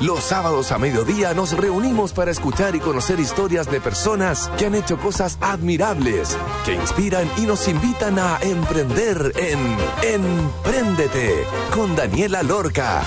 los 0.00 0.24
sábados 0.24 0.72
a 0.72 0.78
mediodía 0.78 1.34
nos 1.34 1.52
reunimos 1.56 2.12
para 2.12 2.30
escuchar 2.30 2.74
y 2.74 2.80
conocer 2.80 3.20
historias 3.20 3.70
de 3.70 3.80
personas 3.80 4.50
que 4.58 4.66
han 4.66 4.74
hecho 4.74 4.98
cosas 4.98 5.38
admirables, 5.40 6.36
que 6.64 6.74
inspiran 6.74 7.30
y 7.36 7.42
nos 7.42 7.68
invitan 7.68 8.18
a 8.18 8.38
emprender 8.42 9.32
en 9.36 9.60
Empréndete 10.02 11.44
con 11.74 11.94
Daniela 11.96 12.42
Lorca. 12.42 13.02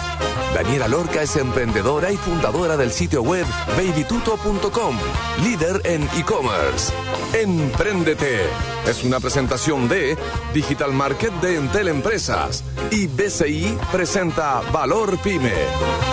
Daniela 0.54 0.88
Lorca 0.88 1.22
es 1.24 1.36
emprendedora 1.36 2.12
y 2.12 2.18
fundadora 2.18 2.78
del 2.78 2.92
sitio 2.92 3.24
web 3.24 3.46
babytuto.com, 3.76 4.98
líder 5.44 5.82
en 5.86 6.04
e-commerce. 6.16 6.94
Empréndete 7.34 8.42
es 8.88 9.04
una 9.04 9.20
presentación 9.20 9.88
de 9.88 10.18
Digital 10.54 10.92
Market 10.92 11.32
de 11.42 11.56
Entel 11.56 11.88
Empresas 11.88 12.64
y 12.92 13.08
BCI 13.08 13.78
presenta 13.92 14.62
Valor 14.72 15.18
Pyme. 15.20 16.13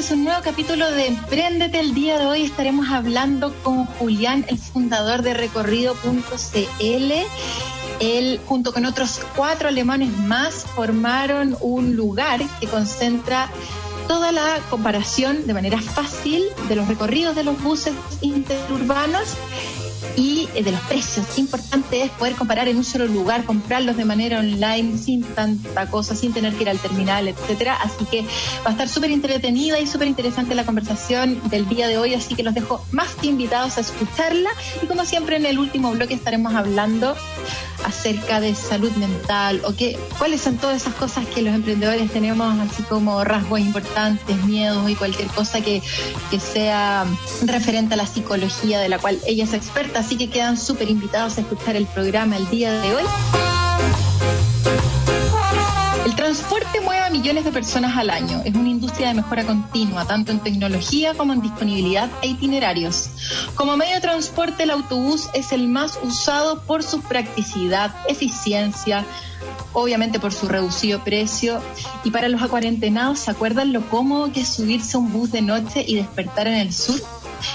Este 0.00 0.14
es 0.14 0.18
un 0.18 0.24
nuevo 0.24 0.40
capítulo 0.42 0.90
de 0.90 1.08
Emprendete. 1.08 1.78
El 1.78 1.92
día 1.92 2.18
de 2.18 2.24
hoy 2.24 2.44
estaremos 2.44 2.88
hablando 2.88 3.54
con 3.62 3.84
Julián, 3.84 4.46
el 4.48 4.56
fundador 4.56 5.20
de 5.20 5.34
recorrido.cl 5.34 7.12
él, 8.00 8.40
junto 8.46 8.72
con 8.72 8.86
otros 8.86 9.20
cuatro 9.36 9.68
alemanes 9.68 10.16
más, 10.16 10.64
formaron 10.74 11.54
un 11.60 11.96
lugar 11.96 12.40
que 12.60 12.66
concentra 12.66 13.50
toda 14.08 14.32
la 14.32 14.60
comparación 14.70 15.46
de 15.46 15.52
manera 15.52 15.78
fácil 15.78 16.44
de 16.66 16.76
los 16.76 16.88
recorridos 16.88 17.36
de 17.36 17.44
los 17.44 17.62
buses 17.62 17.92
interurbanos 18.22 19.36
y 20.16 20.48
eh, 20.54 20.62
de 20.62 20.72
los 20.72 20.80
precios. 20.82 21.26
Importante 21.38 22.02
es 22.02 22.10
poder 22.12 22.34
comparar 22.34 22.68
en 22.68 22.76
un 22.76 22.84
solo 22.84 23.06
lugar, 23.06 23.44
comprarlos 23.44 23.96
de 23.96 24.04
manera 24.04 24.38
online 24.38 24.98
sin 24.98 25.22
tanta 25.22 25.90
cosa, 25.90 26.14
sin 26.14 26.32
tener 26.32 26.54
que 26.54 26.62
ir 26.62 26.70
al 26.70 26.78
terminal, 26.78 27.28
etcétera. 27.28 27.76
Así 27.82 28.04
que 28.04 28.22
va 28.64 28.68
a 28.68 28.70
estar 28.70 28.88
súper 28.88 29.10
entretenida 29.10 29.78
y 29.80 29.86
súper 29.86 30.08
interesante 30.08 30.54
la 30.54 30.64
conversación 30.64 31.40
del 31.50 31.68
día 31.68 31.88
de 31.88 31.98
hoy, 31.98 32.14
así 32.14 32.34
que 32.34 32.42
los 32.42 32.54
dejo 32.54 32.84
más 32.92 33.14
que 33.14 33.28
invitados 33.28 33.78
a 33.78 33.80
escucharla 33.80 34.50
y 34.82 34.86
como 34.86 35.04
siempre 35.04 35.36
en 35.36 35.46
el 35.46 35.58
último 35.58 35.90
bloque 35.92 36.14
estaremos 36.14 36.54
hablando 36.54 37.16
acerca 37.84 38.40
de 38.40 38.54
salud 38.54 38.92
mental 38.92 39.62
o 39.64 39.74
qué, 39.74 39.98
cuáles 40.18 40.40
son 40.40 40.56
todas 40.56 40.82
esas 40.82 40.94
cosas 40.94 41.26
que 41.26 41.42
los 41.42 41.54
emprendedores 41.54 42.10
tenemos, 42.10 42.58
así 42.60 42.82
como 42.82 43.22
rasgos 43.24 43.60
importantes, 43.60 44.36
miedos 44.44 44.88
y 44.90 44.94
cualquier 44.94 45.28
cosa 45.28 45.60
que, 45.60 45.82
que 46.30 46.40
sea 46.40 47.06
referente 47.44 47.94
a 47.94 47.96
la 47.96 48.06
psicología 48.06 48.80
de 48.80 48.88
la 48.88 48.98
cual 48.98 49.18
ella 49.26 49.44
es 49.44 49.54
experta. 49.54 49.99
Así 50.00 50.16
que 50.16 50.30
quedan 50.30 50.56
súper 50.56 50.88
invitados 50.88 51.36
a 51.36 51.42
escuchar 51.42 51.76
el 51.76 51.84
programa 51.84 52.38
el 52.38 52.48
día 52.48 52.72
de 52.72 52.94
hoy. 52.94 53.02
El 56.06 56.16
transporte 56.16 56.80
mueve 56.80 57.04
a 57.04 57.10
millones 57.10 57.44
de 57.44 57.52
personas 57.52 57.94
al 57.98 58.08
año. 58.08 58.40
Es 58.46 58.54
una 58.54 58.70
industria 58.70 59.08
de 59.08 59.14
mejora 59.14 59.44
continua, 59.44 60.06
tanto 60.06 60.32
en 60.32 60.40
tecnología 60.40 61.12
como 61.12 61.34
en 61.34 61.42
disponibilidad 61.42 62.10
e 62.22 62.28
itinerarios. 62.28 63.10
Como 63.54 63.76
medio 63.76 63.96
de 63.96 64.00
transporte, 64.00 64.62
el 64.62 64.70
autobús 64.70 65.28
es 65.34 65.52
el 65.52 65.68
más 65.68 65.98
usado 66.02 66.62
por 66.62 66.82
su 66.82 67.02
practicidad, 67.02 67.94
eficiencia, 68.08 69.04
obviamente 69.74 70.18
por 70.18 70.32
su 70.32 70.48
reducido 70.48 71.04
precio. 71.04 71.60
Y 72.04 72.10
para 72.10 72.30
los 72.30 72.40
acuarentenados, 72.40 73.18
¿se 73.18 73.30
acuerdan 73.30 73.74
lo 73.74 73.82
cómodo 73.90 74.32
que 74.32 74.40
es 74.40 74.48
subirse 74.48 74.96
a 74.96 75.00
un 75.00 75.12
bus 75.12 75.30
de 75.30 75.42
noche 75.42 75.84
y 75.86 75.96
despertar 75.96 76.46
en 76.46 76.54
el 76.54 76.72
sur? 76.72 76.98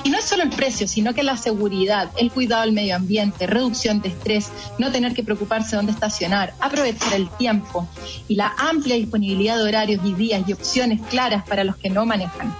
Y 0.03 0.09
no 0.09 0.17
es 0.17 0.25
solo 0.25 0.43
el 0.43 0.49
precio, 0.49 0.87
sino 0.87 1.13
que 1.13 1.23
la 1.23 1.37
seguridad, 1.37 2.09
el 2.17 2.31
cuidado 2.31 2.63
del 2.63 2.73
medio 2.73 2.95
ambiente, 2.95 3.47
reducción 3.47 4.01
de 4.01 4.09
estrés, 4.09 4.49
no 4.77 4.91
tener 4.91 5.13
que 5.13 5.23
preocuparse 5.23 5.75
dónde 5.75 5.91
estacionar, 5.91 6.53
aprovechar 6.59 7.13
el 7.13 7.29
tiempo 7.29 7.87
y 8.27 8.35
la 8.35 8.53
amplia 8.57 8.95
disponibilidad 8.95 9.57
de 9.57 9.63
horarios 9.63 10.01
y 10.03 10.13
días 10.13 10.43
y 10.47 10.53
opciones 10.53 11.01
claras 11.09 11.43
para 11.43 11.63
los 11.63 11.77
que 11.77 11.89
no 11.89 12.05
manejan. 12.05 12.55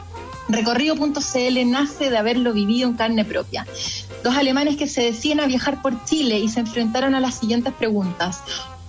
Recorrido.cl 0.47 1.71
nace 1.71 2.09
de 2.09 2.17
haberlo 2.17 2.53
vivido 2.53 2.87
en 2.87 2.95
carne 2.95 3.25
propia. 3.25 3.65
Dos 4.23 4.35
alemanes 4.35 4.77
que 4.77 4.87
se 4.87 5.03
deciden 5.03 5.39
a 5.39 5.47
viajar 5.47 5.81
por 5.81 6.03
Chile 6.05 6.39
y 6.39 6.49
se 6.49 6.59
enfrentaron 6.59 7.15
a 7.15 7.19
las 7.19 7.35
siguientes 7.35 7.73
preguntas. 7.73 8.41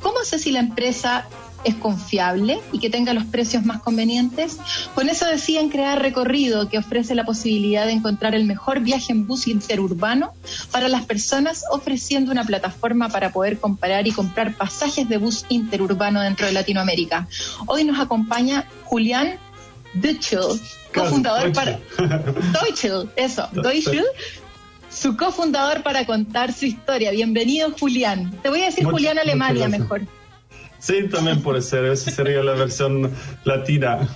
¿Cómo 0.02 0.18
sé 0.24 0.38
si 0.38 0.52
la 0.52 0.60
empresa 0.60 1.26
es 1.64 1.74
confiable 1.74 2.60
y 2.72 2.78
que 2.78 2.90
tenga 2.90 3.12
los 3.12 3.24
precios 3.24 3.64
más 3.64 3.82
convenientes. 3.82 4.58
Con 4.94 5.08
eso 5.08 5.26
deciden 5.26 5.68
crear 5.68 6.00
Recorrido, 6.00 6.68
que 6.68 6.78
ofrece 6.78 7.14
la 7.14 7.24
posibilidad 7.24 7.86
de 7.86 7.92
encontrar 7.92 8.34
el 8.34 8.44
mejor 8.44 8.80
viaje 8.80 9.12
en 9.12 9.26
bus 9.26 9.48
interurbano 9.48 10.32
para 10.70 10.88
las 10.88 11.04
personas, 11.04 11.64
ofreciendo 11.70 12.32
una 12.32 12.44
plataforma 12.44 13.08
para 13.08 13.32
poder 13.32 13.58
comparar 13.58 14.06
y 14.06 14.12
comprar 14.12 14.54
pasajes 14.54 15.08
de 15.08 15.18
bus 15.18 15.44
interurbano 15.48 16.20
dentro 16.20 16.46
de 16.46 16.52
Latinoamérica. 16.52 17.28
Hoy 17.66 17.84
nos 17.84 17.98
acompaña 17.98 18.66
Julián 18.84 19.38
Duchel, 19.94 20.60
cofundador 20.94 21.52
para... 21.52 21.78
Deutschel, 22.52 23.10
eso, 23.16 23.48
Deutschel 23.52 24.04
su 24.96 25.16
cofundador 25.16 25.82
para 25.82 26.06
contar 26.06 26.52
su 26.52 26.64
historia. 26.64 27.10
Bienvenido, 27.10 27.70
Julián. 27.78 28.30
Te 28.42 28.48
voy 28.48 28.62
a 28.62 28.66
decir 28.66 28.84
Julián 28.84 29.18
Alemania 29.18 29.68
mejor. 29.68 30.02
Sí, 30.86 31.08
también 31.08 31.42
puede 31.42 31.62
ser. 31.62 31.84
Esa 31.86 32.12
sería 32.12 32.44
la 32.44 32.52
versión 32.52 33.12
latina. 33.44 34.08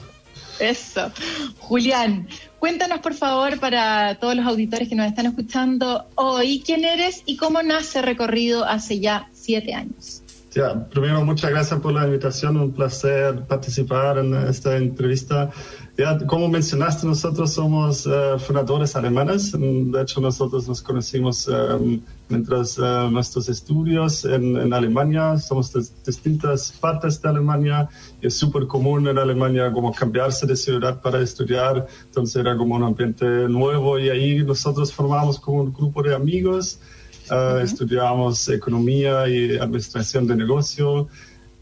Eso. 0.61 1.11
Julián, 1.59 2.29
cuéntanos 2.61 3.01
por 3.01 3.15
favor 3.15 3.59
para 3.59 4.15
todos 4.21 4.37
los 4.37 4.47
auditores 4.47 4.89
que 4.89 4.95
nos 4.95 5.09
están 5.09 5.27
escuchando 5.27 6.07
hoy, 6.15 6.63
quién 6.65 6.85
eres 6.85 7.23
y 7.27 7.37
cómo 7.37 7.61
nace 7.65 8.03
Recorrido 8.03 8.65
hace 8.65 9.01
ya 9.01 9.29
siete 9.33 9.75
años. 9.75 10.23
Ya, 10.53 10.89
primero 10.89 11.25
muchas 11.25 11.51
gracias 11.51 11.79
por 11.79 11.93
la 11.93 12.07
invitación, 12.07 12.57
un 12.57 12.73
placer 12.73 13.47
participar 13.47 14.19
en 14.19 14.35
esta 14.35 14.77
entrevista. 14.77 15.53
Ya, 15.97 16.19
como 16.27 16.49
mencionaste, 16.49 17.07
nosotros 17.07 17.53
somos 17.53 18.05
uh, 18.07 18.37
fundadores 18.37 18.97
alemanes. 18.97 19.53
De 19.53 20.03
hecho, 20.03 20.21
nosotros 20.21 20.67
nos 20.67 20.83
conocimos 20.83 21.47
um, 21.47 22.01
mientras 22.29 22.79
uh, 22.79 23.09
nuestros 23.13 23.49
estudios 23.49 24.25
en, 24.25 24.57
en, 24.57 24.73
Alemania. 24.73 25.39
Somos 25.39 25.73
de 25.73 25.85
distintas 26.05 26.73
partes 26.73 27.23
de 27.23 27.29
Alemania 27.29 27.89
es 28.21 28.37
súper 28.37 28.67
común 28.67 29.07
en 29.07 29.19
Alemania 29.19 29.71
como 29.73 29.93
cambiarse 29.93 30.49
de 30.49 30.57
ciudad 30.57 31.01
para 31.01 31.21
estudiar. 31.21 31.87
Entonces 32.07 32.35
era 32.35 32.57
como 32.57 32.75
un 32.75 32.83
ambiente 32.83 33.25
nuevo 33.49 34.01
y 34.01 34.09
ahí 34.09 34.43
nosotros 34.43 34.93
formamos 34.93 35.39
como 35.39 35.61
un 35.63 35.73
grupo 35.73 36.03
de 36.03 36.13
amigos. 36.13 36.81
Uh, 37.31 37.35
uh 37.35 37.37
-huh. 37.37 37.63
Estudiamos 37.63 38.49
economía 38.49 39.29
y 39.29 39.57
administración 39.59 40.27
de 40.27 40.37
negocio 40.37 41.09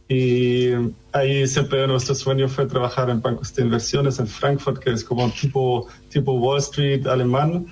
y 0.09 0.71
ahí 1.13 1.47
siempre 1.47 1.87
nuestro 1.87 2.15
sueño 2.15 2.49
fue 2.49 2.65
trabajar 2.65 3.11
en 3.11 3.21
bancos 3.21 3.55
de 3.55 3.63
inversiones 3.63 4.19
en 4.19 4.27
Frankfurt, 4.27 4.83
que 4.83 4.91
es 4.91 5.05
como 5.05 5.31
tipo, 5.31 5.87
tipo 6.09 6.33
Wall 6.33 6.59
Street 6.61 7.07
alemán. 7.07 7.67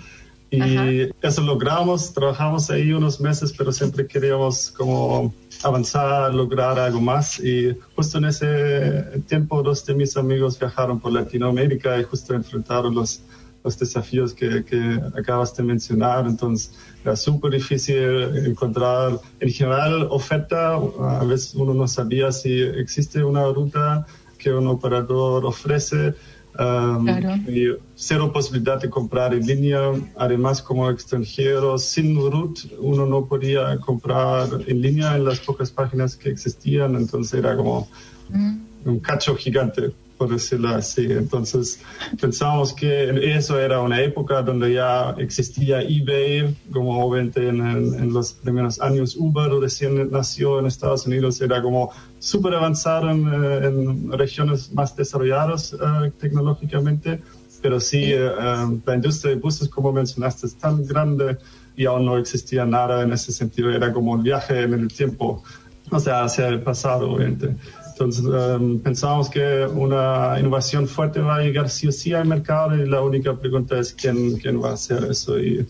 Y 0.51 0.61
Ajá. 0.61 1.13
eso 1.23 1.41
logramos, 1.41 2.13
trabajamos 2.13 2.71
ahí 2.71 2.93
unos 2.93 3.21
meses, 3.21 3.53
pero 3.57 3.73
siempre 3.73 4.07
queríamos 4.07 4.71
como 4.71 5.35
avanzar, 5.63 6.33
lograr 6.35 6.79
algo 6.79 7.01
más. 7.01 7.41
Y 7.41 7.75
justo 7.97 8.19
en 8.19 8.27
ese 8.27 9.23
tiempo 9.27 9.63
dos 9.63 9.85
de 9.87 9.95
mis 9.95 10.17
amigos 10.17 10.59
viajaron 10.59 11.01
por 11.01 11.13
Latinoamérica 11.13 11.99
y 11.99 12.05
justo 12.05 12.35
enfrentaron 12.35 12.95
los, 12.95 13.23
los 13.67 13.77
desafíos 13.77 14.33
que, 14.33 14.65
que 14.65 15.01
acabas 15.19 15.55
de 15.57 15.63
mencionar. 15.65 16.25
Entonces, 16.27 16.73
era 17.03 17.17
súper 17.17 17.51
difícil 17.53 17.99
encontrar, 18.47 19.19
en 19.41 19.51
general, 19.51 20.07
oferta. 20.11 20.75
A 21.21 21.25
veces 21.25 21.55
uno 21.55 21.75
no 21.75 21.87
sabía 21.89 22.31
si 22.31 22.63
existe 22.63 23.25
una 23.25 23.45
ruta 23.53 24.07
que 24.39 24.53
un 24.53 24.69
operador 24.69 25.45
ofrece. 25.45 26.15
Um, 26.59 27.05
claro. 27.05 27.35
y 27.53 27.77
cero 27.95 28.33
posibilidad 28.33 28.81
de 28.81 28.89
comprar 28.89 29.35
en 29.35 29.45
línea. 29.47 29.81
Además, 30.17 30.63
como 30.63 30.89
extranjero, 30.89 31.77
sin 31.77 32.17
root, 32.17 32.61
uno 32.79 33.05
no 33.05 33.27
podía 33.27 33.79
comprar 33.79 34.49
en 34.67 34.81
línea 34.81 35.17
en 35.17 35.25
las 35.27 35.41
pocas 35.41 35.71
páginas 35.71 36.17
que 36.17 36.31
existían. 36.31 36.95
Entonces 36.95 37.35
era 37.35 37.57
como 37.57 37.89
mm. 38.31 38.57
un 38.87 39.01
cacho 39.01 39.37
gigante 39.37 39.93
por 40.17 40.31
decirlo 40.31 40.69
así. 40.69 41.07
Entonces 41.11 41.81
pensamos 42.21 42.73
que 42.73 43.35
eso 43.37 43.59
era 43.59 43.81
una 43.81 44.01
época 44.01 44.43
donde 44.43 44.75
ya 44.75 45.15
existía 45.19 45.83
eBay, 45.83 46.57
como 46.73 47.05
obviamente 47.05 47.49
en, 47.49 48.13
los 48.13 48.33
primeros 48.33 48.81
años 48.81 49.17
Uber 49.17 49.51
recién 49.61 50.11
nació 50.11 50.59
en 50.59 50.67
Estados 50.67 51.07
Unidos, 51.07 51.41
era 51.41 51.63
como 51.63 51.91
súper 52.19 52.55
avanzado 52.55 53.11
en, 53.11 53.27
en, 53.27 54.13
regiones 54.13 54.73
más 54.73 54.97
desarrolladas 54.97 55.75
uh, 55.75 56.11
tecnológicamente, 56.19 57.21
pero 57.61 57.81
sí 57.81 58.15
uh, 58.15 58.81
la 58.87 58.95
industria 58.95 59.35
de 59.35 59.41
buses, 59.41 59.69
como 59.69 59.93
mencionaste, 59.93 60.47
es 60.47 60.57
tan 60.57 60.85
grande 60.87 61.37
y 61.77 61.85
aún 61.85 62.07
no 62.07 62.17
existía 62.17 62.65
nada 62.65 63.03
en 63.03 63.13
ese 63.13 63.33
sentido, 63.33 63.71
era 63.71 63.93
como 63.93 64.13
un 64.13 64.23
viaje 64.23 64.63
en 64.63 64.73
el 64.73 64.89
tiempo, 64.89 65.43
o 65.91 66.01
sea, 66.01 66.25
hacia 66.25 66.49
el 66.49 66.63
pasado, 66.63 67.11
obviamente. 67.11 67.55
Entonces 67.99 68.27
um, 68.27 68.79
pensábamos 68.79 69.31
que 69.31 69.67
una 69.73 70.37
innovación 70.39 70.87
fuerte 70.87 71.21
va 71.21 71.37
a 71.37 71.41
llegar 71.41 71.71
sí 71.71 71.89
o 71.89 71.93
sí 71.93 72.13
al 72.13 72.27
mercado 72.27 72.77
y 72.77 72.87
la 72.87 73.01
única 73.01 73.35
pregunta 73.35 73.79
es 73.79 73.95
quién, 73.95 74.37
quién 74.37 74.63
va 74.63 74.71
a 74.71 74.75
hacer 74.75 75.03
eso. 75.05 75.39
Y 75.41 75.67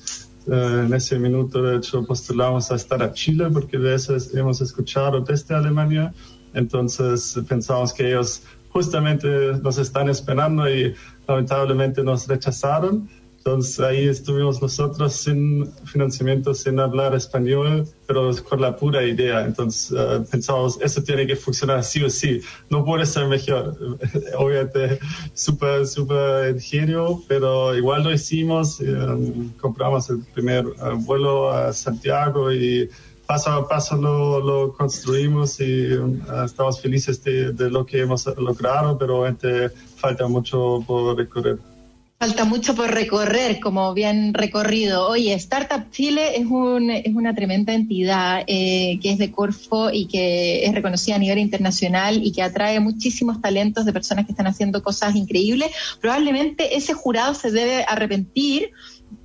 uh, 0.48 0.52
en 0.52 0.92
ese 0.92 1.20
minuto, 1.20 1.62
de 1.62 1.76
hecho, 1.76 2.04
postulamos 2.04 2.72
a 2.72 2.74
estar 2.74 3.00
a 3.00 3.12
Chile 3.12 3.48
porque 3.52 3.78
de 3.78 3.94
eso 3.94 4.16
hemos 4.34 4.60
escuchado 4.60 5.20
desde 5.20 5.54
Alemania. 5.54 6.12
Entonces 6.52 7.38
pensamos 7.48 7.92
que 7.92 8.08
ellos 8.08 8.42
justamente 8.70 9.28
nos 9.62 9.78
están 9.78 10.08
esperando 10.08 10.68
y 10.68 10.96
lamentablemente 11.28 12.02
nos 12.02 12.26
rechazaron. 12.26 13.08
Entonces 13.46 13.78
ahí 13.78 14.08
estuvimos 14.08 14.60
nosotros 14.60 15.12
sin 15.12 15.72
financiamiento, 15.84 16.52
sin 16.52 16.80
hablar 16.80 17.14
español, 17.14 17.86
pero 18.08 18.32
con 18.42 18.60
la 18.60 18.74
pura 18.74 19.04
idea. 19.04 19.44
Entonces 19.44 19.92
uh, 19.92 20.24
pensamos, 20.28 20.80
eso 20.82 21.00
tiene 21.04 21.28
que 21.28 21.36
funcionar 21.36 21.84
sí 21.84 22.02
o 22.02 22.10
sí. 22.10 22.40
No 22.70 22.84
puede 22.84 23.06
ser 23.06 23.28
mejor. 23.28 23.76
Obviamente, 24.36 24.98
súper, 25.32 25.86
súper 25.86 26.56
ingenio, 26.56 27.22
pero 27.28 27.72
igual 27.76 28.02
lo 28.02 28.12
hicimos. 28.12 28.80
Um, 28.80 29.50
compramos 29.60 30.10
el 30.10 30.24
primer 30.34 30.66
uh, 30.66 30.96
vuelo 30.96 31.52
a 31.52 31.72
Santiago 31.72 32.52
y 32.52 32.90
paso 33.28 33.50
a 33.52 33.68
paso 33.68 33.96
lo, 33.96 34.40
lo 34.40 34.72
construimos 34.72 35.60
y 35.60 35.92
uh, 35.92 36.44
estamos 36.44 36.80
felices 36.80 37.22
de, 37.22 37.52
de, 37.52 37.70
lo 37.70 37.86
que 37.86 38.00
hemos 38.00 38.26
logrado, 38.26 38.98
pero 38.98 39.20
obviamente 39.20 39.70
falta 39.98 40.26
mucho 40.26 40.82
por 40.84 41.16
recorrer. 41.16 41.75
Falta 42.18 42.46
mucho 42.46 42.74
por 42.74 42.90
recorrer, 42.90 43.60
como 43.60 43.92
bien 43.92 44.32
recorrido. 44.32 45.06
Oye, 45.06 45.34
Startup 45.34 45.90
Chile 45.90 46.38
es, 46.38 46.46
un, 46.46 46.90
es 46.90 47.14
una 47.14 47.34
tremenda 47.34 47.74
entidad 47.74 48.42
eh, 48.46 48.98
que 49.02 49.12
es 49.12 49.18
de 49.18 49.30
Corfo 49.30 49.90
y 49.92 50.06
que 50.06 50.64
es 50.64 50.74
reconocida 50.74 51.16
a 51.16 51.18
nivel 51.18 51.38
internacional 51.38 52.24
y 52.24 52.32
que 52.32 52.42
atrae 52.42 52.80
muchísimos 52.80 53.42
talentos 53.42 53.84
de 53.84 53.92
personas 53.92 54.24
que 54.24 54.32
están 54.32 54.46
haciendo 54.46 54.82
cosas 54.82 55.14
increíbles. 55.14 55.70
Probablemente 56.00 56.74
ese 56.74 56.94
jurado 56.94 57.34
se 57.34 57.50
debe 57.50 57.84
arrepentir 57.86 58.70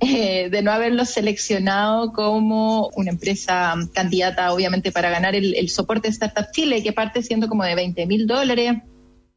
eh, 0.00 0.50
de 0.50 0.62
no 0.62 0.70
haberlo 0.70 1.06
seleccionado 1.06 2.12
como 2.12 2.90
una 2.94 3.10
empresa 3.10 3.74
candidata, 3.94 4.52
obviamente, 4.52 4.92
para 4.92 5.08
ganar 5.08 5.34
el, 5.34 5.54
el 5.54 5.70
soporte 5.70 6.08
de 6.08 6.12
Startup 6.12 6.46
Chile, 6.52 6.82
que 6.82 6.92
parte 6.92 7.22
siendo 7.22 7.48
como 7.48 7.64
de 7.64 7.74
20 7.74 8.04
mil 8.04 8.26
dólares 8.26 8.82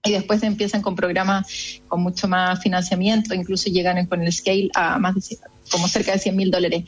y 0.05 0.11
después 0.11 0.41
empiezan 0.43 0.81
con 0.81 0.95
programas 0.95 1.81
con 1.87 2.01
mucho 2.01 2.27
más 2.27 2.61
financiamiento, 2.61 3.33
incluso 3.33 3.69
llegan 3.69 4.05
con 4.05 4.21
el 4.21 4.31
scale 4.31 4.69
a 4.75 4.97
más 4.99 5.15
de 5.15 5.37
como 5.71 5.87
cerca 5.87 6.13
de 6.13 6.19
100 6.19 6.35
mil 6.35 6.51
dólares. 6.51 6.85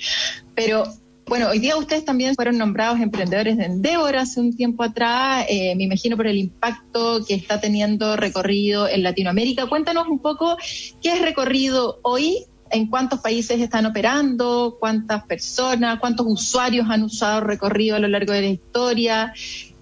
Pero 0.56 0.84
bueno, 1.26 1.50
hoy 1.50 1.60
día 1.60 1.76
ustedes 1.76 2.06
también 2.06 2.36
fueron 2.36 2.58
nombrados 2.58 3.02
emprendedores 3.02 3.58
de 3.58 3.66
Endeavor 3.66 4.16
hace 4.16 4.40
un 4.40 4.56
tiempo 4.56 4.84
atrás, 4.84 5.46
eh, 5.50 5.76
me 5.76 5.84
imagino 5.84 6.16
por 6.16 6.28
el 6.28 6.38
impacto 6.38 7.26
que 7.26 7.34
está 7.34 7.60
teniendo 7.60 8.16
recorrido 8.16 8.88
en 8.88 9.04
Latinoamérica. 9.04 9.68
Cuéntanos 9.68 10.08
un 10.08 10.20
poco 10.20 10.56
qué 11.02 11.14
es 11.14 11.22
recorrido 11.22 12.00
hoy, 12.04 12.46
en 12.70 12.88
cuántos 12.88 13.20
países 13.20 13.60
están 13.60 13.86
operando, 13.86 14.78
cuántas 14.80 15.24
personas, 15.24 16.00
cuántos 16.00 16.26
usuarios 16.28 16.88
han 16.90 17.04
usado 17.04 17.42
recorrido 17.42 17.96
a 17.96 18.00
lo 18.00 18.08
largo 18.08 18.34
de 18.34 18.42
la 18.42 18.48
historia 18.48 19.34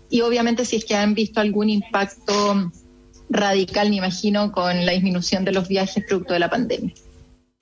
y 0.09 0.21
obviamente 0.21 0.65
si 0.65 0.77
es 0.77 0.85
que 0.85 0.95
han 0.95 1.13
visto 1.13 1.39
algún 1.39 1.69
impacto 1.69 2.71
radical, 3.29 3.89
me 3.89 3.97
imagino, 3.97 4.51
con 4.51 4.85
la 4.85 4.91
disminución 4.91 5.45
de 5.45 5.51
los 5.51 5.67
viajes 5.67 6.03
producto 6.05 6.33
de 6.33 6.39
la 6.39 6.49
pandemia. 6.49 6.93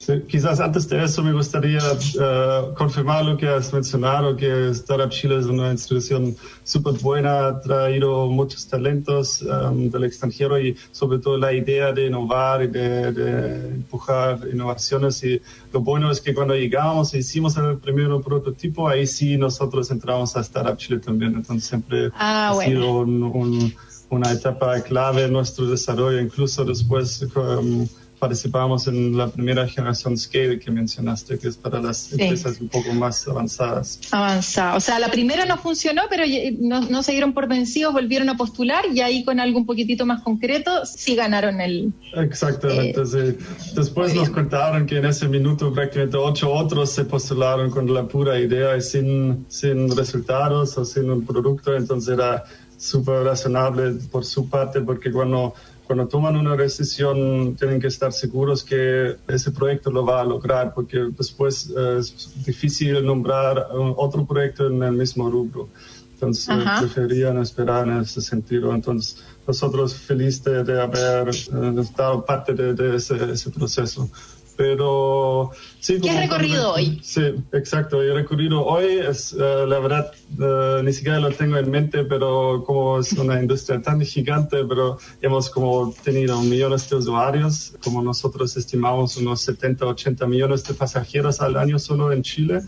Sí, 0.05 0.21
quizás 0.27 0.59
antes 0.59 0.89
de 0.89 1.01
eso 1.01 1.23
me 1.23 1.31
gustaría 1.31 1.79
uh, 1.79 2.73
confirmar 2.73 3.23
lo 3.23 3.37
que 3.37 3.47
has 3.47 3.71
mencionado, 3.71 4.35
que 4.35 4.71
Startup 4.71 5.09
Chile 5.09 5.37
es 5.39 5.45
una 5.45 5.71
institución 5.71 6.35
súper 6.65 6.95
buena, 6.95 7.47
ha 7.47 7.61
traído 7.61 8.27
muchos 8.27 8.67
talentos 8.67 9.41
um, 9.43 9.89
del 9.89 10.03
extranjero 10.03 10.59
y 10.59 10.75
sobre 10.91 11.19
todo 11.19 11.37
la 11.37 11.53
idea 11.53 11.93
de 11.93 12.07
innovar 12.07 12.63
y 12.63 12.67
de, 12.67 13.13
de, 13.13 13.67
empujar 13.75 14.41
innovaciones. 14.51 15.23
Y 15.23 15.41
lo 15.71 15.79
bueno 15.79 16.11
es 16.11 16.19
que 16.19 16.33
cuando 16.33 16.53
llegamos 16.53 17.13
e 17.13 17.19
hicimos 17.19 17.55
el 17.55 17.77
primer 17.77 18.09
prototipo, 18.21 18.89
ahí 18.89 19.07
sí 19.07 19.37
nosotros 19.37 19.89
entramos 19.89 20.35
a 20.35 20.41
Startup 20.41 20.75
Chile 20.75 20.99
también. 20.99 21.33
Entonces 21.33 21.69
siempre 21.69 22.11
ah, 22.15 22.49
ha 22.49 22.53
bueno. 22.53 22.69
sido 22.69 22.99
un, 22.99 23.23
un 23.23 23.73
una 24.13 24.31
etapa 24.31 24.81
clave 24.81 25.23
en 25.25 25.33
nuestro 25.33 25.65
desarrollo. 25.67 26.19
Incluso 26.19 26.63
después 26.63 27.25
um, 27.35 27.87
participamos 28.19 28.87
en 28.87 29.17
la 29.17 29.27
primera 29.27 29.67
generación 29.67 30.17
Scale 30.17 30.57
que 30.57 30.71
mencionaste, 30.71 31.37
que 31.37 31.49
es 31.49 31.57
para 31.57 31.81
las 31.81 31.97
Sí. 31.97 32.13
empresas 32.21 32.61
un 32.61 32.69
poco 32.69 32.93
más 32.93 33.27
avanzadas. 33.27 33.99
Avanzada. 34.11 34.75
O 34.77 34.79
sea, 34.79 34.97
la 34.99 35.09
primera 35.09 35.45
no 35.45 35.57
funcionó, 35.57 36.03
pero 36.09 36.23
no, 36.59 36.79
no 36.81 37.03
se 37.03 37.11
dieron 37.11 37.33
por 37.33 37.49
vencidos, 37.49 37.91
volvieron 37.91 38.29
a 38.29 38.37
postular 38.37 38.85
y 38.93 39.01
ahí 39.01 39.25
con 39.25 39.41
algo 39.41 39.57
un 39.59 39.65
poquitito 39.65 40.05
más 40.05 40.21
concreto 40.21 40.85
sí 40.85 41.15
ganaron 41.15 41.59
el... 41.59 41.91
Exactamente, 42.15 43.01
Eh, 43.01 43.05
sí. 43.05 43.73
Después 43.75 44.15
nos 44.15 44.29
contaron 44.29 44.85
que 44.85 44.99
en 44.99 45.05
ese 45.05 45.27
minuto 45.27 45.73
prácticamente 45.73 46.15
ocho 46.15 46.49
otros 46.53 46.91
se 46.91 47.03
postularon 47.03 47.69
con 47.71 47.93
la 47.93 48.07
pura 48.07 48.39
idea 48.39 48.77
y 48.77 48.81
sin, 48.81 49.45
sin 49.49 49.93
resultados 49.97 50.77
o 50.77 50.85
sin 50.85 51.09
un 51.09 51.25
producto, 51.25 51.75
entonces 51.75 52.13
era 52.13 52.45
súper 52.83 53.23
razonable 53.23 53.93
por 54.11 54.25
su 54.25 54.49
parte 54.49 54.81
porque 54.81 55.11
cuando, 55.11 55.53
cuando 55.85 56.07
toman 56.07 56.35
una 56.35 56.55
decisión 56.55 57.55
tienen 57.55 57.79
que 57.79 57.87
estar 57.87 58.11
seguros 58.11 58.63
que 58.63 59.15
ese 59.27 59.51
proyecto 59.51 59.89
lo 59.89 60.05
va 60.05 60.21
a 60.21 60.23
lograr 60.23 60.73
porque 60.73 60.99
después 61.17 61.71
eh, 61.75 61.97
es 61.99 62.31
difícil 62.45 63.05
nombrar 63.05 63.57
eh, 63.57 63.93
otro 63.95 64.25
proyecto 64.25 64.67
en 64.67 64.83
el 64.83 64.93
mismo 64.93 65.29
rubro. 65.29 65.69
Entonces 66.13 66.49
Ajá. 66.49 66.79
preferían 66.79 67.37
esperar 67.37 67.87
en 67.87 67.99
ese 67.99 68.21
sentido. 68.21 68.73
Entonces 68.73 69.23
nosotros 69.47 69.95
felices 69.95 70.43
de, 70.43 70.63
de 70.63 70.81
haber 70.81 71.29
eh, 71.29 71.81
estado 71.81 72.25
parte 72.25 72.53
de, 72.53 72.73
de 72.73 72.95
ese, 72.97 73.31
ese 73.31 73.49
proceso. 73.49 74.09
Pero 74.55 75.51
sí. 75.79 75.95
¿Qué 75.95 76.09
como- 76.09 76.19
recorrido 76.19 76.73
hoy? 76.73 76.99
Sí, 77.03 77.21
exacto. 77.53 78.01
El 78.01 78.13
recorrido 78.13 78.63
hoy 78.63 78.99
es, 79.07 79.33
eh, 79.33 79.65
la 79.67 79.79
verdad, 79.79 80.11
eh, 80.39 80.81
ni 80.83 80.93
siquiera 80.93 81.19
lo 81.19 81.31
tengo 81.31 81.57
en 81.57 81.71
mente, 81.71 82.03
pero 82.05 82.63
como 82.65 82.99
es 82.99 83.13
una 83.13 83.41
industria 83.41 83.81
tan 83.81 84.01
gigante, 84.01 84.63
pero 84.65 84.97
hemos 85.21 85.49
como 85.49 85.93
tenido 86.03 86.39
millones 86.41 86.89
de 86.89 86.97
usuarios, 86.97 87.73
como 87.83 88.01
nosotros 88.03 88.55
estimamos 88.55 89.17
unos 89.17 89.41
70, 89.41 89.85
80 89.85 90.27
millones 90.27 90.63
de 90.65 90.73
pasajeros 90.75 91.41
al 91.41 91.57
año 91.57 91.79
solo 91.79 92.11
en 92.11 92.21
Chile. 92.21 92.61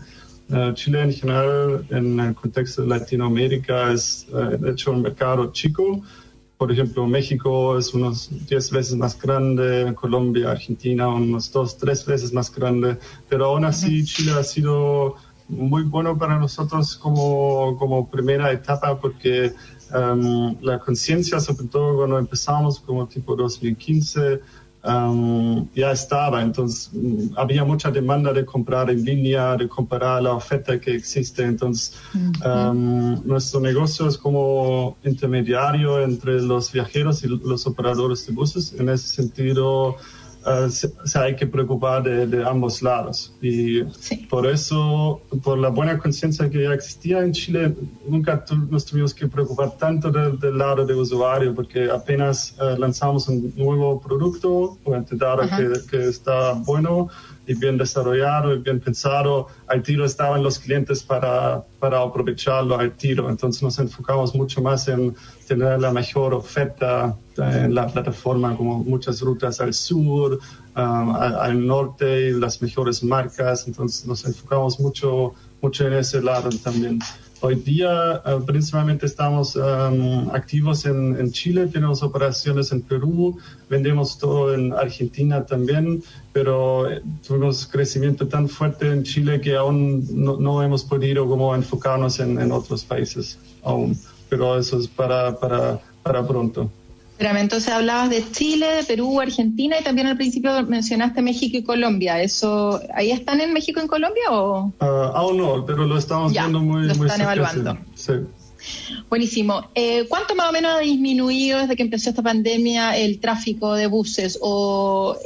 Eh, 0.48 0.72
Chile 0.74 1.02
en 1.02 1.12
general, 1.12 1.86
en 1.90 2.18
el 2.20 2.34
contexto 2.34 2.82
de 2.82 2.88
Latinoamérica, 2.88 3.92
es 3.92 4.26
de 4.60 4.70
hecho 4.70 4.92
un 4.92 5.02
mercado 5.02 5.52
chico. 5.52 6.02
Por 6.58 6.72
ejemplo, 6.72 7.06
México 7.06 7.76
es 7.76 7.92
unos 7.92 8.30
10 8.48 8.70
veces 8.70 8.96
más 8.96 9.20
grande, 9.20 9.94
Colombia, 9.94 10.52
Argentina 10.52 11.08
unos 11.08 11.52
2, 11.52 11.76
3 11.76 12.06
veces 12.06 12.32
más 12.32 12.54
grande, 12.54 12.96
pero 13.28 13.46
aún 13.46 13.66
así 13.66 14.04
Chile 14.04 14.32
ha 14.32 14.42
sido 14.42 15.16
muy 15.48 15.82
bueno 15.82 16.16
para 16.18 16.38
nosotros 16.38 16.96
como, 16.96 17.76
como 17.78 18.08
primera 18.10 18.50
etapa 18.50 18.98
porque 18.98 19.52
um, 19.94 20.56
la 20.62 20.78
conciencia, 20.78 21.40
sobre 21.40 21.68
todo 21.68 21.96
cuando 21.96 22.18
empezamos 22.18 22.80
como 22.80 23.06
tipo 23.06 23.36
2015, 23.36 24.40
um, 24.86 25.68
ya 25.74 25.92
estaba. 25.92 26.42
Entonces 26.42 26.90
mm, 26.92 27.36
había 27.36 27.64
mucha 27.64 27.90
demanda 27.90 28.32
de 28.32 28.44
comprar 28.44 28.90
en 28.90 29.04
línea, 29.04 29.56
de 29.56 29.68
comparar 29.68 30.22
la 30.22 30.34
oferta 30.34 30.80
que 30.80 30.94
existe. 30.94 31.42
Entonces 31.42 31.94
um, 32.14 33.20
nuestro 33.26 33.60
negocio 33.60 34.08
es 34.08 34.16
como 34.16 34.96
intermediario 35.04 36.00
entre 36.02 36.40
los 36.40 36.72
viajeros 36.72 37.24
y 37.24 37.28
los 37.28 37.66
operadores 37.66 38.26
de 38.26 38.32
buses. 38.32 38.74
En 38.78 38.88
ese 38.88 39.08
sentido, 39.08 39.96
uh, 40.46 40.70
se, 40.70 40.90
se 41.04 41.18
hay 41.18 41.34
que 41.36 41.46
preocupar 41.46 42.02
de, 42.02 42.26
de 42.26 42.44
ambos 42.44 42.80
lados. 42.82 43.34
Y 43.42 43.82
Sí. 43.98 44.26
por 44.30 44.46
eso, 44.46 45.20
por 45.42 45.58
la 45.58 45.68
buena 45.68 45.98
conciencia 45.98 46.48
que 46.48 46.62
ya 46.62 46.72
existía 46.72 47.20
en 47.20 47.32
Chile, 47.32 47.74
nunca 48.08 48.44
tu- 48.44 48.56
nos 48.56 48.84
tuvimos 48.86 49.12
que 49.12 49.26
preocupar 49.26 49.72
tanto 49.78 50.10
del, 50.10 50.56
lado 50.58 50.86
de 50.86 50.94
usuario, 50.94 51.54
porque 51.54 51.90
apenas 51.90 52.54
eh, 52.60 52.76
lanzamos 52.78 53.28
un 53.28 53.52
nuevo 53.56 54.00
producto, 54.00 54.78
dado 55.12 55.42
Ajá. 55.42 55.56
que, 55.58 55.68
que 55.90 56.08
está 56.08 56.52
bueno 56.52 57.08
y 57.46 57.54
bien 57.54 57.78
desarrollado 57.78 58.54
y 58.54 58.58
bien 58.58 58.80
pensado, 58.80 59.46
al 59.68 59.82
tiro 59.82 60.04
estaban 60.04 60.42
los 60.42 60.58
clientes 60.58 61.02
para, 61.02 61.64
para 61.78 62.02
aprovecharlo 62.02 62.78
al 62.78 62.92
tiro. 62.92 63.30
Entonces 63.30 63.62
nos 63.62 63.78
enfocamos 63.78 64.34
mucho 64.34 64.60
más 64.60 64.88
en 64.88 65.14
tener 65.46 65.80
la 65.80 65.92
mejor 65.92 66.34
oferta 66.34 67.16
en 67.36 67.74
la 67.74 67.86
plataforma, 67.86 68.56
como 68.56 68.78
muchas 68.78 69.20
rutas 69.20 69.60
al 69.60 69.74
sur, 69.74 70.40
um, 70.74 71.14
al, 71.14 71.36
al 71.38 71.66
norte 71.66 72.28
y 72.28 72.32
las 72.32 72.60
mejores 72.62 73.04
marcas. 73.04 73.66
Entonces 73.68 74.06
nos 74.06 74.24
enfocamos 74.24 74.80
mucho, 74.80 75.34
mucho 75.60 75.86
en 75.86 75.92
ese 75.94 76.20
lado 76.22 76.48
también. 76.64 76.98
Hoy 77.40 77.56
día 77.56 78.22
eh, 78.24 78.38
principalmente 78.46 79.04
estamos 79.04 79.56
um, 79.56 80.30
activos 80.30 80.86
en, 80.86 81.30
Chile, 81.32 81.66
tenemos 81.66 82.02
operaciones 82.02 82.72
en 82.72 82.80
Perú, 82.80 83.36
vendemos 83.68 84.18
todo 84.18 84.54
en 84.54 84.72
Argentina 84.72 85.44
también, 85.44 86.02
pero 86.32 86.90
eh, 86.90 87.02
tuvimos 87.26 87.66
crecimiento 87.66 88.26
tan 88.26 88.48
fuerte 88.48 88.90
en 88.90 89.02
Chile 89.02 89.40
que 89.40 89.54
aún 89.54 90.06
no, 90.12 90.38
no 90.38 90.62
hemos 90.62 90.82
podido 90.82 91.28
como 91.28 91.54
enfocarnos 91.54 92.20
en, 92.20 92.40
en 92.40 92.52
otros 92.52 92.84
países 92.84 93.38
aún, 93.62 93.98
pero 94.30 94.58
eso 94.58 94.78
es 94.78 94.88
para, 94.88 95.38
para, 95.38 95.78
para 96.02 96.26
pronto. 96.26 96.70
Entonces 97.18 97.72
hablabas 97.72 98.10
de 98.10 98.24
Chile, 98.30 98.66
de 98.66 98.84
Perú, 98.84 99.20
Argentina 99.20 99.76
y 99.80 99.84
también 99.84 100.06
al 100.06 100.16
principio 100.16 100.62
mencionaste 100.64 101.22
México 101.22 101.56
y 101.56 101.62
Colombia. 101.62 102.20
¿Eso, 102.22 102.80
¿Ahí 102.94 103.10
están 103.10 103.40
en 103.40 103.52
México 103.52 103.80
y 103.80 103.82
en 103.82 103.88
Colombia 103.88 104.24
o...? 104.30 104.72
Ah, 104.80 105.12
aún 105.14 105.38
no, 105.38 105.64
pero 105.64 105.86
lo 105.86 105.96
estamos 105.98 106.32
Ya, 106.32 106.42
viendo 106.42 106.60
muy, 106.60 106.86
lo 106.86 106.94
muy 106.94 107.06
están 107.06 107.26
cerca, 107.26 107.32
evaluando. 107.32 107.78
Sí. 107.94 108.12
Buenísimo. 109.08 109.70
Eh, 109.74 110.06
¿Cuánto 110.08 110.34
más 110.34 110.48
o 110.50 110.52
menos 110.52 110.72
ha 110.76 110.80
disminuido 110.80 111.60
desde 111.60 111.76
que 111.76 111.82
empezó 111.82 112.10
esta 112.10 112.22
pandemia 112.22 112.96
el 112.96 113.20
tráfico 113.20 113.74
de 113.74 113.86
buses? 113.86 114.38
O 114.42 115.16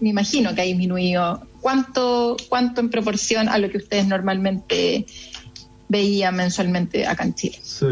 me 0.00 0.10
imagino 0.10 0.54
que 0.54 0.60
ha 0.60 0.64
disminuido. 0.64 1.46
¿Cuánto, 1.60 2.36
cuánto 2.48 2.80
en 2.80 2.90
proporción 2.90 3.48
a 3.48 3.58
lo 3.58 3.70
que 3.70 3.78
ustedes 3.78 4.06
normalmente 4.06 5.06
veían 5.88 6.36
mensualmente 6.36 7.06
acá 7.06 7.24
en 7.24 7.34
Chile? 7.34 7.58
Sí, 7.62 7.86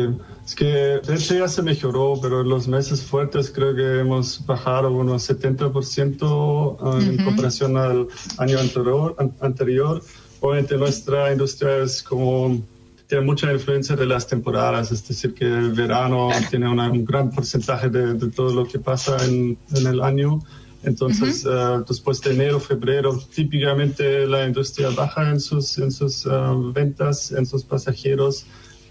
es 0.53 0.57
que 0.57 0.65
de 0.65 1.15
hecho 1.15 1.35
ya 1.35 1.49
se 1.49 1.63
mejoró, 1.63 2.19
pero 2.21 2.43
en 2.43 2.49
los 2.51 2.69
meses 2.69 3.03
fuertes 3.03 3.51
creo 3.51 3.75
que 3.75 4.01
hemos 4.01 4.45
bajado 4.45 4.91
unos 4.91 5.29
70% 5.31 6.77
ah, 6.79 6.99
en 7.01 7.25
comparación 7.25 7.79
al 7.79 8.09
año 8.37 8.59
anterior. 8.59 9.17
anterior. 9.41 10.03
Obviamente 10.41 10.77
nuestra 10.77 11.33
industria 11.33 11.79
es 11.79 12.03
como 12.03 12.61
tiene 13.07 13.25
mucha 13.25 13.51
influencia 13.51 13.97
de 13.97 14.05
las 14.05 14.27
temporadas, 14.27 14.93
es 14.93 15.07
decir, 15.09 15.33
que 15.33 15.47
el 15.47 15.73
verano 15.73 16.29
tiene 16.51 16.69
un 16.69 17.05
gran 17.05 17.31
porcentaje 17.31 17.89
de, 17.89 18.15
todo 18.31 18.53
lo 18.53 18.67
que 18.67 18.79
pasa 18.79 19.25
en, 19.25 19.57
el 19.75 20.03
año. 20.03 20.41
Entonces, 20.83 21.47
eh, 21.49 21.83
después 21.89 22.21
de 22.21 22.33
enero, 22.33 22.59
febrero, 22.61 23.19
típicamente 23.35 24.27
la 24.27 24.47
industria 24.47 24.91
baja 24.91 25.31
en 25.31 25.41
sus, 25.41 25.79
en 25.79 25.93
sus 25.93 26.27
eh, 26.27 26.31
ventas, 26.75 27.33
en 27.33 27.47
sus 27.47 27.63
pasajeros, 27.65 28.45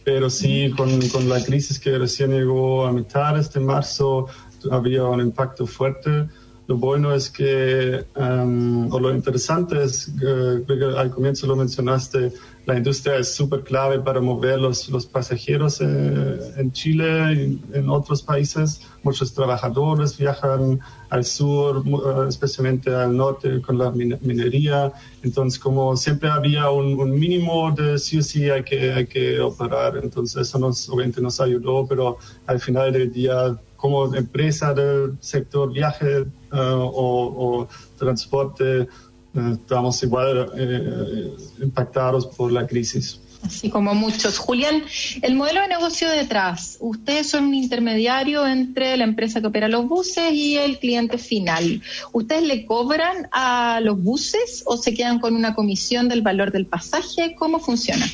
pero 0.04 0.30
sí 0.30 0.72
con, 0.76 1.00
con, 1.10 1.30
la 1.30 1.44
crisis 1.44 1.80
que 1.80 1.98
recién 1.98 2.32
llegó 2.32 2.86
a 2.86 2.92
mitad 2.92 3.36
de 3.36 3.60
marzo, 3.60 4.28
había 4.72 5.04
un 5.04 5.22
impacto 5.22 5.66
fuerte. 5.66 6.28
Lo 6.68 6.78
bueno 6.78 7.14
es 7.14 7.30
que, 7.30 8.06
um, 8.16 8.92
o 8.94 9.00
lo 9.00 9.14
interesante 9.14 9.84
es, 9.84 10.12
que 10.20 10.86
al 10.98 11.12
comienzo 11.12 11.48
lo 11.48 11.56
mencionaste, 11.56 12.32
la 12.66 12.78
industria 12.78 13.18
es 13.18 13.34
súper 13.34 13.62
clave 13.62 14.00
para 14.00 14.22
mover 14.22 14.60
los, 14.60 14.88
los 14.90 15.06
pasajeros 15.06 15.82
eh, 15.82 16.54
en 16.58 16.72
Chile 16.72 17.34
y 17.34 17.62
en 17.74 17.90
otros 17.90 18.22
países. 18.22 18.82
Muchos 19.02 19.34
trabajadores 19.34 20.18
viajan 20.18 20.80
al 21.10 21.26
sur, 21.26 21.78
uh, 21.88 22.28
especialmente 22.28 22.94
al 22.94 23.18
norte 23.18 23.62
con 23.62 23.80
la 23.80 23.90
minería. 23.90 24.94
Entonces, 25.24 25.60
como 25.60 25.98
siempre 25.98 26.30
había 26.30 26.70
un, 26.70 27.12
mínimo 27.12 27.72
de 27.72 27.98
sí 27.98 28.20
o 28.20 28.22
sí 28.22 28.50
hay 28.50 28.64
que, 28.64 28.94
hay 28.94 29.08
que 29.08 29.40
operar. 29.40 29.98
Entonces, 29.98 30.48
eso 30.48 30.60
nos, 30.60 30.88
obviamente 30.88 31.20
nos 31.20 31.42
ayudó, 31.42 31.88
pero 31.88 32.18
al 32.46 32.60
final 32.60 32.94
del 32.94 33.12
día 33.12 33.58
como 33.82 34.14
empresa 34.14 34.76
del 34.76 35.18
sector 35.20 35.74
viaje 35.74 36.20
eh, 36.20 36.28
o, 36.52 37.68
transporte, 37.98 38.82
eh, 38.82 38.88
estamos 39.34 40.02
igual 40.04 40.52
eh, 40.58 41.34
impactados 41.62 42.28
por 42.28 42.52
la 42.52 42.68
crisis. 42.68 43.20
Así 43.44 43.70
como 43.70 43.96
muchos. 43.96 44.38
Julián, 44.38 44.84
el 45.22 45.36
modelo 45.36 45.62
de 45.62 45.68
negocio 45.68 46.10
detrás, 46.10 46.78
ustedes 46.80 47.28
son 47.28 47.46
un 47.46 47.56
intermediario 47.56 48.46
entre 48.46 48.96
la 48.98 49.04
empresa 49.04 49.42
que 49.42 49.48
opera 49.48 49.68
los 49.68 49.88
buses 49.88 50.32
y 50.32 50.58
el 50.58 50.78
cliente 50.78 51.18
final. 51.18 51.82
¿Ustedes 52.12 52.44
le 52.44 52.66
cobran 52.66 53.28
a 53.32 53.80
los 53.82 54.02
buses 54.02 54.64
o 54.66 54.78
se 54.78 54.94
quedan 54.94 55.20
con 55.20 55.36
una 55.36 55.56
comisión 55.56 56.08
del 56.08 56.22
valor 56.22 56.52
del 56.52 56.68
pasaje? 56.68 57.36
¿Cómo 57.36 57.60
funciona? 57.60 58.06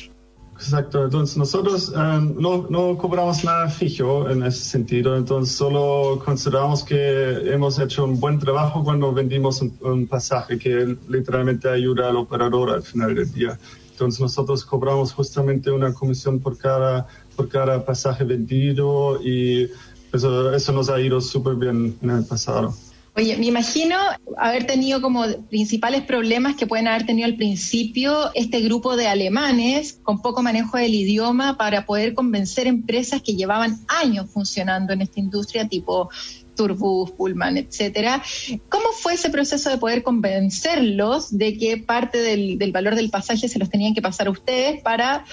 Exacto, 0.58 1.04
entonces 1.04 1.36
nosotros 1.36 1.92
eh, 1.96 2.34
no, 2.36 2.66
no, 2.68 2.98
cobramos 2.98 3.44
nada 3.44 3.68
fijo 3.68 4.28
en 4.28 4.42
ese 4.42 4.64
sentido, 4.64 5.16
entonces 5.16 5.54
solo 5.54 6.20
consideramos 6.24 6.82
que 6.82 7.52
hemos 7.52 7.78
hecho 7.78 8.04
un 8.04 8.18
buen 8.18 8.40
trabajo 8.40 8.82
cuando 8.82 9.12
vendimos 9.12 9.62
un, 9.62 10.08
pasaje 10.08 10.58
que 10.58 10.96
literalmente 11.08 11.68
ayuda 11.68 12.08
al 12.08 12.16
operador 12.16 12.70
al 12.70 12.82
final 12.82 13.14
del 13.14 13.32
día. 13.32 13.56
Entonces 13.92 14.20
nosotros 14.20 14.64
cobramos 14.64 15.12
justamente 15.12 15.70
una 15.70 15.94
comisión 15.94 16.40
por 16.40 16.58
cada, 16.58 17.06
por 17.36 17.48
cada 17.48 17.84
pasaje 17.84 18.24
vendido 18.24 19.22
y 19.22 19.70
eso, 20.12 20.52
eso 20.52 20.72
nos 20.72 20.90
ha 20.90 21.00
ido 21.00 21.20
súper 21.20 21.54
bien 21.54 21.96
en 22.02 22.10
el 22.10 22.24
pasado. 22.24 22.74
Oye, 23.18 23.36
me 23.36 23.46
imagino 23.46 23.96
haber 24.36 24.64
tenido 24.64 25.02
como 25.02 25.24
principales 25.50 26.02
problemas 26.02 26.54
que 26.54 26.68
pueden 26.68 26.86
haber 26.86 27.04
tenido 27.04 27.26
al 27.26 27.34
principio 27.34 28.30
este 28.32 28.60
grupo 28.60 28.96
de 28.96 29.08
alemanes 29.08 29.98
con 30.04 30.22
poco 30.22 30.40
manejo 30.40 30.76
del 30.76 30.94
idioma 30.94 31.56
para 31.56 31.84
poder 31.84 32.14
convencer 32.14 32.68
empresas 32.68 33.20
que 33.20 33.34
llevaban 33.34 33.80
años 33.88 34.30
funcionando 34.30 34.92
en 34.92 35.00
esta 35.02 35.18
industria 35.18 35.66
tipo 35.66 36.08
Turbus, 36.54 37.10
Pullman, 37.10 37.56
etcétera. 37.56 38.22
¿Cómo 38.68 38.90
fue 38.92 39.14
ese 39.14 39.30
proceso 39.30 39.68
de 39.68 39.78
poder 39.78 40.04
convencerlos 40.04 41.36
de 41.36 41.58
que 41.58 41.76
parte 41.76 42.18
del, 42.18 42.70
valor 42.70 42.94
del 42.94 43.10
pasaje 43.10 43.48
se 43.48 43.58
los 43.58 43.68
tenían 43.68 43.94
que 43.94 44.02
pasar 44.02 44.28
a 44.28 44.30
ustedes 44.30 44.80
para 44.80 45.24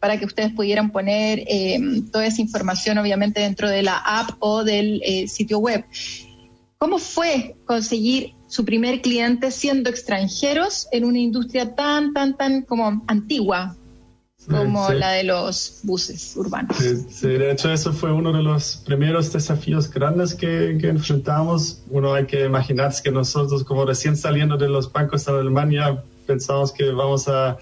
para 0.00 0.18
que 0.18 0.26
ustedes 0.26 0.52
pudieran 0.52 0.92
poner 0.92 1.44
eh, 1.46 1.78
toda 2.12 2.26
esa 2.26 2.42
información, 2.42 2.98
obviamente, 2.98 3.40
dentro 3.40 3.70
de 3.70 3.82
la 3.82 3.96
app 3.96 4.32
o 4.38 4.62
del 4.62 5.00
eh, 5.02 5.28
sitio 5.28 5.58
web. 5.58 5.84
¿Cómo 6.84 6.98
fue 6.98 7.56
conseguir 7.64 8.34
su 8.46 8.62
primer 8.62 9.00
cliente 9.00 9.50
siendo 9.50 9.88
extranjeros 9.88 10.86
en 10.92 11.06
una 11.06 11.18
industria 11.18 11.74
tan, 11.74 12.12
tan, 12.12 12.36
tan 12.36 12.60
como 12.60 13.02
antigua 13.06 13.74
como 14.50 14.92
la 14.92 15.12
de 15.12 15.24
los 15.24 15.80
buses 15.84 16.36
urbanos? 16.36 16.76
Sí, 16.76 17.28
de 17.28 17.52
hecho 17.52 17.72
eso 17.72 17.90
fue 17.94 18.12
uno 18.12 18.34
de 18.34 18.42
los 18.42 18.82
primeros 18.84 19.32
desafíos 19.32 19.90
grandes 19.90 20.34
que, 20.34 20.76
que 20.78 20.88
enfrentamos. 20.88 21.80
Uno 21.88 22.12
hay 22.12 22.26
que 22.26 22.44
imaginarse 22.44 23.02
que 23.02 23.10
nosotros 23.10 23.64
como 23.64 23.86
recién 23.86 24.14
saliendo 24.14 24.58
de 24.58 24.68
los 24.68 24.92
bancos 24.92 25.26
en 25.26 25.36
Alemania 25.36 26.04
pensamos 26.26 26.70
que 26.70 26.90
vamos 26.90 27.28
a 27.28 27.56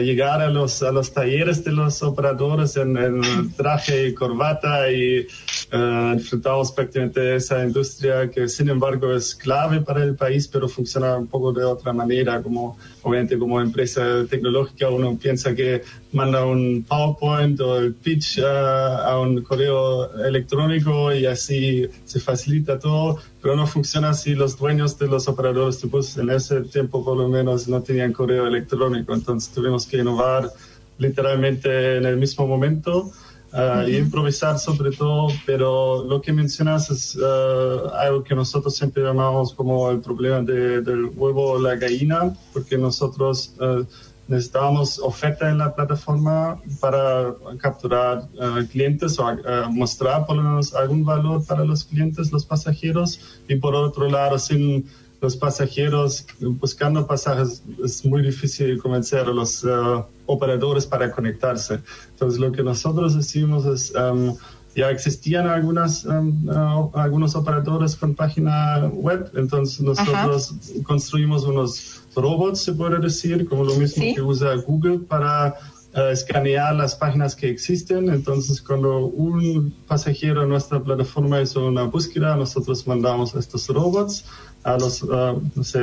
llegar 0.00 0.42
a 0.42 0.48
los, 0.48 0.82
a 0.82 0.90
los 0.90 1.12
talleres 1.12 1.62
de 1.62 1.70
los 1.70 2.02
operadores 2.02 2.76
en, 2.76 2.96
el 2.96 3.54
traje 3.56 4.08
y 4.08 4.14
corbata 4.14 4.90
y 4.90 5.28
uh, 5.72 6.12
enfrentamos 6.12 6.72
prácticamente 6.72 7.34
esa 7.34 7.64
industria 7.64 8.30
que 8.30 8.48
sin 8.48 8.68
embargo 8.68 9.12
es 9.12 9.34
clave 9.34 9.80
para 9.80 10.02
el 10.04 10.14
país, 10.14 10.48
pero 10.48 10.68
funciona 10.68 11.16
un 11.16 11.26
poco 11.26 11.52
de 11.52 11.64
otra 11.64 11.92
manera, 11.92 12.42
como 12.42 12.76
obviamente 13.02 13.38
como 13.38 13.60
empresa 13.60 14.26
tecnológica 14.28 14.90
uno 14.90 15.16
piensa 15.16 15.54
que 15.54 15.82
manda 16.12 16.44
un 16.44 16.84
PowerPoint 16.88 17.60
o 17.60 17.78
el 17.78 17.94
pitch 17.94 18.40
a 18.40 19.18
un 19.18 19.42
correo 19.42 20.14
electrónico 20.24 21.12
y 21.12 21.26
así 21.26 21.86
se 22.04 22.20
facilita 22.20 22.78
todo, 22.78 23.18
pero 23.42 23.56
no 23.56 23.66
funciona 23.66 24.10
así. 24.10 24.34
Los 24.34 24.58
dueños 24.58 24.98
de 24.98 25.06
los 25.06 25.28
operadores 25.28 25.80
de 25.80 25.88
en 26.22 26.30
ese 26.30 26.60
tiempo 26.62 27.04
por 27.04 27.16
lo 27.16 27.28
menos 27.28 27.68
no 27.68 27.82
tenían 27.82 28.12
correo 28.12 28.46
electrónico, 28.46 29.14
entonces 29.14 29.52
tuvimos 29.52 29.86
que 29.86 29.98
innovar 29.98 30.50
literalmente 30.98 31.96
en 31.96 32.04
el 32.04 32.16
mismo 32.16 32.46
momento. 32.46 33.10
Uh, 33.50 33.88
y 33.88 33.96
improvisar 33.96 34.58
sobre 34.58 34.90
todo, 34.90 35.28
pero 35.46 36.04
lo 36.04 36.20
que 36.20 36.34
mencionas 36.34 36.90
es 36.90 37.16
uh, 37.16 37.88
algo 37.94 38.22
que 38.22 38.34
nosotros 38.34 38.76
siempre 38.76 39.02
llamamos 39.02 39.54
como 39.54 39.90
el 39.90 40.00
problema 40.00 40.42
de, 40.42 40.82
del 40.82 41.06
huevo 41.16 41.52
o 41.52 41.58
la 41.58 41.74
gallina, 41.76 42.36
porque 42.52 42.76
nosotros 42.76 43.54
uh, 43.58 43.86
necesitábamos 44.26 44.98
oferta 44.98 45.48
en 45.48 45.56
la 45.56 45.74
plataforma 45.74 46.60
para 46.78 47.34
capturar 47.58 48.28
uh, 48.34 48.66
clientes 48.66 49.18
o 49.18 49.24
uh, 49.24 49.36
mostrar 49.70 50.26
por 50.26 50.36
lo 50.36 50.42
menos 50.42 50.74
algún 50.74 51.02
valor 51.02 51.42
para 51.46 51.64
los 51.64 51.84
clientes, 51.84 52.30
los 52.30 52.44
pasajeros, 52.44 53.40
y 53.48 53.56
por 53.56 53.74
otro 53.74 54.10
lado, 54.10 54.38
sin 54.38 54.84
los 55.20 55.36
pasajeros 55.36 56.26
buscando 56.40 57.06
pasajes 57.06 57.62
es 57.84 58.04
muy 58.04 58.22
difícil 58.22 58.80
convencer 58.80 59.20
a 59.26 59.32
los 59.32 59.64
uh, 59.64 60.04
operadores 60.26 60.86
para 60.86 61.10
conectarse. 61.10 61.80
Entonces, 62.10 62.38
lo 62.38 62.52
que 62.52 62.62
nosotros 62.62 63.16
decimos 63.16 63.66
es, 63.66 63.92
um, 63.96 64.36
ya 64.76 64.90
existían 64.90 65.48
algunas, 65.48 66.04
um, 66.04 66.48
algunos 66.94 67.34
operadores 67.34 67.96
con 67.96 68.14
página 68.14 68.86
web, 68.92 69.30
entonces 69.34 69.80
nosotros 69.80 70.54
construimos 70.84 71.44
unos 71.44 72.02
robots, 72.14 72.60
se 72.60 72.72
puede 72.72 72.98
decir, 72.98 73.48
como 73.48 73.64
lo 73.64 73.74
mismo 73.74 74.04
que 74.14 74.22
usa 74.22 74.54
Google 74.54 75.00
para 75.00 75.56
uh, 75.96 76.00
escanear 76.12 76.76
las 76.76 76.94
páginas 76.94 77.34
que 77.34 77.50
existen. 77.50 78.08
Entonces, 78.08 78.62
cuando 78.62 79.06
un 79.06 79.74
pasajero 79.88 80.44
en 80.44 80.50
nuestra 80.50 80.80
plataforma 80.80 81.40
hizo 81.40 81.66
una 81.66 81.84
búsqueda, 81.84 82.36
nosotros 82.36 82.86
mandamos 82.86 83.34
estos 83.34 83.66
robots 83.66 84.24
a 84.64 84.76
los, 84.76 85.02
uh, 85.02 85.40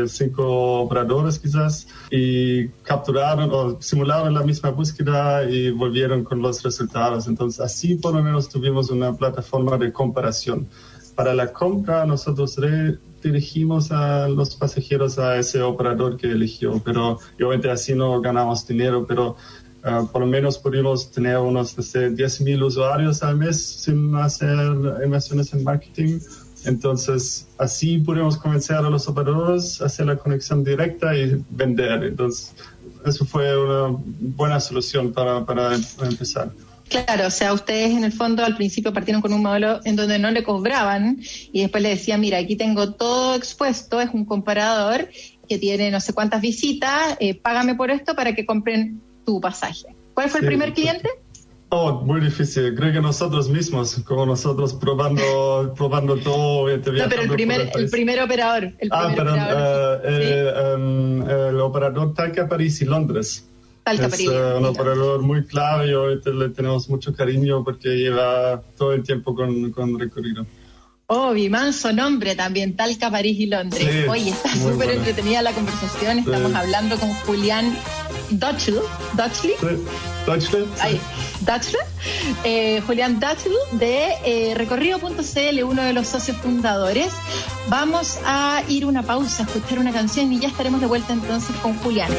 cinco 0.07 0.81
operadores 0.81 1.39
quizás 1.39 1.87
y 2.11 2.67
capturaron 2.83 3.49
o 3.51 3.81
simularon 3.81 4.33
la 4.33 4.43
misma 4.43 4.69
búsqueda 4.71 5.49
y 5.49 5.71
volvieron 5.71 6.23
con 6.23 6.41
los 6.41 6.61
resultados. 6.63 7.27
Entonces, 7.27 7.61
así 7.61 7.95
por 7.95 8.13
lo 8.13 8.23
menos 8.23 8.49
tuvimos 8.49 8.89
una 8.89 9.13
plataforma 9.15 9.77
de 9.77 9.91
comparación. 9.91 10.67
Para 11.15 11.33
la 11.33 11.53
compra, 11.53 12.05
nosotros 12.05 12.59
dirigimos 13.23 13.91
a 13.91 14.27
los 14.27 14.55
pasajeros 14.55 15.17
a 15.17 15.37
ese 15.37 15.61
operador 15.61 16.17
que 16.17 16.27
eligió, 16.27 16.81
pero 16.83 17.19
obviamente 17.37 17.71
así 17.71 17.95
no 17.95 18.19
ganamos 18.19 18.67
dinero, 18.67 19.05
pero 19.07 19.37
uh, 19.85 20.05
por 20.07 20.21
lo 20.21 20.27
menos 20.27 20.57
pudimos 20.57 21.09
tener 21.11 21.37
unos, 21.37 21.77
no 21.77 21.83
sé, 21.83 22.11
10.000 22.11 22.61
usuarios 22.63 23.23
al 23.23 23.37
mes 23.37 23.65
sin 23.65 24.13
hacer 24.15 24.57
inversiones 25.03 25.53
en 25.53 25.63
marketing. 25.63 26.19
Entonces, 26.65 27.47
así 27.57 27.97
pudimos 27.99 28.37
convencer 28.37 28.77
a 28.77 28.89
los 28.89 29.07
operadores 29.07 29.81
a 29.81 29.85
hacer 29.85 30.07
la 30.07 30.17
conexión 30.17 30.63
directa 30.63 31.15
y 31.15 31.43
vender. 31.49 32.03
Entonces, 32.03 32.53
eso 33.05 33.25
fue 33.25 33.57
una 33.57 33.97
buena 34.19 34.59
solución 34.59 35.13
para, 35.13 35.45
para 35.45 35.75
empezar. 35.75 36.51
Claro, 36.87 37.27
o 37.27 37.31
sea, 37.31 37.53
ustedes 37.53 37.91
en 37.91 38.03
el 38.03 38.11
fondo 38.11 38.45
al 38.45 38.55
principio 38.55 38.93
partieron 38.93 39.21
con 39.21 39.33
un 39.33 39.41
modelo 39.41 39.79
en 39.85 39.95
donde 39.95 40.19
no 40.19 40.29
le 40.29 40.43
cobraban 40.43 41.19
y 41.51 41.61
después 41.61 41.81
le 41.81 41.89
decían, 41.89 42.21
mira, 42.21 42.37
aquí 42.37 42.55
tengo 42.55 42.93
todo 42.93 43.35
expuesto, 43.35 43.99
es 43.99 44.09
un 44.13 44.25
comparador 44.25 45.09
que 45.49 45.57
tiene 45.57 45.89
no 45.89 45.99
sé 45.99 46.13
cuántas 46.13 46.41
visitas, 46.41 47.17
eh, 47.19 47.33
págame 47.35 47.75
por 47.75 47.89
esto 47.89 48.15
para 48.15 48.35
que 48.35 48.45
compren 48.45 49.01
tu 49.25 49.41
pasaje. 49.41 49.95
¿Cuál 50.13 50.29
fue 50.29 50.41
el 50.41 50.45
primer 50.45 50.73
cliente? 50.73 51.09
Oh, 51.77 51.91
muy 51.91 52.21
difícil. 52.21 52.73
Creo 52.73 52.93
que 52.93 53.01
nosotros 53.01 53.49
mismos, 53.49 54.01
como 54.05 54.25
nosotros 54.25 54.73
probando, 54.73 55.73
probando 55.75 56.15
todo. 56.15 56.69
No, 56.69 56.81
pero 56.81 57.23
el 57.23 57.29
primer, 57.29 57.69
el, 57.75 57.89
primer 57.89 58.21
operador. 58.21 58.71
El 58.79 58.89
ah, 58.91 59.99
eh, 60.05 60.53
el 61.49 61.59
operador 61.59 62.13
Talca, 62.13 62.47
París 62.47 62.81
y 62.81 62.85
Londres. 62.85 63.49
Talca, 63.83 64.05
es 64.05 64.25
uh, 64.25 64.57
un 64.57 64.65
operador 64.65 65.21
muy 65.21 65.45
clave 65.45 65.89
y 65.89 65.93
hoy 65.93 66.21
le 66.23 66.49
tenemos 66.49 66.89
mucho 66.89 67.13
cariño 67.13 67.61
porque 67.65 67.89
lleva 67.89 68.63
todo 68.77 68.93
el 68.93 69.03
tiempo 69.03 69.35
con, 69.35 69.69
con 69.71 69.99
recorrido. 69.99 70.45
Oh, 71.07 71.33
mi 71.33 71.49
manso 71.49 71.93
nombre 71.93 72.35
también, 72.35 72.75
Talca, 72.75 73.11
París 73.11 73.39
y 73.39 73.45
Londres. 73.45 73.87
Sí, 73.87 74.07
Oye, 74.09 74.31
está 74.31 74.55
súper 74.55 74.89
entretenida 74.89 75.43
la 75.43 75.51
conversación. 75.53 76.19
Estamos 76.19 76.53
hablando 76.55 76.97
con 76.97 77.13
Julián 77.13 77.77
Dutchl, 78.31 78.79
Dutchley. 79.13 79.53
Dutchley. 81.41 81.79
Eh, 82.43 82.81
Julián 82.87 83.19
Dutchley 83.19 83.55
de 83.73 84.15
eh, 84.25 84.55
Recorrido.cl, 84.55 85.63
uno 85.63 85.83
de 85.83 85.93
los 85.93 86.07
socios 86.07 86.37
fundadores. 86.37 87.11
Vamos 87.67 88.17
a 88.25 88.63
ir 88.67 88.87
una 88.87 89.03
pausa, 89.03 89.43
a 89.43 89.45
escuchar 89.45 89.77
una 89.77 89.91
canción 89.91 90.33
y 90.33 90.39
ya 90.39 90.47
estaremos 90.47 90.81
de 90.81 90.87
vuelta 90.87 91.13
entonces 91.13 91.55
con 91.57 91.77
Julián. 91.77 92.09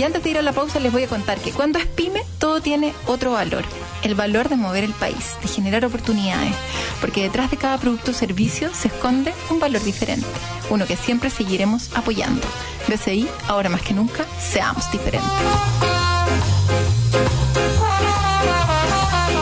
Y 0.00 0.02
antes 0.02 0.24
de 0.24 0.30
ir 0.30 0.38
a 0.38 0.42
la 0.42 0.52
pausa 0.52 0.80
les 0.80 0.90
voy 0.90 1.02
a 1.02 1.08
contar 1.08 1.36
que 1.40 1.52
cuando 1.52 1.78
es 1.78 1.84
pyme 1.84 2.22
todo 2.38 2.62
tiene 2.62 2.94
otro 3.06 3.32
valor. 3.32 3.64
El 4.02 4.14
valor 4.14 4.48
de 4.48 4.56
mover 4.56 4.82
el 4.82 4.94
país, 4.94 5.36
de 5.42 5.48
generar 5.48 5.84
oportunidades. 5.84 6.54
Porque 7.02 7.20
detrás 7.20 7.50
de 7.50 7.58
cada 7.58 7.76
producto 7.76 8.12
o 8.12 8.14
servicio 8.14 8.72
se 8.72 8.88
esconde 8.88 9.34
un 9.50 9.60
valor 9.60 9.84
diferente. 9.84 10.26
Uno 10.70 10.86
que 10.86 10.96
siempre 10.96 11.28
seguiremos 11.28 11.94
apoyando. 11.94 12.40
BCI, 12.88 13.28
ahora 13.46 13.68
más 13.68 13.82
que 13.82 13.92
nunca, 13.92 14.24
seamos 14.40 14.90
diferentes. 14.90 15.30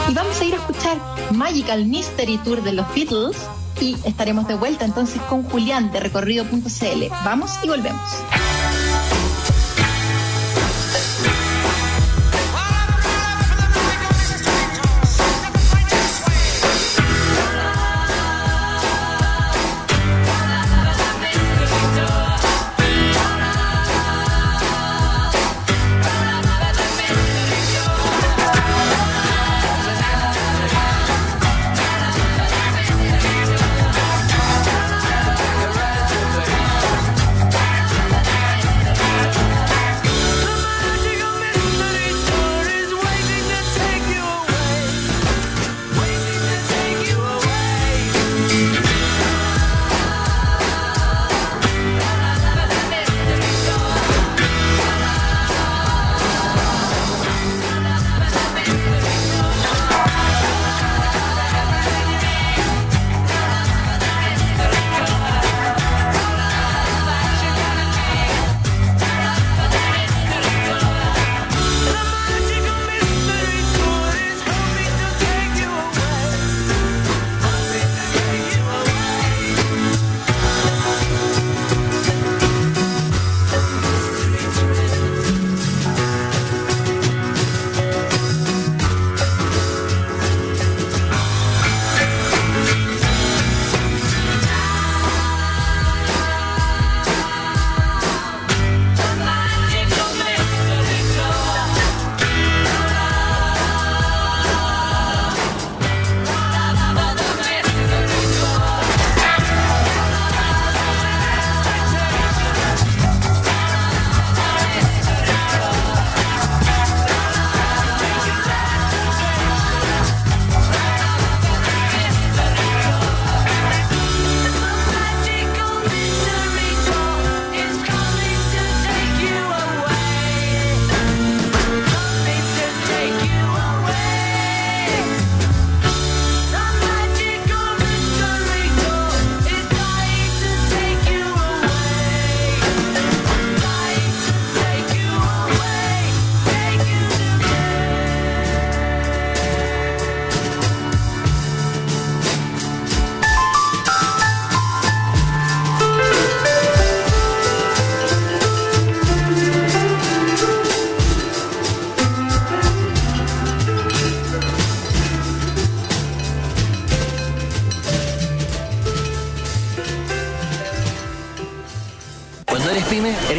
Y 0.08 0.12
vamos 0.12 0.40
a 0.40 0.44
ir 0.44 0.54
a 0.54 0.56
escuchar 0.56 0.98
Magical 1.34 1.86
Mystery 1.86 2.36
Tour 2.38 2.64
de 2.64 2.72
los 2.72 2.92
Beatles 2.96 3.36
y 3.80 3.96
estaremos 4.04 4.48
de 4.48 4.56
vuelta 4.56 4.84
entonces 4.84 5.22
con 5.22 5.44
Julián 5.44 5.92
de 5.92 6.00
recorrido.cl. 6.00 7.04
Vamos 7.24 7.52
y 7.62 7.68
volvemos. 7.68 8.10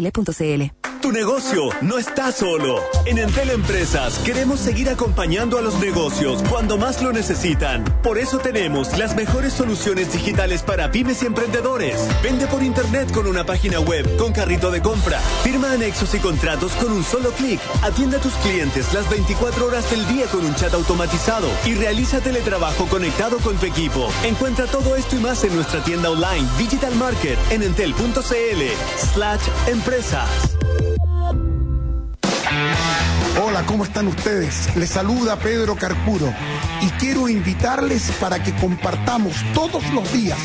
www.cmfchile.cl. 0.00 0.97
Tu 1.08 1.14
negocio 1.14 1.70
no 1.80 1.96
está 1.96 2.30
solo. 2.32 2.82
En 3.06 3.16
Entel 3.16 3.48
Empresas 3.48 4.18
queremos 4.18 4.60
seguir 4.60 4.90
acompañando 4.90 5.56
a 5.56 5.62
los 5.62 5.80
negocios 5.80 6.42
cuando 6.50 6.76
más 6.76 7.00
lo 7.00 7.14
necesitan. 7.14 7.82
Por 8.02 8.18
eso 8.18 8.36
tenemos 8.40 8.98
las 8.98 9.16
mejores 9.16 9.54
soluciones 9.54 10.12
digitales 10.12 10.62
para 10.62 10.90
pymes 10.90 11.22
y 11.22 11.26
emprendedores. 11.26 12.06
Vende 12.22 12.46
por 12.46 12.62
internet 12.62 13.10
con 13.10 13.26
una 13.26 13.46
página 13.46 13.80
web, 13.80 14.18
con 14.18 14.34
carrito 14.34 14.70
de 14.70 14.82
compra. 14.82 15.18
Firma 15.42 15.72
anexos 15.72 16.14
y 16.14 16.18
contratos 16.18 16.72
con 16.72 16.92
un 16.92 17.02
solo 17.02 17.30
clic. 17.30 17.58
Atiende 17.80 18.18
a 18.18 18.20
tus 18.20 18.34
clientes 18.34 18.92
las 18.92 19.08
24 19.08 19.64
horas 19.64 19.90
del 19.90 20.06
día 20.08 20.26
con 20.26 20.44
un 20.44 20.54
chat 20.56 20.74
automatizado. 20.74 21.48
Y 21.64 21.72
realiza 21.72 22.20
teletrabajo 22.20 22.84
conectado 22.84 23.38
con 23.38 23.56
tu 23.56 23.64
equipo. 23.64 24.10
Encuentra 24.24 24.66
todo 24.66 24.94
esto 24.94 25.16
y 25.16 25.20
más 25.20 25.42
en 25.42 25.54
nuestra 25.54 25.82
tienda 25.82 26.10
online 26.10 26.46
Digital 26.58 26.94
Market 26.96 27.38
en 27.50 27.62
entel.cl 27.62 28.62
slash 29.14 29.40
empresas. 29.68 30.57
Hola, 33.40 33.64
¿cómo 33.66 33.84
están 33.84 34.08
ustedes? 34.08 34.74
Les 34.76 34.90
saluda 34.90 35.36
Pedro 35.36 35.76
Carcuro 35.76 36.32
y 36.82 36.88
quiero 36.98 37.28
invitarles 37.28 38.10
para 38.20 38.42
que 38.42 38.52
compartamos 38.54 39.34
todos 39.54 39.88
los 39.92 40.12
días, 40.12 40.38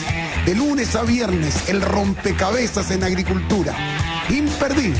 de 0.46 0.54
lunes 0.54 0.96
a 0.96 1.04
viernes, 1.04 1.70
el 1.70 1.82
rompecabezas 1.82 2.92
en 2.92 3.04
agricultura. 3.04 3.74
Imperdible. 4.30 5.00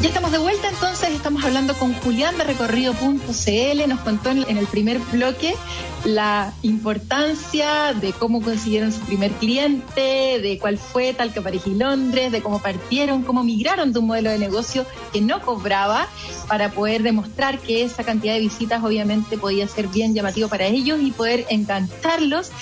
Ya 0.01 0.09
estamos 0.09 0.31
de 0.31 0.39
vuelta 0.39 0.69
entonces, 0.69 1.11
estamos 1.11 1.45
hablando 1.45 1.75
con 1.75 1.93
Julián 1.95 2.39
de 2.39 2.45
recorrido.cl, 2.45 3.89
nos 3.89 4.01
contó 4.01 4.31
en 4.31 4.57
el 4.57 4.67
primer 4.67 5.01
bloque 5.11 5.57
la 6.05 6.53
importancia 6.63 7.93
de 7.95 8.13
cómo 8.13 8.41
consiguieron 8.41 8.93
su 8.93 9.01
primer 9.01 9.33
cliente, 9.33 10.39
de 10.41 10.59
cuál 10.61 10.79
fue 10.79 11.15
tal 11.15 11.33
que 11.33 11.41
París 11.41 11.63
y 11.67 11.75
Londres, 11.75 12.31
de 12.31 12.43
cómo 12.43 12.61
partieron, 12.61 13.25
cómo 13.25 13.43
migraron 13.43 13.93
de 13.93 13.99
un 13.99 14.07
modelo 14.07 14.31
de 14.31 14.39
negocio 14.39 14.87
que 15.13 15.21
no 15.21 15.41
cobraba 15.41 16.07
para 16.47 16.71
poder 16.71 17.03
demostrar 17.03 17.59
que 17.59 17.83
esa 17.83 18.05
cantidad 18.05 18.35
de 18.35 18.41
visitas 18.41 18.85
obviamente 18.85 19.37
podía 19.37 19.67
ser 19.67 19.89
bien 19.89 20.15
llamativo 20.15 20.49
para 20.49 20.67
ellos 20.67 21.01
y 21.03 21.11
poder 21.11 21.45
encantarlos 21.49 22.53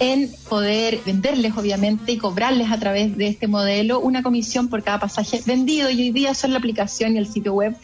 en 0.00 0.30
poder 0.48 0.98
venderles, 1.04 1.56
obviamente, 1.56 2.12
y 2.12 2.16
cobrarles 2.16 2.72
a 2.72 2.78
través 2.78 3.16
de 3.16 3.28
este 3.28 3.46
modelo 3.46 4.00
una 4.00 4.22
comisión 4.22 4.68
por 4.68 4.82
cada 4.82 4.98
pasaje 4.98 5.42
vendido. 5.46 5.90
Y 5.90 6.00
hoy 6.00 6.10
día 6.10 6.34
son 6.34 6.52
la 6.52 6.58
aplicación 6.58 7.14
y 7.14 7.18
el 7.18 7.26
sitio 7.26 7.52
web 7.52 7.76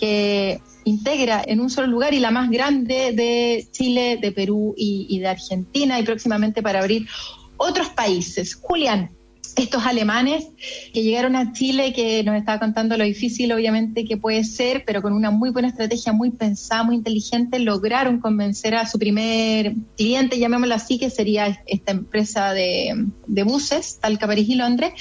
que 0.00 0.60
integra 0.84 1.44
en 1.46 1.60
un 1.60 1.68
solo 1.68 1.86
lugar 1.86 2.14
y 2.14 2.20
la 2.20 2.30
más 2.30 2.50
grande 2.50 3.12
de 3.12 3.68
Chile, 3.70 4.18
de 4.20 4.32
Perú 4.32 4.74
y, 4.76 5.18
de 5.18 5.28
Argentina 5.28 6.00
y 6.00 6.04
próximamente 6.04 6.62
para 6.62 6.80
abrir 6.80 7.06
otros 7.58 7.90
países. 7.90 8.54
Julián, 8.54 9.10
estos 9.58 9.84
alemanes 9.84 10.46
que 10.92 11.02
llegaron 11.02 11.36
a 11.36 11.52
Chile, 11.52 11.92
que 11.92 12.22
nos 12.22 12.36
estaba 12.36 12.58
contando 12.58 12.96
lo 12.96 13.04
difícil 13.04 13.52
obviamente 13.52 14.04
que 14.04 14.16
puede 14.16 14.44
ser, 14.44 14.84
pero 14.86 15.02
con 15.02 15.12
una 15.12 15.30
muy 15.30 15.50
buena 15.50 15.68
estrategia, 15.68 16.12
muy 16.12 16.30
pensada, 16.30 16.84
muy 16.84 16.96
inteligente, 16.96 17.58
lograron 17.58 18.20
convencer 18.20 18.74
a 18.74 18.86
su 18.86 18.98
primer 18.98 19.74
cliente, 19.96 20.38
llamémoslo 20.38 20.74
así, 20.74 20.98
que 20.98 21.10
sería 21.10 21.62
esta 21.66 21.92
empresa 21.92 22.52
de, 22.52 23.06
de 23.26 23.42
buses, 23.42 23.98
Talca, 24.00 24.26
París 24.26 24.48
y 24.48 24.54
Londres. 24.54 24.92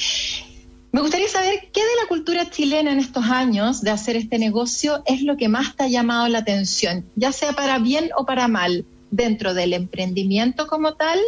Me 0.92 1.02
gustaría 1.02 1.28
saber 1.28 1.70
qué 1.72 1.82
de 1.82 2.02
la 2.02 2.08
cultura 2.08 2.50
chilena 2.50 2.92
en 2.92 3.00
estos 3.00 3.26
años 3.26 3.82
de 3.82 3.92
hacer 3.92 4.16
este 4.16 4.40
negocio 4.40 5.04
es 5.06 5.22
lo 5.22 5.38
que 5.38 5.50
más 5.50 5.76
te 5.76 5.84
ha 5.84 5.88
llamado 5.88 6.28
la 6.28 6.40
atención, 6.40 7.06
ya 7.16 7.32
sea 7.32 7.54
para 7.54 7.78
bien 7.78 8.10
o 8.18 8.26
para 8.26 8.48
mal, 8.48 8.86
dentro 9.12 9.54
del 9.54 9.74
emprendimiento 9.74 10.68
como 10.68 10.96
tal 10.96 11.20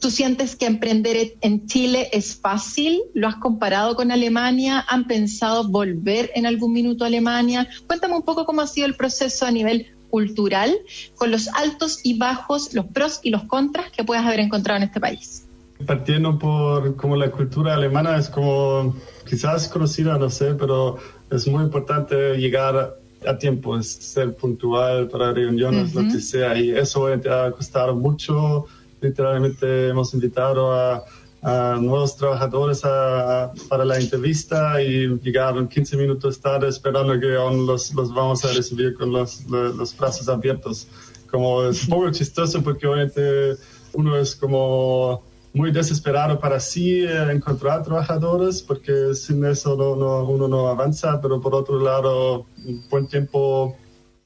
¿Tú 0.00 0.10
sientes 0.10 0.56
que 0.56 0.64
emprender 0.64 1.34
en 1.42 1.66
Chile 1.66 2.08
es 2.12 2.34
fácil? 2.34 3.02
¿Lo 3.12 3.28
has 3.28 3.36
comparado 3.36 3.94
con 3.94 4.10
Alemania? 4.10 4.82
¿Han 4.88 5.06
pensado 5.06 5.68
volver 5.68 6.30
en 6.34 6.46
algún 6.46 6.72
minuto 6.72 7.04
a 7.04 7.08
Alemania? 7.08 7.68
Cuéntame 7.86 8.14
un 8.14 8.22
poco 8.22 8.46
cómo 8.46 8.62
ha 8.62 8.66
sido 8.66 8.86
el 8.86 8.96
proceso 8.96 9.44
a 9.44 9.50
nivel 9.50 9.88
cultural, 10.08 10.74
con 11.16 11.30
los 11.30 11.48
altos 11.48 12.00
y 12.02 12.18
bajos, 12.18 12.72
los 12.72 12.86
pros 12.86 13.20
y 13.22 13.30
los 13.30 13.44
contras 13.44 13.90
que 13.90 14.02
puedas 14.02 14.24
haber 14.24 14.40
encontrado 14.40 14.78
en 14.78 14.84
este 14.84 15.00
país. 15.00 15.46
Partiendo 15.86 16.38
por 16.38 16.96
como 16.96 17.14
la 17.16 17.30
cultura 17.30 17.74
alemana 17.74 18.16
es 18.16 18.30
como 18.30 18.96
quizás 19.28 19.68
conocida, 19.68 20.16
no 20.16 20.30
sé, 20.30 20.54
pero 20.54 20.96
es 21.30 21.46
muy 21.46 21.62
importante 21.62 22.38
llegar 22.38 22.96
a 23.26 23.38
tiempo, 23.38 23.78
es 23.78 23.86
ser 23.90 24.34
puntual 24.34 25.08
para 25.08 25.32
reuniones, 25.32 25.94
lo 25.94 26.02
que 26.04 26.20
sea, 26.20 26.56
y 26.58 26.70
eso 26.70 27.06
te 27.18 27.28
va 27.28 27.46
a 27.46 27.52
costar 27.52 27.92
mucho 27.92 28.66
literalmente 29.00 29.88
hemos 29.88 30.14
invitado 30.14 30.72
a, 30.72 31.04
nuevos 31.42 32.16
trabajadores 32.18 32.82
para 32.82 33.84
la 33.86 33.96
entrevista 33.96 34.82
y 34.82 35.08
llegaron 35.20 35.68
15 35.68 35.96
minutos 35.96 36.38
tarde 36.38 36.68
esperando 36.68 37.18
que 37.18 37.34
aún 37.34 37.64
los, 37.66 37.94
los 37.94 38.12
vamos 38.12 38.44
a 38.44 38.52
recibir 38.52 38.92
con 38.92 39.10
los, 39.10 39.46
los, 39.46 39.96
brazos 39.96 40.28
abiertos. 40.28 40.86
Como 41.30 41.62
es 41.62 41.84
un 41.84 41.88
poco 41.88 42.10
chistoso 42.10 42.62
porque 42.62 42.86
obviamente 42.86 43.56
uno 43.94 44.18
es 44.18 44.36
como 44.36 45.22
muy 45.54 45.72
desesperado 45.72 46.38
para 46.38 46.60
sí 46.60 47.04
eh, 47.04 47.32
encontrar 47.32 47.84
trabajadores 47.84 48.60
porque 48.60 49.14
sin 49.14 49.42
eso 49.46 49.76
no, 49.76 50.24
uno 50.24 50.46
no 50.46 50.68
avanza, 50.68 51.22
pero 51.22 51.40
por 51.40 51.54
otro 51.54 51.80
lado, 51.80 52.44
un 52.66 52.84
buen 52.90 53.06
tiempo 53.06 53.76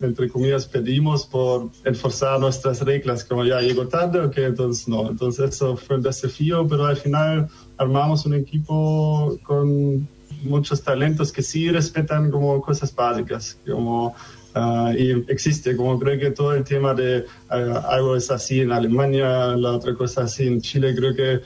entre 0.00 0.28
comillas, 0.28 0.66
pedimos 0.66 1.24
por 1.26 1.70
enforzar 1.85 2.40
nuestras 2.40 2.80
reglas, 2.80 3.24
como 3.24 3.44
ya 3.44 3.61
llegó 3.61 3.87
tarde, 3.88 4.20
ok, 4.20 4.38
entonces 4.38 4.88
no. 4.88 5.09
Entonces 5.09 5.50
eso 5.50 5.76
fue 5.76 5.96
un 5.96 6.02
desafío, 6.02 6.66
pero 6.66 6.87
al 6.87 6.96
final 6.96 7.48
armamos 7.76 8.26
un 8.26 8.35
equipo 8.35 9.38
con 9.44 10.09
muchos 10.42 10.83
talentos 10.83 11.33
que 11.33 11.42
sí 11.42 11.70
respetan 11.70 12.30
como 12.30 12.61
cosas 12.61 12.94
básicas, 12.94 13.59
como 13.66 14.14
ah, 14.54 14.92
y 14.96 15.24
existe, 15.28 15.76
como 15.76 15.98
creo 15.98 16.18
que 16.18 16.30
todo 16.30 16.54
el 16.54 16.64
tema 16.64 16.94
de 16.94 17.24
ah, 17.48 17.87
algo 17.88 18.16
es 18.16 18.30
así 18.30 18.61
en 18.61 18.72
Alemania, 18.72 19.57
la 19.57 19.72
otra 19.72 19.94
cosa 19.94 20.22
así 20.22 20.46
en 20.46 20.61
Chile, 20.61 20.94
creo 20.94 21.14
que 21.14 21.40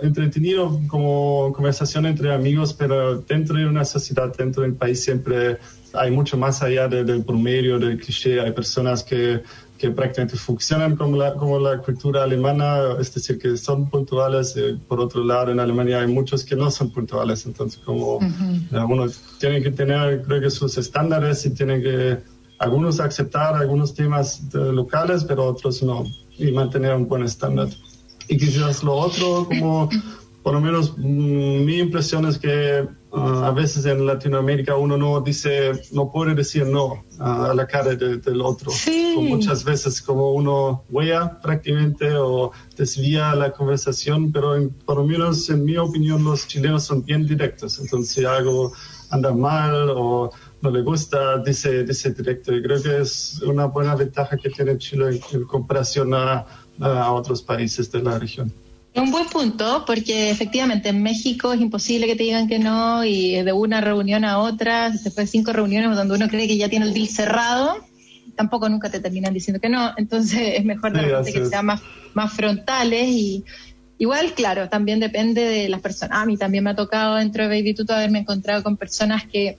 entretenido 0.00 0.80
como 0.88 1.52
conversación 1.54 2.06
entre 2.06 2.32
amigos, 2.32 2.72
pero 2.72 3.18
dentro 3.20 3.56
de 3.56 3.66
una 3.66 3.84
sociedad, 3.84 4.32
dentro 4.36 4.62
del 4.62 4.74
país 4.74 5.02
siempre 5.02 5.58
hay 5.92 6.10
mucho 6.10 6.36
más 6.36 6.62
allá 6.62 6.88
del 6.88 7.24
promedio, 7.24 7.78
del 7.78 7.98
cliché. 7.98 8.40
Hay 8.40 8.52
personas 8.52 9.04
que, 9.04 9.42
que 9.78 9.90
prácticamente 9.90 10.36
funcionan 10.36 10.96
como 10.96 11.16
la, 11.16 11.34
como 11.34 11.58
la 11.58 11.78
cultura 11.78 12.24
alemana, 12.24 12.96
es 13.00 13.14
decir, 13.14 13.38
que 13.38 13.56
son 13.56 13.88
puntuales. 13.88 14.56
Eh, 14.56 14.76
por 14.88 15.00
otro 15.00 15.22
lado, 15.22 15.52
en 15.52 15.60
Alemania 15.60 16.00
hay 16.00 16.08
muchos 16.08 16.44
que 16.44 16.56
no 16.56 16.70
son 16.70 16.90
puntuales. 16.90 17.46
Entonces, 17.46 17.80
como 17.84 18.18
algunos 18.72 19.20
tienen 19.38 19.62
que 19.62 19.70
tener, 19.70 20.22
creo 20.22 20.40
que 20.40 20.50
sus 20.50 20.76
estándares 20.76 21.46
y 21.46 21.50
tienen 21.50 21.82
que 21.82 22.18
algunos 22.58 23.00
aceptar 23.00 23.54
algunos 23.54 23.94
temas 23.94 24.42
locales, 24.52 25.24
pero 25.24 25.44
otros 25.44 25.82
no, 25.82 26.04
y 26.38 26.50
mantener 26.50 26.94
un 26.94 27.06
buen 27.06 27.22
estándar. 27.22 27.68
Y 28.28 28.36
quizás 28.36 28.82
lo 28.82 28.94
otro, 28.94 29.46
como 29.46 29.88
por 30.44 30.52
lo 30.52 30.60
menos 30.60 30.96
mm, 30.96 31.64
mi 31.64 31.78
impresión 31.78 32.26
es 32.26 32.38
que 32.38 32.86
ah, 33.12 33.46
a 33.46 33.50
veces 33.50 33.86
en 33.86 34.06
Latinoamérica 34.06 34.76
uno 34.76 34.96
no 34.98 35.20
dice, 35.22 35.72
no 35.92 36.12
puede 36.12 36.34
decir 36.34 36.66
no 36.66 37.02
a 37.18 37.54
la 37.54 37.66
cara 37.66 37.94
del 37.94 38.40
otro. 38.42 38.70
muchas 39.16 39.64
veces 39.64 40.02
como 40.02 40.32
uno 40.32 40.84
huella 40.90 41.40
prácticamente 41.40 42.14
o 42.14 42.52
desvía 42.76 43.34
la 43.34 43.52
conversación, 43.52 44.32
pero 44.32 44.54
por 44.84 44.98
lo 44.98 45.04
menos 45.04 45.48
en 45.48 45.64
mi 45.64 45.78
opinión 45.78 46.22
los 46.22 46.46
chilenos 46.46 46.84
son 46.84 47.04
bien 47.04 47.26
directos. 47.26 47.78
Entonces 47.78 48.12
si 48.14 48.24
algo 48.24 48.72
anda 49.10 49.32
mal 49.32 49.90
o 49.90 50.30
no 50.60 50.70
le 50.70 50.82
gusta, 50.82 51.38
dice, 51.38 51.84
dice 51.84 52.10
directo. 52.10 52.52
Y 52.54 52.62
creo 52.62 52.82
que 52.82 53.00
es 53.00 53.40
una 53.46 53.66
buena 53.66 53.94
ventaja 53.94 54.36
que 54.36 54.50
tiene 54.50 54.76
Chile 54.78 55.20
en 55.32 55.44
comparación 55.44 56.12
a 56.14 56.44
a 56.80 57.12
otros 57.12 57.42
países 57.42 57.90
de 57.90 58.02
la 58.02 58.18
región. 58.18 58.52
Un 58.96 59.10
buen 59.10 59.26
punto, 59.26 59.84
porque 59.84 60.30
efectivamente 60.30 60.90
en 60.90 61.02
México 61.02 61.52
es 61.52 61.60
imposible 61.60 62.06
que 62.06 62.14
te 62.14 62.22
digan 62.22 62.46
que 62.46 62.60
no 62.60 63.04
y 63.04 63.42
de 63.42 63.52
una 63.52 63.80
reunión 63.80 64.24
a 64.24 64.38
otra, 64.38 64.90
después 64.90 65.16
de 65.16 65.26
cinco 65.26 65.52
reuniones 65.52 65.96
donde 65.96 66.14
uno 66.14 66.28
cree 66.28 66.46
que 66.46 66.56
ya 66.56 66.68
tiene 66.68 66.86
el 66.86 66.94
deal 66.94 67.08
cerrado, 67.08 67.84
tampoco 68.36 68.68
nunca 68.68 68.90
te 68.90 69.00
terminan 69.00 69.34
diciendo 69.34 69.60
que 69.60 69.68
no. 69.68 69.92
Entonces 69.96 70.54
es 70.54 70.64
mejor 70.64 70.92
de 70.92 71.32
que 71.32 71.46
sean 71.46 71.66
más, 71.66 71.82
más 72.14 72.32
frontales 72.32 73.08
y 73.08 73.44
igual, 73.98 74.32
claro, 74.34 74.68
también 74.68 75.00
depende 75.00 75.42
de 75.42 75.68
las 75.68 75.80
personas. 75.80 76.22
A 76.22 76.26
mí 76.26 76.36
también 76.36 76.62
me 76.62 76.70
ha 76.70 76.76
tocado 76.76 77.16
dentro 77.16 77.42
de 77.42 77.48
Baby 77.48 77.74
Tuto 77.74 77.94
haberme 77.94 78.20
encontrado 78.20 78.62
con 78.62 78.76
personas 78.76 79.24
que 79.26 79.58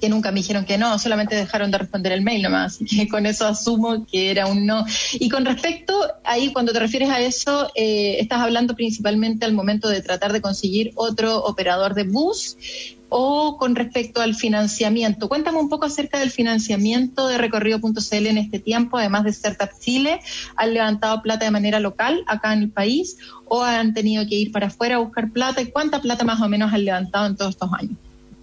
que 0.00 0.08
nunca 0.08 0.30
me 0.30 0.40
dijeron 0.40 0.64
que 0.64 0.78
no, 0.78 0.98
solamente 0.98 1.34
dejaron 1.36 1.70
de 1.70 1.78
responder 1.78 2.12
el 2.12 2.22
mail 2.22 2.42
nomás, 2.42 2.78
que 2.90 3.08
con 3.08 3.26
eso 3.26 3.46
asumo 3.46 4.06
que 4.06 4.30
era 4.30 4.46
un 4.46 4.66
no. 4.66 4.84
Y 5.14 5.28
con 5.28 5.44
respecto, 5.44 5.94
ahí 6.24 6.52
cuando 6.52 6.72
te 6.72 6.80
refieres 6.80 7.10
a 7.10 7.20
eso, 7.20 7.70
eh, 7.74 8.16
estás 8.20 8.40
hablando 8.40 8.74
principalmente 8.74 9.44
al 9.44 9.52
momento 9.52 9.88
de 9.88 10.02
tratar 10.02 10.32
de 10.32 10.40
conseguir 10.40 10.92
otro 10.94 11.38
operador 11.44 11.94
de 11.94 12.04
bus 12.04 12.56
o 13.10 13.56
con 13.56 13.74
respecto 13.74 14.20
al 14.20 14.34
financiamiento. 14.34 15.28
Cuéntame 15.28 15.58
un 15.58 15.68
poco 15.68 15.86
acerca 15.86 16.18
del 16.18 16.30
financiamiento 16.30 17.26
de 17.26 17.38
recorrido.cl 17.38 18.26
en 18.26 18.38
este 18.38 18.58
tiempo, 18.58 18.98
además 18.98 19.24
de 19.24 19.30
Startup 19.30 19.70
Chile, 19.80 20.20
¿han 20.56 20.74
levantado 20.74 21.22
plata 21.22 21.46
de 21.46 21.50
manera 21.50 21.80
local 21.80 22.22
acá 22.26 22.52
en 22.52 22.64
el 22.64 22.70
país 22.70 23.16
o 23.46 23.62
han 23.62 23.94
tenido 23.94 24.26
que 24.26 24.34
ir 24.34 24.52
para 24.52 24.66
afuera 24.66 24.96
a 24.96 24.98
buscar 24.98 25.32
plata? 25.32 25.62
¿Y 25.62 25.70
cuánta 25.70 26.00
plata 26.00 26.24
más 26.24 26.40
o 26.40 26.48
menos 26.48 26.72
han 26.72 26.84
levantado 26.84 27.26
en 27.26 27.36
todos 27.36 27.52
estos 27.52 27.70
años? 27.72 27.96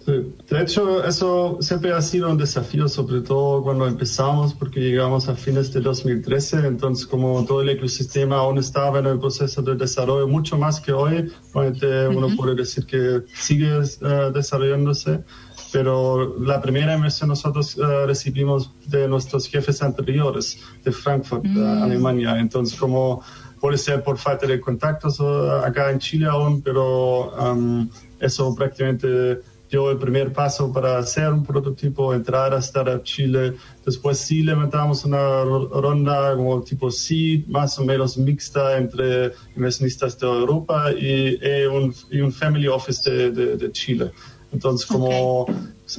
De 0.06 0.62
hecho, 0.62 1.04
eso 1.04 1.58
siempre 1.60 1.92
ha 1.92 2.00
sido 2.00 2.30
un 2.30 2.38
desafío, 2.38 2.88
sobre 2.88 3.22
todo 3.22 3.62
cuando 3.62 3.88
empezamos, 3.88 4.54
porque 4.54 4.78
llegamos 4.78 5.28
a 5.28 5.34
fines 5.34 5.72
de 5.72 5.80
2013, 5.80 6.66
entonces 6.66 7.06
como 7.06 7.44
todo 7.44 7.60
el 7.62 7.70
ecosistema 7.70 8.36
aún 8.36 8.58
estaba 8.58 9.00
en 9.00 9.06
el 9.06 9.18
proceso 9.18 9.62
de 9.62 9.74
desarrollo, 9.74 10.28
mucho 10.28 10.56
más 10.58 10.80
que 10.80 10.92
hoy, 10.92 11.32
uno 11.54 12.28
puede 12.36 12.54
decir 12.54 12.86
que 12.86 13.22
sigue 13.34 13.66
eh, 13.66 14.30
desarrollándose, 14.32 15.24
pero 15.72 16.38
la 16.38 16.60
primera 16.60 16.94
inversión 16.94 17.28
nosotros 17.28 17.76
uh, 17.76 18.06
recibimos 18.06 18.70
de 18.86 19.08
nuestros 19.08 19.48
jefes 19.48 19.82
anteriores 19.82 20.60
de 20.84 20.92
Frankfurt, 20.92 21.44
mm. 21.44 21.82
Alemania, 21.82 22.38
entonces 22.38 22.78
como 22.78 23.22
puede 23.60 23.76
ser 23.76 24.04
por 24.04 24.18
falta 24.18 24.46
de 24.46 24.60
contactos 24.60 25.20
acá 25.20 25.90
en 25.90 25.98
Chile 25.98 26.26
aún, 26.26 26.62
pero 26.62 27.32
um, 27.32 27.88
eso 28.20 28.54
prácticamente 28.54 29.40
dio 29.70 29.90
el 29.90 29.98
primer 29.98 30.32
paso 30.32 30.72
para 30.72 30.98
hacer 30.98 31.32
un 31.32 31.44
prototipo, 31.44 32.14
entrar 32.14 32.54
a 32.54 32.58
Startup 32.58 33.02
Chile. 33.02 33.54
Después 33.84 34.18
sí 34.18 34.42
levantamos 34.42 35.04
una 35.04 35.42
ronda 35.44 36.34
como 36.36 36.62
tipo 36.62 36.90
seed, 36.90 37.46
más 37.48 37.78
o 37.78 37.84
menos 37.84 38.16
mixta 38.16 38.76
entre 38.76 39.32
inversionistas 39.56 40.18
de 40.18 40.26
Europa 40.26 40.92
y, 40.92 41.38
un, 41.66 41.94
y 42.10 42.20
un 42.20 42.32
family 42.32 42.68
office 42.68 43.10
de, 43.10 43.56
de, 43.56 43.72
Chile. 43.72 44.12
Entonces, 44.52 44.86
como 44.86 45.46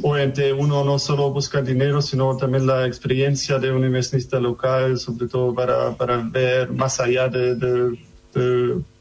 obviamente 0.02 0.52
uno 0.54 0.84
no 0.84 0.98
solo 1.00 1.32
busca 1.32 1.62
dinero, 1.62 2.02
sino 2.02 2.36
también 2.38 2.66
la 2.66 2.86
experiencia 2.86 3.60
de 3.60 3.72
un 3.72 3.84
inversionista 3.86 4.40
local, 4.40 4.98
sobre 4.98 5.28
todo 5.28 5.54
para, 5.54 5.96
para 5.96 6.18
ver 6.18 6.72
más 6.72 7.00
allá 7.00 7.28
de, 7.28 7.56
de 7.56 8.00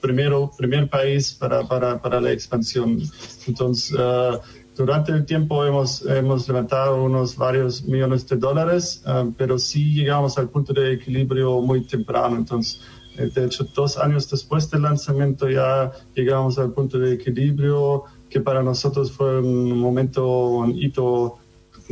primero, 0.01 0.51
primer 0.57 0.88
país 0.88 1.35
para, 1.35 1.66
para, 1.66 2.01
para 2.01 2.20
la 2.20 2.33
expansión. 2.33 3.01
Entonces, 3.46 3.92
uh, 3.92 4.38
durante 4.77 5.12
el 5.12 5.25
tiempo 5.25 5.64
hemos, 5.64 6.05
hemos 6.07 6.46
levantado 6.49 7.03
unos 7.03 7.37
varios 7.37 7.83
millones 7.85 8.27
de 8.29 8.37
dólares, 8.37 9.03
uh, 9.07 9.33
pero 9.37 9.59
sí 9.59 9.94
llegamos 9.94 10.38
al 10.38 10.49
punto 10.49 10.72
de 10.72 10.92
equilibrio 10.92 11.61
muy 11.61 11.87
temprano. 11.87 12.37
Entonces, 12.37 12.81
eh, 13.16 13.31
de 13.35 13.46
hecho, 13.46 13.64
dos 13.75 13.96
años 13.96 14.29
después 14.31 14.70
del 14.70 14.83
lanzamiento 14.83 15.49
ya 15.49 15.90
llegamos 16.14 16.59
al 16.59 16.72
punto 16.72 16.99
de 16.99 17.14
equilibrio, 17.14 18.05
que 18.29 18.40
para 18.40 18.62
nosotros 18.62 19.12
fue 19.12 19.40
un 19.40 19.79
momento, 19.79 20.49
un 20.49 20.77
hito 20.77 21.38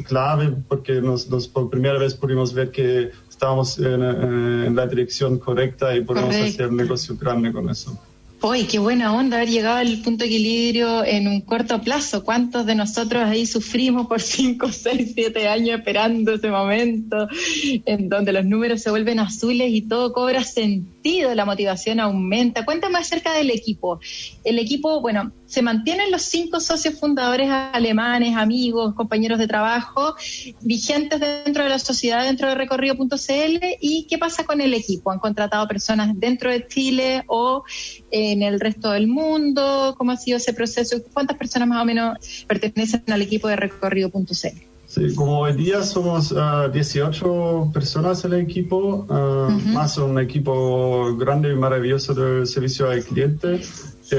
clave, 0.02 0.54
porque 0.68 0.94
nos, 1.00 1.28
nos 1.28 1.48
por 1.48 1.70
primera 1.70 1.98
vez 1.98 2.14
pudimos 2.14 2.52
ver 2.52 2.70
que 2.70 3.10
estábamos 3.28 3.78
en, 3.78 4.74
la 4.74 4.86
dirección 4.86 5.38
correcta 5.38 5.94
y 5.96 6.02
podemos 6.02 6.34
hacer 6.34 6.68
un 6.68 6.76
negocio 6.76 7.16
grande 7.16 7.52
con 7.52 7.68
eso. 7.68 7.98
Uy, 8.42 8.64
qué 8.64 8.78
buena 8.78 9.14
onda 9.14 9.38
haber 9.38 9.48
llegado 9.48 9.78
al 9.78 10.02
punto 10.02 10.24
de 10.24 10.30
equilibrio 10.30 11.02
en 11.02 11.28
un 11.28 11.40
corto 11.40 11.80
plazo. 11.80 12.24
¿Cuántos 12.24 12.66
de 12.66 12.74
nosotros 12.74 13.22
ahí 13.24 13.46
sufrimos 13.46 14.06
por 14.06 14.20
5, 14.20 14.70
6, 14.70 15.12
7 15.14 15.48
años 15.48 15.78
esperando 15.78 16.34
ese 16.34 16.50
momento 16.50 17.26
en 17.86 18.10
donde 18.10 18.32
los 18.34 18.44
números 18.44 18.82
se 18.82 18.90
vuelven 18.90 19.18
azules 19.18 19.70
y 19.70 19.82
todo 19.82 20.12
cobra 20.12 20.44
sentido, 20.44 20.93
la 21.04 21.44
motivación 21.44 22.00
aumenta? 22.00 22.64
Cuéntame 22.64 22.98
acerca 22.98 23.34
del 23.34 23.50
equipo. 23.50 24.00
El 24.42 24.58
equipo, 24.58 25.02
bueno, 25.02 25.32
se 25.44 25.60
mantienen 25.60 26.10
los 26.10 26.22
cinco 26.22 26.60
socios 26.60 26.98
fundadores 26.98 27.50
alemanes, 27.50 28.36
amigos, 28.36 28.94
compañeros 28.94 29.38
de 29.38 29.46
trabajo, 29.46 30.14
vigentes 30.62 31.20
dentro 31.20 31.62
de 31.62 31.68
la 31.68 31.78
sociedad, 31.78 32.24
dentro 32.24 32.48
de 32.48 32.54
recorrido.cl. 32.54 33.64
¿Y 33.80 34.06
qué 34.08 34.16
pasa 34.16 34.44
con 34.44 34.62
el 34.62 34.72
equipo? 34.72 35.10
¿Han 35.10 35.18
contratado 35.18 35.68
personas 35.68 36.18
dentro 36.18 36.50
de 36.50 36.66
Chile 36.66 37.22
o 37.26 37.64
en 38.10 38.42
el 38.42 38.58
resto 38.58 38.90
del 38.90 39.06
mundo? 39.06 39.94
¿Cómo 39.98 40.12
ha 40.12 40.16
sido 40.16 40.38
ese 40.38 40.54
proceso? 40.54 40.96
¿Cuántas 41.12 41.36
personas 41.36 41.68
más 41.68 41.82
o 41.82 41.84
menos 41.84 42.18
pertenecen 42.48 43.04
al 43.08 43.20
equipo 43.20 43.46
de 43.48 43.56
recorrido.cl? 43.56 44.73
Sí, 44.94 45.12
como 45.16 45.40
hoy 45.40 45.54
día 45.54 45.82
somos 45.82 46.32
18 46.72 47.24
ah, 47.26 47.72
personas 47.72 48.24
en 48.24 48.32
el 48.34 48.40
equipo, 48.42 49.04
uh, 49.08 49.50
más 49.72 49.98
un 49.98 50.20
equipo 50.20 51.16
grande 51.16 51.50
y 51.50 51.56
maravilloso 51.56 52.14
de 52.14 52.46
servicio 52.46 52.88
al 52.88 53.02
cliente 53.02 53.60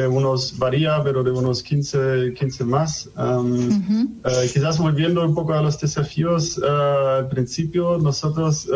unos 0.09 0.57
varía, 0.57 1.01
pero 1.01 1.23
de 1.23 1.31
unos 1.31 1.63
15, 1.63 2.33
15 2.37 2.65
más. 2.65 3.07
Eh, 3.07 4.49
quizás 4.51 4.77
volviendo 4.77 5.23
un 5.23 5.33
poco 5.33 5.53
a 5.53 5.61
los 5.61 5.79
desafíos, 5.79 6.59
al 6.61 7.29
principio 7.29 7.97
nosotros 7.97 8.67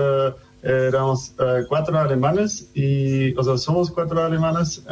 éramos 0.64 1.34
cuatro 1.68 2.00
alemanes, 2.00 2.70
y, 2.74 3.36
o 3.36 3.44
sea, 3.44 3.58
somos 3.58 3.92
cuatro 3.92 4.24
alemanes, 4.24 4.84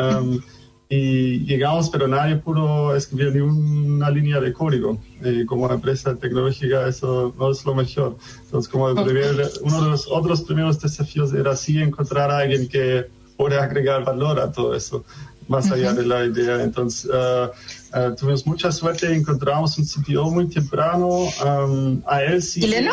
y 0.89 1.39
llegamos, 1.45 1.89
pero 1.89 2.07
nadie 2.07 2.37
pudo 2.37 2.95
escribir 2.95 3.35
ni 3.35 3.41
una 3.41 4.09
línea 4.09 4.39
de 4.39 4.53
código. 4.53 4.97
Y 5.21 5.45
como 5.45 5.69
empresa 5.69 6.15
tecnológica 6.15 6.87
eso 6.87 7.33
no 7.37 7.51
es 7.51 7.65
lo 7.65 7.75
mejor. 7.75 8.17
Entonces, 8.45 8.71
como 8.71 8.85
uno 8.85 9.03
de 9.03 9.89
los 9.89 10.07
otros 10.09 10.41
primeros 10.43 10.79
desafíos 10.79 11.33
era 11.33 11.55
sí 11.55 11.81
encontrar 11.81 12.31
a 12.31 12.39
alguien 12.39 12.69
que 12.69 13.07
pueda 13.35 13.63
agregar 13.63 14.05
valor 14.05 14.39
a 14.39 14.51
todo 14.51 14.75
eso 14.75 15.03
más 15.47 15.71
allá 15.71 15.93
de 15.93 16.05
la 16.05 16.25
idea. 16.25 16.63
Entonces, 16.63 17.09
uh, 17.09 17.49
uh, 17.97 18.15
tuvimos 18.15 18.45
mucha 18.45 18.71
suerte, 18.71 19.13
encontramos 19.13 19.77
un 19.77 19.85
CTO 19.85 20.29
muy 20.31 20.47
temprano. 20.47 21.27
Um, 21.45 22.01
a 22.05 22.23
él 22.23 22.41
sí. 22.41 22.61
¿Chileno? 22.61 22.91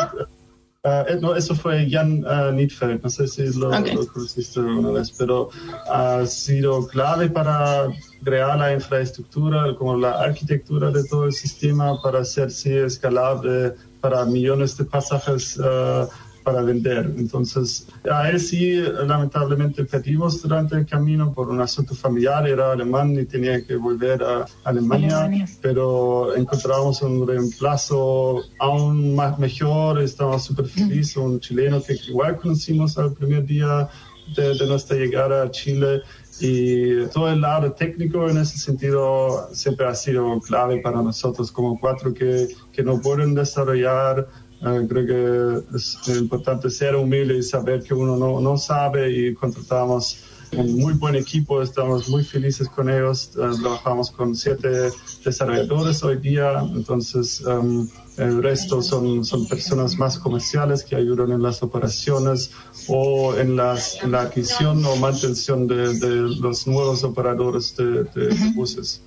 Uh, 0.85 1.19
no, 1.19 1.35
eso 1.35 1.55
fue 1.55 1.89
Jan 1.91 2.27
uh, 2.27 2.53
Niedfeld, 2.53 3.03
no 3.03 3.09
sé 3.09 3.27
si 3.27 3.59
lo, 3.59 3.71
lo 3.71 4.07
conociste 4.07 4.61
una 4.61 4.91
vez, 4.91 5.11
pero 5.13 5.49
ha 5.91 6.27
sido 6.27 6.87
clave 6.87 7.31
para 7.31 7.89
crear 8.23 8.59
la 8.59 8.75
infraestructura, 8.75 9.75
como 9.77 9.97
la 9.97 10.21
arquitectura 10.21 10.91
de 10.91 11.03
todo 11.05 11.25
el 11.25 11.33
sistema 11.33 12.03
para 12.03 12.19
hacerse 12.19 12.85
escalable 12.85 13.73
para 14.03 14.27
millones 14.27 14.77
de 14.77 14.85
pasajes 14.85 15.57
uh, 15.57 16.07
para 16.45 16.63
vender. 16.63 17.13
Entonces, 17.17 17.89
a 18.09 18.29
él 18.29 18.39
sí, 18.39 18.77
lamentablemente 19.07 19.85
perdimos 19.85 20.43
durante 20.43 20.77
el 20.77 20.87
camino 20.87 21.33
por 21.33 21.49
un 21.49 21.61
asunto 21.61 21.95
familiar, 21.95 22.47
era 22.47 22.73
alemán 22.73 23.19
y 23.19 23.25
tenía 23.25 23.65
que 23.65 23.77
volver 23.77 24.23
a 24.23 24.47
Alemania, 24.65 25.47
pero 25.61 26.37
encontramos 26.37 27.03
un 27.03 27.27
reemplazo 27.27 28.43
aún 28.59 29.15
más 29.15 29.39
mejor, 29.39 30.01
estaba 30.01 30.39
súper 30.39 30.67
feliz, 30.67 31.17
un 31.17 31.41
chileno 31.41 31.83
que 31.83 31.95
igual 32.09 32.37
conocimos 32.37 32.99
al 32.99 33.15
primer 33.15 33.47
día 33.47 33.89
de, 34.37 34.55
de 34.55 34.67
nuestra 34.67 34.97
llegada 34.97 35.43
a 35.45 35.51
Chile. 35.51 36.03
Y 36.41 37.07
todo 37.07 37.29
el 37.31 37.41
lado 37.41 37.73
técnico 37.73 38.29
en 38.29 38.39
ese 38.39 38.59
sentido 38.59 39.49
siempre 39.53 39.87
ha 39.87 39.95
sido 39.95 40.41
clave 40.41 40.81
para 40.81 41.01
nosotros 41.01 41.53
como 41.53 41.79
cuatro 41.79 42.13
que, 42.13 42.49
que 42.73 42.83
no 42.83 43.01
pueden 43.01 43.35
desarrollar 43.35 44.27
Ah, 44.65 44.81
creo 44.89 45.07
que 45.07 45.77
es 45.77 45.99
importante 46.09 46.71
ser 46.71 46.97
humilde 46.97 47.37
y 47.37 47.43
saber 47.43 47.83
que 47.83 47.93
uno 47.93 48.17
no, 48.17 48.41
no 48.41 48.57
sabe 48.57 49.11
y 49.11 49.35
contratamos 49.35 50.17
un 50.57 50.79
muy 50.79 50.95
buen 50.95 51.17
equipo, 51.17 51.61
estamos 51.61 52.09
muy 52.09 52.25
felices 52.25 52.69
con 52.69 52.89
ellos, 52.89 53.33
ah, 53.43 53.53
trabajamos 53.61 54.11
con 54.11 54.35
siete 54.35 54.91
desarrolladores 55.23 56.03
hoy 56.03 56.17
día, 56.17 56.61
entonces 56.75 57.43
um, 57.43 57.87
el 58.17 58.43
resto 58.43 58.81
son, 58.81 59.25
son 59.25 59.47
personas 59.49 59.99
más 59.99 60.19
comerciales 60.19 60.83
que 60.83 60.97
ayudan 60.97 61.33
en 61.33 61.43
las 61.43 61.63
operaciones 61.63 62.51
o 62.89 63.35
en, 63.37 63.57
las, 63.57 64.03
en 64.03 64.13
la 64.13 64.23
adquisición 64.23 64.83
o 64.87 64.97
mantención 64.97 65.67
de, 65.67 65.99
de 65.99 66.09
los 66.41 66.67
nuevos 66.67 67.05
operadores 67.05 67.77
de, 67.77 68.05
de 68.05 68.53
buses. 68.55 69.03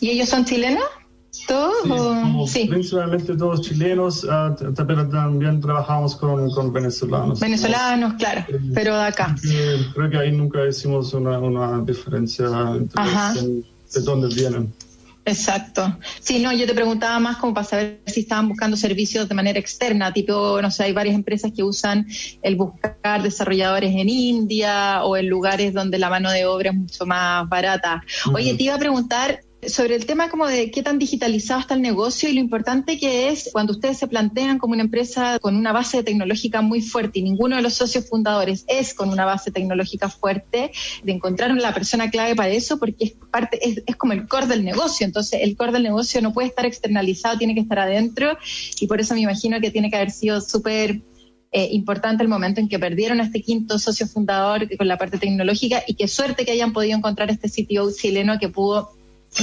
¿Y 0.00 0.10
ellos 0.10 0.30
son 0.30 0.44
chilenos? 0.44 0.84
¿Todos? 1.46 2.50
Sí, 2.50 2.66
Principalmente 2.66 3.36
todos 3.36 3.62
chilenos, 3.62 4.26
ah, 4.28 4.54
pero 4.86 5.08
también 5.08 5.60
trabajamos 5.60 6.16
con, 6.16 6.50
con 6.50 6.72
venezolanos. 6.72 7.38
venezolanos, 7.40 8.14
claro, 8.14 8.44
pero 8.74 8.96
de 8.96 9.04
acá. 9.04 9.36
Eh, 9.48 9.86
creo 9.94 10.10
que 10.10 10.18
ahí 10.18 10.32
nunca 10.32 10.66
hicimos 10.66 11.12
una, 11.14 11.38
una 11.38 11.80
diferencia 11.82 12.46
entre 12.74 13.02
de, 13.42 13.62
de 13.94 14.00
dónde 14.02 14.34
vienen. 14.34 14.72
Exacto. 15.28 15.98
Sí, 16.20 16.38
no, 16.38 16.52
yo 16.52 16.66
te 16.66 16.74
preguntaba 16.74 17.18
más 17.18 17.38
como 17.38 17.52
para 17.52 17.66
saber 17.66 18.00
si 18.06 18.20
estaban 18.20 18.48
buscando 18.48 18.76
servicios 18.76 19.28
de 19.28 19.34
manera 19.34 19.58
externa, 19.58 20.12
tipo, 20.12 20.62
no 20.62 20.70
sé, 20.70 20.84
hay 20.84 20.92
varias 20.92 21.16
empresas 21.16 21.50
que 21.54 21.64
usan 21.64 22.06
el 22.42 22.54
buscar 22.54 23.22
desarrolladores 23.24 23.90
en 23.92 24.08
India 24.08 25.02
o 25.02 25.16
en 25.16 25.28
lugares 25.28 25.74
donde 25.74 25.98
la 25.98 26.10
mano 26.10 26.30
de 26.30 26.46
obra 26.46 26.70
es 26.70 26.76
mucho 26.76 27.06
más 27.06 27.48
barata. 27.48 28.04
Oye, 28.32 28.54
te 28.54 28.62
iba 28.62 28.76
a 28.76 28.78
preguntar 28.78 29.40
sobre 29.62 29.94
el 29.94 30.06
tema 30.06 30.28
como 30.28 30.46
de 30.46 30.70
qué 30.70 30.82
tan 30.82 30.98
digitalizado 30.98 31.60
está 31.60 31.74
el 31.74 31.82
negocio 31.82 32.28
y 32.28 32.34
lo 32.34 32.40
importante 32.40 32.98
que 32.98 33.28
es 33.28 33.50
cuando 33.52 33.72
ustedes 33.72 33.98
se 33.98 34.06
plantean 34.06 34.58
como 34.58 34.74
una 34.74 34.82
empresa 34.82 35.38
con 35.38 35.56
una 35.56 35.72
base 35.72 36.02
tecnológica 36.02 36.60
muy 36.60 36.80
fuerte 36.82 37.18
y 37.18 37.22
ninguno 37.22 37.56
de 37.56 37.62
los 37.62 37.74
socios 37.74 38.08
fundadores 38.08 38.64
es 38.68 38.94
con 38.94 39.08
una 39.08 39.24
base 39.24 39.50
tecnológica 39.50 40.08
fuerte, 40.08 40.72
de 41.02 41.12
encontrar 41.12 41.50
la 41.56 41.72
persona 41.72 42.10
clave 42.10 42.36
para 42.36 42.50
eso 42.50 42.78
porque 42.78 43.04
es 43.06 43.12
parte, 43.30 43.58
es, 43.66 43.82
es 43.86 43.96
como 43.96 44.12
el 44.12 44.28
core 44.28 44.46
del 44.46 44.64
negocio. 44.64 45.06
Entonces 45.06 45.40
el 45.42 45.56
core 45.56 45.72
del 45.72 45.84
negocio 45.84 46.20
no 46.20 46.32
puede 46.32 46.48
estar 46.48 46.66
externalizado, 46.66 47.38
tiene 47.38 47.54
que 47.54 47.60
estar 47.60 47.78
adentro 47.78 48.36
y 48.78 48.86
por 48.86 49.00
eso 49.00 49.14
me 49.14 49.20
imagino 49.20 49.60
que 49.60 49.70
tiene 49.70 49.90
que 49.90 49.96
haber 49.96 50.10
sido 50.10 50.40
súper 50.40 51.00
eh, 51.52 51.68
importante 51.72 52.22
el 52.22 52.28
momento 52.28 52.60
en 52.60 52.68
que 52.68 52.78
perdieron 52.78 53.20
a 53.20 53.24
este 53.24 53.40
quinto 53.40 53.78
socio 53.78 54.06
fundador 54.06 54.68
con 54.76 54.86
la 54.86 54.98
parte 54.98 55.16
tecnológica 55.18 55.82
y 55.86 55.94
qué 55.94 56.08
suerte 56.08 56.44
que 56.44 56.52
hayan 56.52 56.72
podido 56.72 56.98
encontrar 56.98 57.30
este 57.30 57.48
CTO 57.48 57.90
chileno 57.92 58.38
que 58.38 58.48
pudo 58.48 58.90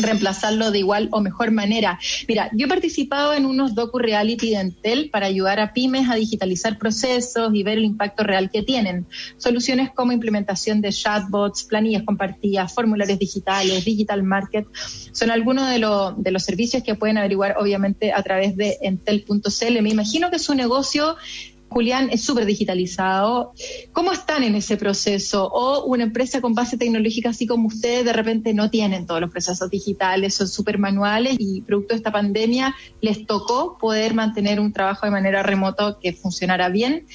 reemplazarlo 0.01 0.71
de 0.71 0.79
igual 0.79 1.09
o 1.11 1.21
mejor 1.21 1.51
manera. 1.51 1.99
Mira, 2.27 2.49
yo 2.53 2.65
he 2.65 2.69
participado 2.69 3.33
en 3.33 3.45
unos 3.45 3.75
docu-reality 3.75 4.49
de 4.51 4.55
Entel 4.59 5.09
para 5.09 5.27
ayudar 5.27 5.59
a 5.59 5.73
pymes 5.73 6.09
a 6.09 6.15
digitalizar 6.15 6.77
procesos 6.77 7.53
y 7.53 7.63
ver 7.63 7.77
el 7.77 7.85
impacto 7.85 8.23
real 8.23 8.49
que 8.51 8.63
tienen. 8.63 9.05
Soluciones 9.37 9.91
como 9.91 10.11
implementación 10.11 10.81
de 10.81 10.91
chatbots, 10.91 11.63
planillas 11.63 12.03
compartidas, 12.03 12.73
formularios 12.73 13.19
digitales, 13.19 13.85
digital 13.85 14.23
market, 14.23 14.65
son 15.11 15.31
algunos 15.31 15.69
de, 15.69 15.79
lo- 15.79 16.11
de 16.13 16.31
los 16.31 16.43
servicios 16.43 16.83
que 16.83 16.95
pueden 16.95 17.17
averiguar 17.17 17.55
obviamente 17.59 18.11
a 18.13 18.23
través 18.23 18.55
de 18.57 18.77
entel.cl. 18.81 19.81
Me 19.81 19.89
imagino 19.89 20.29
que 20.31 20.39
su 20.39 20.55
negocio 20.55 21.15
Julián, 21.73 22.09
es 22.11 22.21
súper 22.23 22.45
digitalizado. 22.45 23.53
¿Cómo 23.91 24.11
están 24.11 24.43
en 24.43 24.55
ese 24.55 24.77
proceso? 24.77 25.47
O 25.47 25.85
una 25.85 26.03
empresa 26.03 26.39
con 26.39 26.53
base 26.53 26.77
tecnológica 26.77 27.29
así 27.29 27.47
como 27.47 27.67
ustedes 27.67 28.05
de 28.05 28.13
repente 28.13 28.53
no 28.53 28.69
tienen 28.69 29.05
todos 29.05 29.21
los 29.21 29.31
procesos 29.31 29.69
digitales, 29.69 30.35
son 30.35 30.47
súper 30.47 30.79
manuales 30.79 31.35
y 31.39 31.61
producto 31.61 31.93
de 31.93 31.97
esta 31.97 32.11
pandemia 32.11 32.75
les 33.01 33.25
tocó 33.25 33.77
poder 33.77 34.13
mantener 34.13 34.59
un 34.59 34.71
trabajo 34.71 35.05
de 35.05 35.11
manera 35.11 35.43
remota 35.43 35.97
que 36.01 36.13
funcionara 36.13 36.69
bien 36.69 37.05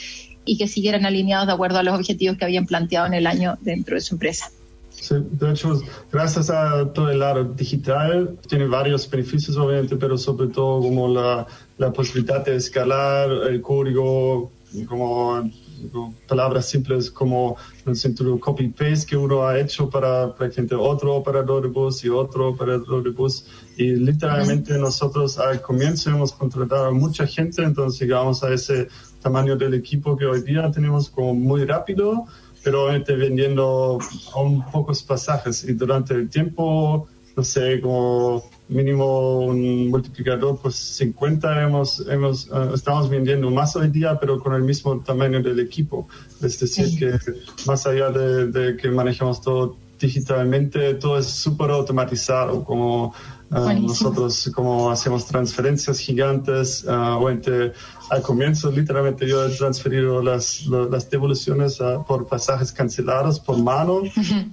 y 0.45 0.59
que 0.59 0.67
siguieran 0.67 1.07
alineados 1.07 1.47
de 1.47 1.53
acuerdo 1.53 1.79
a 1.79 1.83
los 1.83 1.95
objetivos 1.95 2.37
que 2.37 2.45
habían 2.45 2.67
planteado 2.67 3.07
en 3.07 3.15
el 3.15 3.27
año 3.27 3.57
dentro 3.61 3.95
de 3.95 4.01
su 4.01 4.15
empresa. 4.15 4.51
Sí, 4.91 5.15
de 5.31 5.53
hecho, 5.53 5.81
gracias 6.11 6.51
a 6.51 6.93
todo 6.93 7.11
el 7.11 7.21
lado 7.21 7.45
digital, 7.45 8.37
tiene 8.49 8.67
varios 8.67 9.09
beneficios 9.09 9.57
obviamente, 9.57 9.97
pero 9.97 10.19
sobre 10.19 10.49
todo 10.49 10.81
como 10.81 11.07
la, 11.09 11.47
la 11.79 11.93
posibilidad 11.93 12.45
de 12.45 12.57
escalar 12.57 13.31
el 13.31 13.63
código, 13.63 14.51
como, 14.87 15.51
como 15.91 16.15
palabras 16.29 16.69
simples 16.69 17.11
como 17.11 17.57
el 17.87 17.97
sentido 17.97 18.39
copy-paste 18.39 19.07
que 19.07 19.17
uno 19.17 19.47
ha 19.47 19.59
hecho 19.59 19.89
para, 19.89 20.35
para 20.35 20.51
gente, 20.51 20.75
otro 20.75 21.15
operador 21.15 21.63
de 21.63 21.69
bus 21.69 22.05
y 22.05 22.09
otro 22.09 22.49
operador 22.49 23.03
de 23.03 23.11
bus. 23.11 23.47
Y 23.77 23.93
literalmente 23.93 24.77
nosotros 24.77 25.39
al 25.39 25.63
comienzo 25.63 26.11
hemos 26.11 26.33
contratado 26.33 26.87
a 26.87 26.91
mucha 26.91 27.27
gente, 27.27 27.63
entonces 27.63 28.01
llegamos 28.01 28.43
a 28.43 28.53
ese 28.53 28.89
tamaño 29.23 29.57
del 29.57 29.75
equipo 29.75 30.17
que 30.17 30.27
hoy 30.27 30.43
día 30.43 30.71
tenemos 30.71 31.09
como 31.09 31.35
muy 31.35 31.65
rápido 31.65 32.27
pero 32.63 32.85
obviamente 32.85 33.15
vendiendo 33.15 33.99
aún 34.35 34.65
pocos 34.71 35.03
pasajes 35.03 35.65
y 35.65 35.73
durante 35.73 36.15
el 36.15 36.29
tiempo, 36.29 37.09
no 37.37 37.45
sé, 37.45 37.81
como 37.81 38.45
mínimo 38.69 39.41
un 39.41 39.89
multiplicador 39.89 40.59
por 40.61 40.73
50 40.73 41.63
hemos, 41.63 42.07
hemos, 42.09 42.47
eh, 42.49 42.71
estamos 42.75 43.09
vendiendo 43.09 43.51
más 43.51 43.75
hoy 43.77 43.89
día, 43.89 44.19
pero 44.21 44.39
con 44.39 44.55
el 44.55 44.63
mismo 44.63 45.01
tamaño 45.01 45.43
del 45.43 45.61
equipo. 45.61 46.09
Es 46.43 46.61
decir, 46.61 46.99
que 46.99 47.19
más 47.67 47.87
allá 47.87 48.11
de, 48.11 48.49
de 48.49 48.77
que 48.77 48.91
manejamos 48.91 49.41
todo 49.41 49.77
digitalmente, 49.99 50.95
todo 50.95 51.19
es 51.19 51.27
súper 51.27 51.71
automatizado, 51.71 52.65
como 52.65 53.07
uh, 53.07 53.13
Buenísimo. 53.51 53.89
nosotros 53.89 54.51
como 54.55 54.91
hacemos 54.91 55.27
transferencias 55.27 55.99
gigantes, 55.99 56.85
uh, 56.85 57.17
obviamente 57.17 57.73
al 58.11 58.23
comienzo 58.23 58.71
literalmente 58.71 59.29
yo 59.29 59.45
he 59.45 59.51
transferido 59.51 60.23
las, 60.23 60.67
las 60.67 61.11
devoluciones 61.11 61.81
uh, 61.81 62.05
por 62.07 62.27
pasajes 62.27 62.73
cancelados 62.73 63.41
por 63.41 63.59
mano. 63.59 64.03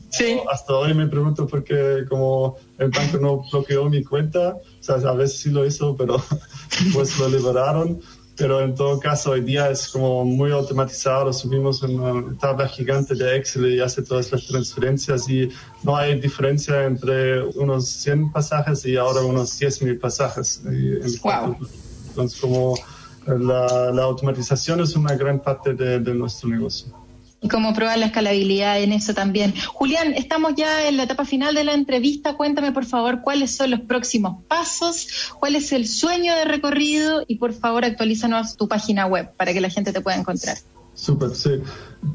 Sí. 0.09 0.37
Hasta 0.49 0.73
hoy 0.73 0.93
me 0.93 1.07
pregunto 1.07 1.45
por 1.45 1.63
qué 1.63 2.05
como 2.07 2.55
el 2.77 2.89
banco 2.89 3.17
no 3.17 3.43
bloqueó 3.51 3.89
mi 3.89 4.01
cuenta, 4.01 4.55
o 4.55 4.83
sea, 4.83 4.95
a 4.95 5.13
veces 5.13 5.39
sí 5.39 5.49
lo 5.49 5.65
hizo, 5.65 5.95
pero 5.97 6.23
pues 6.93 7.17
lo 7.19 7.27
liberaron. 7.27 7.99
Pero 8.37 8.61
en 8.61 8.75
todo 8.75 8.99
caso, 8.99 9.31
hoy 9.31 9.41
día 9.41 9.69
es 9.69 9.87
como 9.89 10.25
muy 10.25 10.51
automatizado. 10.51 11.31
Subimos 11.31 11.81
una 11.83 12.37
tabla 12.37 12.67
gigante 12.67 13.15
de 13.15 13.37
Excel 13.37 13.73
y 13.73 13.79
hace 13.79 14.01
todas 14.01 14.31
las 14.31 14.45
transferencias 14.45 15.29
y 15.29 15.49
no 15.83 15.95
hay 15.95 16.19
diferencia 16.19 16.83
entre 16.83 17.43
unos 17.43 17.87
100 17.87 18.33
pasajes 18.33 18.85
y 18.85 18.97
ahora 18.97 19.21
unos 19.21 19.59
10.000 19.59 19.99
pasajes. 19.99 20.61
Y 20.65 20.67
en 20.67 21.19
Wow. 21.23 21.57
Entonces, 22.09 22.39
como 22.39 22.75
la, 23.27 23.91
la 23.91 24.03
automatización 24.03 24.79
es 24.81 24.95
una 24.95 25.15
gran 25.15 25.39
parte 25.39 25.73
de, 25.73 25.99
de 25.99 26.13
nuestro 26.13 26.49
negocio. 26.49 26.87
y 27.41 27.47
cómo 27.47 27.73
probar 27.73 27.97
la 27.99 28.07
escalabilidad 28.07 28.79
en 28.81 28.91
eso 28.93 29.13
también. 29.13 29.53
Julián, 29.67 30.13
estamos 30.13 30.53
ya 30.55 30.87
en 30.87 30.97
la 30.97 31.03
etapa 31.03 31.25
final 31.25 31.53
de 31.53 31.63
la 31.63 31.73
entrevista. 31.73 32.35
Cuéntame, 32.37 32.71
por 32.71 32.85
favor, 32.85 33.21
cuáles 33.21 33.55
son 33.55 33.71
los 33.71 33.81
próximos 33.81 34.43
pasos, 34.47 35.07
cuál 35.39 35.55
es 35.55 35.71
el 35.71 35.87
sueño 35.87 36.33
de 36.35 36.45
recorrido 36.45 37.23
y, 37.27 37.35
por 37.37 37.53
favor, 37.53 37.85
actualízanos 37.85 38.55
tu 38.57 38.67
página 38.67 39.05
web 39.05 39.31
para 39.37 39.53
que 39.53 39.61
la 39.61 39.69
gente 39.69 39.91
te 39.93 40.01
pueda 40.01 40.17
encontrar. 40.17 40.57
Súper, 40.95 41.31
sí. 41.35 41.49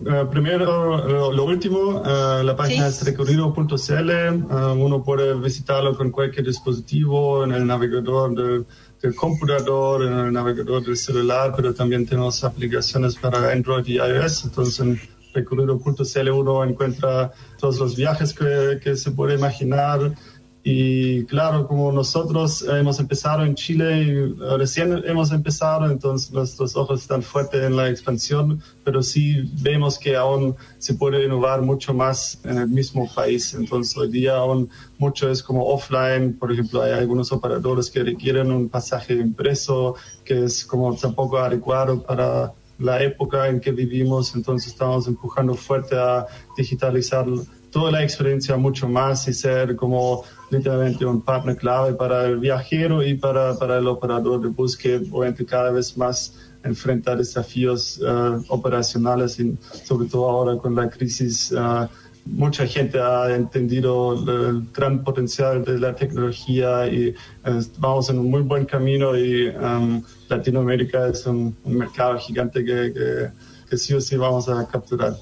Eh, 0.06 0.24
primero, 0.30 1.06
lo, 1.06 1.32
lo 1.32 1.44
último, 1.44 2.02
eh, 2.04 2.42
la 2.42 2.56
página 2.56 2.90
Sí. 2.90 2.96
es 3.00 3.04
recorrido.cl. 3.04 4.10
eh, 4.10 4.30
uno 4.74 5.02
puede 5.04 5.34
visitarlo 5.34 5.94
con 5.96 6.10
cualquier 6.10 6.46
dispositivo, 6.46 7.44
en 7.44 7.52
el 7.52 7.66
navegador 7.66 8.34
del, 8.34 8.66
del 9.02 9.14
computador, 9.14 10.02
en 10.02 10.12
el 10.12 10.32
navegador 10.32 10.84
del 10.84 10.96
celular, 10.96 11.52
pero 11.56 11.72
también 11.74 12.06
tenemos 12.06 12.44
aplicaciones 12.44 13.16
para 13.16 13.50
Android 13.50 13.86
y 13.86 13.96
iOS. 13.96 14.44
Entonces, 14.44 14.80
en 14.80 15.00
recorrido.cl 15.32 16.30
uno 16.30 16.64
encuentra 16.64 17.32
todos 17.58 17.78
los 17.78 17.96
viajes 17.96 18.34
que 18.34 18.96
se 18.96 19.10
puede 19.12 19.34
imaginar. 19.34 20.14
Y 20.62 21.24
claro, 21.24 21.66
como 21.66 21.90
nosotros 21.90 22.62
hemos 22.68 23.00
empezado 23.00 23.46
en 23.46 23.54
Chile 23.54 24.02
y 24.02 24.10
eh, 24.10 24.58
recién 24.58 25.02
hemos 25.06 25.32
empezado, 25.32 25.90
entonces 25.90 26.30
nuestros 26.32 26.76
ojos 26.76 27.00
están 27.00 27.22
fuertes 27.22 27.62
en 27.64 27.76
la 27.76 27.88
expansión, 27.88 28.60
pero 28.84 29.02
sí 29.02 29.50
vemos 29.62 29.98
que 29.98 30.16
aún 30.16 30.54
se 30.76 30.94
puede 30.94 31.24
innovar 31.24 31.62
mucho 31.62 31.94
más 31.94 32.38
en 32.44 32.58
el 32.58 32.68
mismo 32.68 33.08
país. 33.14 33.54
Entonces 33.54 33.96
hoy 33.96 34.10
día 34.10 34.36
aún 34.36 34.68
mucho 34.98 35.30
es 35.30 35.42
como 35.42 35.64
offline, 35.64 36.34
por 36.38 36.52
ejemplo, 36.52 36.82
hay 36.82 36.92
algunos 36.92 37.32
operadores 37.32 37.90
que 37.90 38.02
requieren 38.02 38.52
un 38.52 38.68
pasaje 38.68 39.14
impreso 39.14 39.94
que 40.26 40.44
es 40.44 40.66
como 40.66 40.94
tampoco 40.94 41.38
adecuado 41.38 42.02
para 42.02 42.52
la 42.78 43.02
época 43.02 43.48
en 43.48 43.60
que 43.60 43.72
vivimos, 43.72 44.34
entonces 44.34 44.72
estamos 44.72 45.06
empujando 45.06 45.54
fuerte 45.54 45.96
a 45.96 46.26
digitalizar 46.56 47.26
toda 47.70 47.90
la 47.90 48.02
experiencia 48.02 48.56
mucho 48.56 48.88
más 48.88 49.26
y 49.28 49.32
ser 49.32 49.76
como 49.76 50.24
literalmente 50.50 51.04
un 51.06 51.22
partner 51.22 51.56
clave 51.56 51.94
para 51.94 52.26
el 52.26 52.38
viajero 52.38 53.02
y 53.02 53.14
para, 53.14 53.56
para 53.56 53.78
el 53.78 53.86
operador 53.86 54.42
de 54.42 54.48
bus 54.48 54.76
que 54.76 54.96
obviamente 54.96 55.44
cada 55.46 55.70
vez 55.70 55.96
más 55.96 56.34
enfrenta 56.64 57.16
desafíos 57.16 58.00
eh, 58.04 58.44
operacionales 58.48 59.38
y 59.40 59.56
sobre 59.84 60.08
todo 60.08 60.28
ahora 60.28 60.58
con 60.58 60.74
la 60.74 60.90
crisis 60.90 61.52
eh, 61.52 61.88
mucha 62.26 62.66
gente 62.66 63.00
ha 63.00 63.34
entendido 63.34 64.14
el, 64.14 64.66
gran 64.74 65.02
potencial 65.02 65.64
de 65.64 65.78
la 65.78 65.94
tecnología 65.94 66.86
y 66.86 67.14
eh, 67.44 67.60
vamos 67.78 68.10
en 68.10 68.18
un 68.18 68.30
muy 68.30 68.42
buen 68.42 68.66
camino 68.66 69.16
y 69.16 69.48
um, 69.48 70.02
Latinoamérica 70.28 71.08
es 71.08 71.26
un, 71.26 71.56
mercado 71.64 72.18
gigante 72.18 72.64
que, 72.64 73.32
que 73.68 73.76
sí 73.76 73.94
o 73.94 74.00
sí 74.00 74.16
vamos 74.16 74.48
a 74.48 74.66
capturar. 74.66 75.14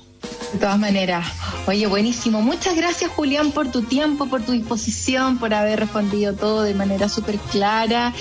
De 0.52 0.58
todas 0.58 0.78
maneras, 0.78 1.26
oye, 1.66 1.86
buenísimo. 1.86 2.40
Muchas 2.40 2.74
gracias, 2.74 3.10
Julián, 3.10 3.52
por 3.52 3.70
tu 3.70 3.82
tiempo, 3.82 4.26
por 4.26 4.42
tu 4.42 4.52
disposición, 4.52 5.38
por 5.38 5.52
haber 5.52 5.80
respondido 5.80 6.32
todo 6.32 6.62
de 6.62 6.74
manera 6.74 7.08
súper 7.08 7.36
clara. 7.38 8.14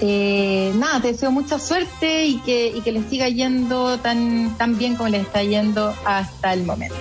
Eh, 0.00 0.72
nada, 0.76 1.02
te 1.02 1.12
deseo 1.12 1.30
mucha 1.30 1.58
suerte 1.58 2.24
y 2.24 2.38
que, 2.38 2.68
y 2.68 2.80
que 2.80 2.92
les 2.92 3.04
siga 3.10 3.28
yendo 3.28 3.98
tan, 3.98 4.56
tan 4.56 4.78
bien 4.78 4.96
como 4.96 5.10
les 5.10 5.22
está 5.22 5.42
yendo 5.42 5.94
hasta 6.06 6.54
el 6.54 6.64
momento. 6.64 6.96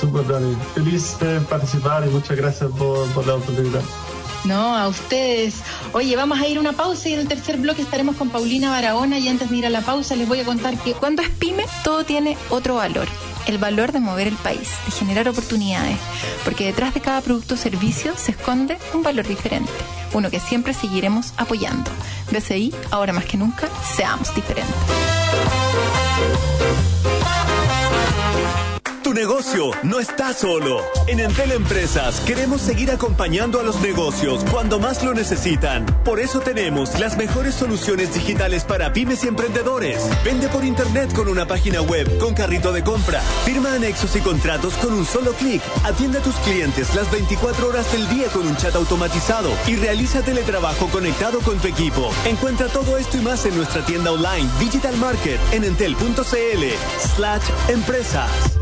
Super, 0.00 0.26
Dani. 0.26 0.56
Feliz 0.74 1.18
de 1.18 1.40
participar 1.40 2.04
y 2.06 2.10
muchas 2.10 2.36
gracias 2.36 2.70
por, 2.78 3.08
por 3.08 3.26
la 3.26 3.34
oportunidad. 3.34 3.82
No, 4.44 4.76
a 4.76 4.88
ustedes. 4.88 5.54
Oye, 5.92 6.16
vamos 6.16 6.40
a 6.40 6.46
ir 6.46 6.56
a 6.56 6.60
una 6.60 6.72
pausa 6.72 7.08
y 7.08 7.14
en 7.14 7.20
el 7.20 7.28
tercer 7.28 7.58
bloque 7.58 7.82
estaremos 7.82 8.16
con 8.16 8.30
Paulina 8.30 8.70
Barahona 8.70 9.18
y 9.18 9.28
antes 9.28 9.50
de 9.50 9.56
ir 9.56 9.66
a 9.66 9.70
la 9.70 9.82
pausa 9.82 10.16
les 10.16 10.26
voy 10.26 10.40
a 10.40 10.44
contar 10.44 10.76
que 10.78 10.94
cuando 10.94 11.22
es 11.22 11.30
pyme 11.30 11.64
todo 11.84 12.04
tiene 12.04 12.36
otro 12.50 12.76
valor. 12.76 13.06
El 13.46 13.58
valor 13.58 13.90
de 13.92 14.00
mover 14.00 14.28
el 14.28 14.36
país, 14.36 14.68
de 14.86 14.92
generar 14.92 15.28
oportunidades, 15.28 15.98
porque 16.44 16.66
detrás 16.66 16.94
de 16.94 17.00
cada 17.00 17.20
producto 17.20 17.54
o 17.54 17.58
servicio 17.58 18.16
se 18.16 18.32
esconde 18.32 18.78
un 18.94 19.02
valor 19.02 19.26
diferente, 19.26 19.72
uno 20.12 20.30
que 20.30 20.38
siempre 20.38 20.74
seguiremos 20.74 21.32
apoyando. 21.36 21.90
BCI, 22.30 22.72
ahora 22.90 23.12
más 23.12 23.24
que 23.24 23.36
nunca, 23.36 23.68
seamos 23.96 24.32
diferentes. 24.34 24.74
Tu 29.12 29.18
negocio 29.18 29.72
no 29.82 30.00
está 30.00 30.32
solo. 30.32 30.80
En 31.06 31.20
Entel 31.20 31.52
Empresas 31.52 32.18
queremos 32.20 32.62
seguir 32.62 32.90
acompañando 32.90 33.60
a 33.60 33.62
los 33.62 33.78
negocios 33.82 34.42
cuando 34.50 34.78
más 34.78 35.04
lo 35.04 35.12
necesitan. 35.12 35.84
Por 36.02 36.18
eso 36.18 36.40
tenemos 36.40 36.98
las 36.98 37.18
mejores 37.18 37.54
soluciones 37.54 38.14
digitales 38.14 38.64
para 38.64 38.94
pymes 38.94 39.22
y 39.24 39.28
emprendedores. 39.28 40.02
Vende 40.24 40.48
por 40.48 40.64
internet 40.64 41.12
con 41.12 41.28
una 41.28 41.46
página 41.46 41.82
web 41.82 42.16
con 42.16 42.32
carrito 42.32 42.72
de 42.72 42.82
compra. 42.82 43.20
Firma 43.44 43.74
anexos 43.74 44.16
y 44.16 44.20
contratos 44.20 44.72
con 44.78 44.94
un 44.94 45.04
solo 45.04 45.32
clic. 45.34 45.60
Atiende 45.84 46.20
a 46.20 46.22
tus 46.22 46.36
clientes 46.36 46.94
las 46.94 47.10
24 47.12 47.68
horas 47.68 47.92
del 47.92 48.08
día 48.08 48.28
con 48.28 48.46
un 48.46 48.56
chat 48.56 48.74
automatizado 48.74 49.50
y 49.66 49.76
realiza 49.76 50.22
teletrabajo 50.22 50.86
conectado 50.86 51.40
con 51.40 51.58
tu 51.58 51.68
equipo. 51.68 52.10
Encuentra 52.24 52.68
todo 52.68 52.96
esto 52.96 53.18
y 53.18 53.20
más 53.20 53.44
en 53.44 53.56
nuestra 53.58 53.84
tienda 53.84 54.10
online 54.10 54.48
Digital 54.58 54.96
Market 54.96 55.38
en 55.52 55.64
entel.cl 55.64 56.64
slash 57.14 57.42
empresas. 57.68 58.61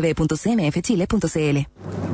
www.cmfchile.cl. 0.01 1.67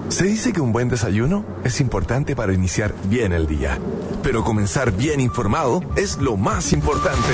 Se 0.09 0.23
dice 0.23 0.53
que 0.53 0.61
un 0.61 0.71
buen 0.71 0.89
desayuno 0.89 1.45
es 1.63 1.81
importante 1.81 2.35
para 2.35 2.53
iniciar 2.53 2.93
bien 3.09 3.33
el 3.33 3.47
día, 3.47 3.77
pero 4.23 4.43
comenzar 4.43 4.91
bien 4.91 5.19
informado 5.19 5.81
es 5.95 6.17
lo 6.17 6.37
más 6.37 6.71
importante. 6.71 7.33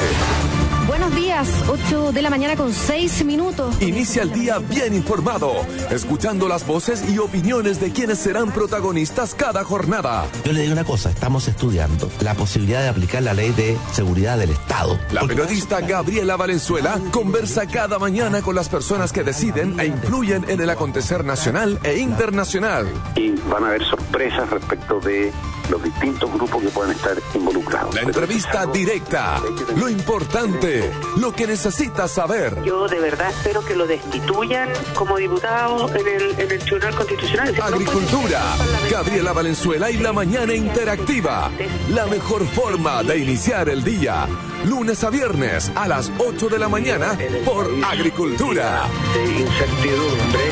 Buenos 0.94 1.16
días, 1.16 1.50
8 1.70 2.12
de 2.12 2.22
la 2.22 2.30
mañana 2.30 2.56
con 2.56 2.72
6 2.72 3.26
minutos. 3.26 3.82
Inicia 3.82 4.22
el 4.22 4.32
día 4.32 4.60
bien 4.60 4.94
informado, 4.94 5.52
escuchando 5.90 6.48
las 6.48 6.68
voces 6.68 7.10
y 7.10 7.18
opiniones 7.18 7.82
de 7.82 7.92
quienes 7.92 8.20
serán 8.20 8.52
protagonistas 8.52 9.34
cada 9.34 9.64
jornada. 9.64 10.28
Yo 10.46 10.54
le 10.54 10.62
digo 10.62 10.74
una 10.74 10.84
cosa, 10.84 11.10
estamos 11.10 11.48
estudiando 11.48 12.12
la 12.22 12.36
posibilidad 12.36 12.84
de 12.84 12.90
aplicar 12.90 13.24
la 13.24 13.34
ley 13.34 13.50
de 13.54 13.76
seguridad 13.92 14.38
del 14.38 14.52
Estado. 14.52 15.00
La 15.12 15.22
periodista 15.26 15.82
Gabriela 15.82 16.36
Valenzuela 16.36 17.00
conversa 17.10 17.66
cada 17.66 17.98
mañana 17.98 18.44
con 18.44 18.54
las 18.54 18.70
personas 18.70 19.12
que 19.12 19.24
deciden 19.24 19.80
e 19.80 19.88
influyen 19.88 20.46
en 20.48 20.62
el 20.62 20.70
acontecer 20.70 21.26
nacional 21.26 21.80
e 21.82 21.98
internacional. 21.98 22.86
Y 23.16 23.32
van 23.50 23.64
a 23.64 23.70
haber 23.70 23.84
sorpresas 23.84 24.48
respecto 24.52 25.00
de 25.00 25.34
los 25.70 25.84
distintos 25.84 26.32
grupos 26.32 26.62
que 26.64 26.70
pueden 26.70 26.92
estar 26.92 27.18
involucrados. 27.34 27.96
La 27.96 28.02
entrevista 28.02 28.66
directa, 28.66 29.42
lo 29.76 29.90
importante, 29.90 30.92
lo 31.18 31.34
que 31.34 31.48
necesitas 31.48 32.12
saber. 32.12 32.62
Yo 32.64 32.88
de 32.88 33.00
verdad 33.00 33.30
espero 33.30 33.64
que 33.64 33.76
lo 33.76 33.88
destituyan 33.88 34.70
como 34.94 35.18
diputado 35.18 35.90
en 35.96 36.08
el, 36.08 36.40
en 36.40 36.52
el 36.52 36.60
Tribunal 36.60 36.96
Constitucional. 36.96 37.56
Agricultura, 37.62 38.42
Gabriela 38.90 39.34
Valenzuela 39.34 39.90
y 39.90 39.98
la 39.98 40.14
mañana 40.14 40.54
interactiva. 40.54 41.52
La 41.90 42.06
mejor 42.08 42.46
forma 42.48 43.04
de 43.04 43.20
iniciar 43.20 43.70
el 43.70 43.84
día. 43.84 44.28
Lunes 44.66 45.04
a 45.04 45.10
viernes 45.10 45.72
a 45.76 45.88
las 45.88 46.12
8 46.18 46.50
de 46.50 46.60
la 46.60 46.70
mañana 46.70 47.18
por 47.46 47.70
Agricultura. 47.84 48.84
De 49.14 49.42
incertidumbre. 49.42 50.44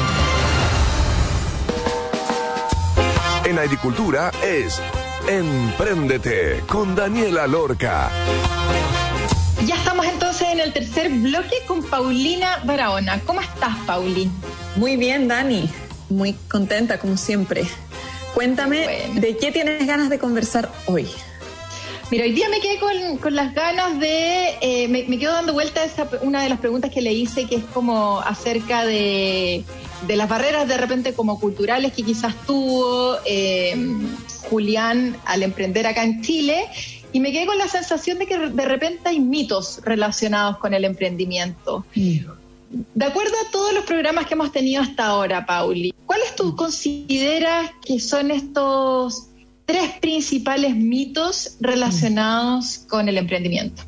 En 3.45 3.59
Agricultura 3.59 4.31
es 4.43 4.81
Empréndete 5.27 6.63
con 6.67 6.95
Daniela 6.95 7.47
Lorca. 7.47 8.09
Ya 9.65 9.75
estamos 9.75 10.05
entonces 10.07 10.47
en 10.49 10.59
el 10.59 10.73
tercer 10.73 11.09
bloque 11.09 11.57
con 11.67 11.83
Paulina 11.83 12.61
Barahona. 12.65 13.21
¿Cómo 13.25 13.41
estás, 13.41 13.75
Pauli? 13.85 14.29
Muy 14.75 14.97
bien, 14.97 15.27
Dani. 15.27 15.69
Muy 16.09 16.33
contenta, 16.49 16.97
como 16.99 17.17
siempre. 17.17 17.65
Cuéntame, 18.33 19.09
¿de 19.15 19.37
qué 19.37 19.51
tienes 19.51 19.85
ganas 19.85 20.09
de 20.09 20.17
conversar 20.17 20.71
hoy? 20.87 21.07
Mira, 22.09 22.25
hoy 22.25 22.33
día 22.33 22.49
me 22.49 22.59
quedé 22.59 22.79
con, 22.79 23.17
con 23.17 23.35
las 23.35 23.53
ganas 23.53 23.99
de. 23.99 24.57
Eh, 24.61 24.87
me, 24.89 25.05
me, 25.07 25.17
quedo 25.17 25.33
dando 25.33 25.53
vuelta 25.53 25.81
a 25.81 25.85
esa, 25.85 26.09
una 26.21 26.41
de 26.43 26.49
las 26.49 26.59
preguntas 26.59 26.91
que 26.91 27.01
le 27.01 27.13
hice, 27.13 27.47
que 27.47 27.55
es 27.55 27.63
como 27.73 28.19
acerca 28.19 28.85
de, 28.85 29.63
de 30.07 30.15
las 30.15 30.27
barreras 30.27 30.67
de 30.67 30.77
repente 30.77 31.13
como 31.13 31.39
culturales 31.39 31.93
que 31.93 32.03
quizás 32.03 32.35
tuvo 32.45 33.17
eh, 33.25 33.75
Julián 34.49 35.17
al 35.25 35.43
emprender 35.43 35.87
acá 35.87 36.03
en 36.03 36.21
Chile. 36.21 36.65
Y 37.13 37.19
me 37.19 37.31
quedé 37.31 37.45
con 37.45 37.57
la 37.57 37.67
sensación 37.67 38.19
de 38.19 38.25
que 38.25 38.37
de 38.37 38.65
repente 38.65 39.09
hay 39.09 39.19
mitos 39.19 39.81
relacionados 39.83 40.57
con 40.57 40.73
el 40.73 40.85
emprendimiento. 40.85 41.85
De 41.93 43.05
acuerdo 43.05 43.33
a 43.47 43.51
todos 43.51 43.73
los 43.73 43.83
programas 43.83 44.27
que 44.27 44.33
hemos 44.35 44.51
tenido 44.51 44.81
hasta 44.81 45.07
ahora, 45.07 45.45
Pauli, 45.45 45.93
¿cuáles 46.05 46.35
tú 46.35 46.55
consideras 46.55 47.71
que 47.85 47.99
son 47.99 48.31
estos 48.31 49.27
tres 49.65 49.91
principales 49.99 50.75
mitos 50.75 51.57
relacionados 51.59 52.79
con 52.89 53.09
el 53.09 53.17
emprendimiento? 53.17 53.83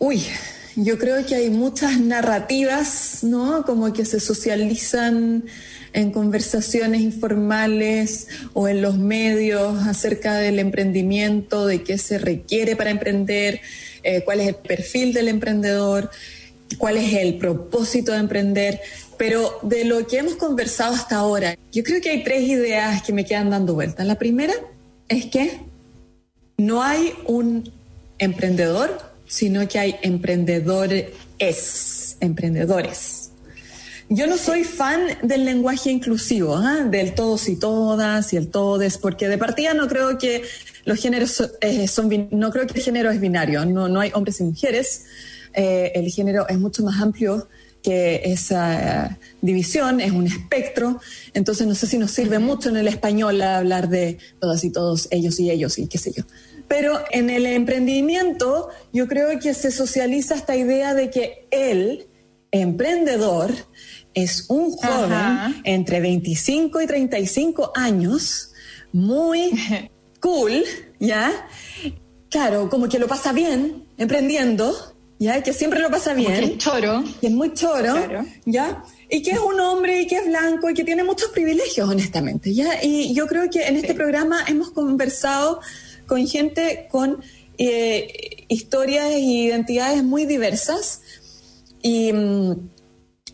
Uy, 0.00 0.24
yo 0.76 0.98
creo 0.98 1.24
que 1.26 1.34
hay 1.34 1.50
muchas 1.50 1.98
narrativas, 2.00 3.22
¿no? 3.22 3.64
Como 3.64 3.92
que 3.92 4.04
se 4.04 4.20
socializan 4.20 5.44
en 5.92 6.12
conversaciones 6.12 7.00
informales 7.00 8.28
o 8.52 8.68
en 8.68 8.80
los 8.80 8.96
medios 8.96 9.86
acerca 9.86 10.34
del 10.34 10.58
emprendimiento, 10.58 11.66
de 11.66 11.82
qué 11.82 11.98
se 11.98 12.18
requiere 12.18 12.76
para 12.76 12.90
emprender, 12.90 13.60
eh, 14.02 14.22
cuál 14.24 14.40
es 14.40 14.48
el 14.48 14.54
perfil 14.54 15.12
del 15.12 15.28
emprendedor, 15.28 16.10
cuál 16.78 16.96
es 16.96 17.12
el 17.14 17.38
propósito 17.38 18.12
de 18.12 18.18
emprender. 18.18 18.80
Pero 19.18 19.58
de 19.62 19.84
lo 19.84 20.06
que 20.06 20.18
hemos 20.18 20.36
conversado 20.36 20.94
hasta 20.94 21.16
ahora, 21.16 21.56
yo 21.72 21.82
creo 21.82 22.00
que 22.00 22.10
hay 22.10 22.24
tres 22.24 22.42
ideas 22.42 23.02
que 23.02 23.12
me 23.12 23.24
quedan 23.24 23.50
dando 23.50 23.74
vueltas. 23.74 24.06
La 24.06 24.18
primera 24.18 24.54
es 25.08 25.26
que 25.26 25.58
no 26.56 26.82
hay 26.82 27.12
un 27.26 27.70
emprendedor, 28.18 29.09
sino 29.30 29.66
que 29.68 29.78
hay 29.78 29.96
emprendedores, 30.02 31.06
emprendedores. 32.18 33.30
Yo 34.08 34.26
no 34.26 34.36
soy 34.36 34.64
fan 34.64 35.02
del 35.22 35.44
lenguaje 35.44 35.88
inclusivo, 35.88 36.60
¿eh? 36.60 36.84
del 36.90 37.14
todos 37.14 37.48
y 37.48 37.54
todas 37.54 38.32
y 38.32 38.36
el 38.36 38.48
todes, 38.48 38.98
porque 38.98 39.28
de 39.28 39.38
partida 39.38 39.72
no 39.72 39.86
creo 39.86 40.18
que 40.18 40.42
los 40.84 40.98
géneros 40.98 41.48
eh, 41.60 41.86
no 42.32 42.50
creo 42.50 42.66
que 42.66 42.76
el 42.76 42.84
género 42.84 43.12
es 43.12 43.20
binario, 43.20 43.64
no, 43.64 43.88
no 43.88 44.00
hay 44.00 44.10
hombres 44.14 44.40
y 44.40 44.44
mujeres, 44.44 45.04
eh, 45.54 45.92
el 45.94 46.10
género 46.10 46.48
es 46.48 46.58
mucho 46.58 46.82
más 46.82 47.00
amplio 47.00 47.46
que 47.84 48.22
esa 48.24 49.16
división, 49.40 50.00
es 50.00 50.10
un 50.10 50.26
espectro, 50.26 51.00
entonces 51.34 51.68
no 51.68 51.76
sé 51.76 51.86
si 51.86 51.96
nos 51.96 52.10
sirve 52.10 52.40
mucho 52.40 52.68
en 52.68 52.78
el 52.78 52.88
español 52.88 53.40
hablar 53.40 53.88
de 53.88 54.18
todas 54.40 54.64
y 54.64 54.70
todos, 54.70 55.06
ellos 55.12 55.38
y 55.38 55.52
ellos 55.52 55.78
y 55.78 55.86
qué 55.86 55.98
sé 55.98 56.12
yo. 56.12 56.24
Pero 56.70 57.00
en 57.10 57.30
el 57.30 57.46
emprendimiento 57.46 58.68
yo 58.92 59.08
creo 59.08 59.40
que 59.40 59.54
se 59.54 59.72
socializa 59.72 60.36
esta 60.36 60.54
idea 60.54 60.94
de 60.94 61.10
que 61.10 61.48
el 61.50 62.06
emprendedor 62.52 63.50
es 64.14 64.48
un 64.48 64.70
joven 64.70 65.12
Ajá. 65.12 65.52
entre 65.64 65.98
25 65.98 66.80
y 66.80 66.86
35 66.86 67.72
años, 67.74 68.52
muy 68.92 69.50
cool, 70.20 70.62
¿ya? 71.00 71.32
Claro, 72.30 72.70
como 72.70 72.88
que 72.88 73.00
lo 73.00 73.08
pasa 73.08 73.32
bien 73.32 73.86
emprendiendo, 73.98 74.72
¿ya? 75.18 75.42
Que 75.42 75.52
siempre 75.52 75.80
lo 75.80 75.90
pasa 75.90 76.14
bien. 76.14 76.34
Que 76.34 76.44
es 76.44 76.58
choro. 76.58 77.02
Que 77.20 77.26
es 77.26 77.32
muy 77.32 77.52
choro, 77.52 77.94
claro. 77.94 78.24
¿ya? 78.44 78.84
Y 79.08 79.22
que 79.22 79.32
es 79.32 79.40
un 79.40 79.58
hombre 79.58 80.02
y 80.02 80.06
que 80.06 80.18
es 80.18 80.26
blanco 80.26 80.70
y 80.70 80.74
que 80.74 80.84
tiene 80.84 81.02
muchos 81.02 81.30
privilegios, 81.30 81.88
honestamente, 81.88 82.54
¿ya? 82.54 82.80
Y 82.80 83.12
yo 83.12 83.26
creo 83.26 83.50
que 83.50 83.66
en 83.66 83.74
este 83.74 83.88
sí. 83.88 83.94
programa 83.94 84.44
hemos 84.46 84.70
conversado 84.70 85.60
con 86.10 86.26
gente 86.26 86.88
con 86.90 87.22
eh, 87.56 88.44
historias 88.48 89.12
e 89.12 89.20
identidades 89.20 90.02
muy 90.02 90.26
diversas 90.26 91.02
y, 91.80 92.10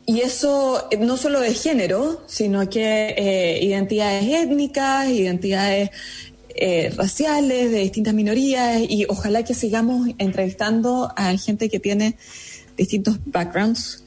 y 0.05 0.21
eso 0.21 0.87
no 1.01 1.17
solo 1.17 1.41
de 1.41 1.55
género, 1.55 2.23
sino 2.27 2.69
que 2.69 3.15
eh, 3.17 3.65
identidades 3.65 4.27
étnicas, 4.29 5.09
identidades 5.09 5.89
eh, 6.51 6.93
raciales, 6.95 7.73
de 7.73 7.79
distintas 7.79 8.13
minorías, 8.13 8.83
y 8.87 9.07
ojalá 9.09 9.43
que 9.43 9.55
sigamos 9.55 10.11
entrevistando 10.19 11.11
a 11.17 11.35
gente 11.39 11.71
que 11.71 11.81
tiene 11.81 12.19
distintos 12.77 13.17
backgrounds. 13.25 14.05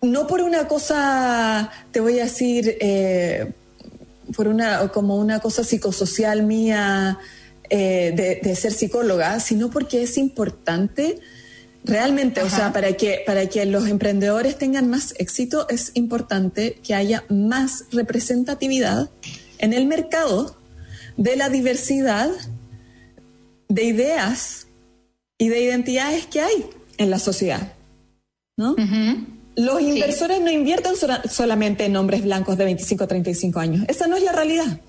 No 0.00 0.26
por 0.26 0.40
una 0.40 0.66
cosa, 0.68 1.70
te 1.92 2.00
voy 2.00 2.18
a 2.18 2.24
decir, 2.24 2.78
eh, 2.80 3.52
por 4.34 4.48
una, 4.48 4.88
como 4.88 5.16
una 5.16 5.40
cosa 5.40 5.64
psicosocial 5.64 6.44
mía 6.44 7.18
de, 7.76 8.40
de 8.42 8.56
ser 8.56 8.72
psicóloga, 8.72 9.40
sino 9.40 9.70
porque 9.70 10.02
es 10.02 10.18
importante 10.18 11.20
Realmente, 11.82 12.42
o 12.42 12.50
sea, 12.50 12.72
para 12.72 12.92
que, 12.92 13.22
para 13.24 13.46
que 13.46 13.64
los 13.64 13.88
emprendedores 13.88 14.58
tengan 14.58 14.90
más 14.90 15.14
éxito 15.18 15.66
es 15.70 15.92
importante 15.94 16.78
que 16.84 16.94
haya 16.94 17.24
más 17.30 17.86
representatividad 17.90 19.08
en 19.58 19.72
el 19.72 19.86
mercado 19.86 20.56
de 21.16 21.36
la 21.36 21.48
diversidad 21.48 22.30
de 23.68 23.84
ideas 23.84 24.66
y 25.38 25.48
de 25.48 25.60
identidades 25.60 26.26
que 26.26 26.42
hay 26.42 26.66
en 26.98 27.08
la 27.08 27.18
sociedad. 27.18 27.72
¿no? 28.58 28.76
Los 29.56 29.80
inversores 29.80 30.40
no 30.42 30.50
invierten 30.50 30.92
solamente 31.30 31.86
en 31.86 31.96
hombres 31.96 32.22
blancos 32.22 32.58
de 32.58 32.64
25 32.64 33.04
a 33.04 33.06
35 33.06 33.58
años. 33.58 33.84
Esa 33.88 34.06
no 34.06 34.16
es 34.16 34.22
la 34.22 34.32
realidad. 34.32 34.80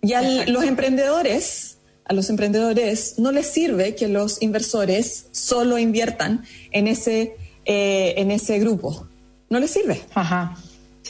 Y 0.00 0.14
los 0.50 0.64
emprendedores 0.64 1.73
a 2.04 2.12
los 2.12 2.28
emprendedores 2.30 3.18
no 3.18 3.32
les 3.32 3.46
sirve 3.46 3.94
que 3.94 4.08
los 4.08 4.42
inversores 4.42 5.26
solo 5.32 5.78
inviertan 5.78 6.44
en 6.70 6.86
ese, 6.86 7.36
eh, 7.64 8.14
en 8.16 8.30
ese 8.30 8.58
grupo. 8.58 9.08
No 9.48 9.58
les 9.58 9.70
sirve. 9.70 10.02
Ajá. 10.14 10.56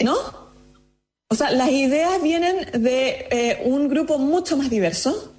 ¿No? 0.02 0.14
O 1.28 1.34
sea, 1.34 1.50
las 1.50 1.70
ideas 1.70 2.22
vienen 2.22 2.82
de 2.82 3.26
eh, 3.30 3.62
un 3.64 3.88
grupo 3.88 4.18
mucho 4.18 4.56
más 4.56 4.70
diverso 4.70 5.34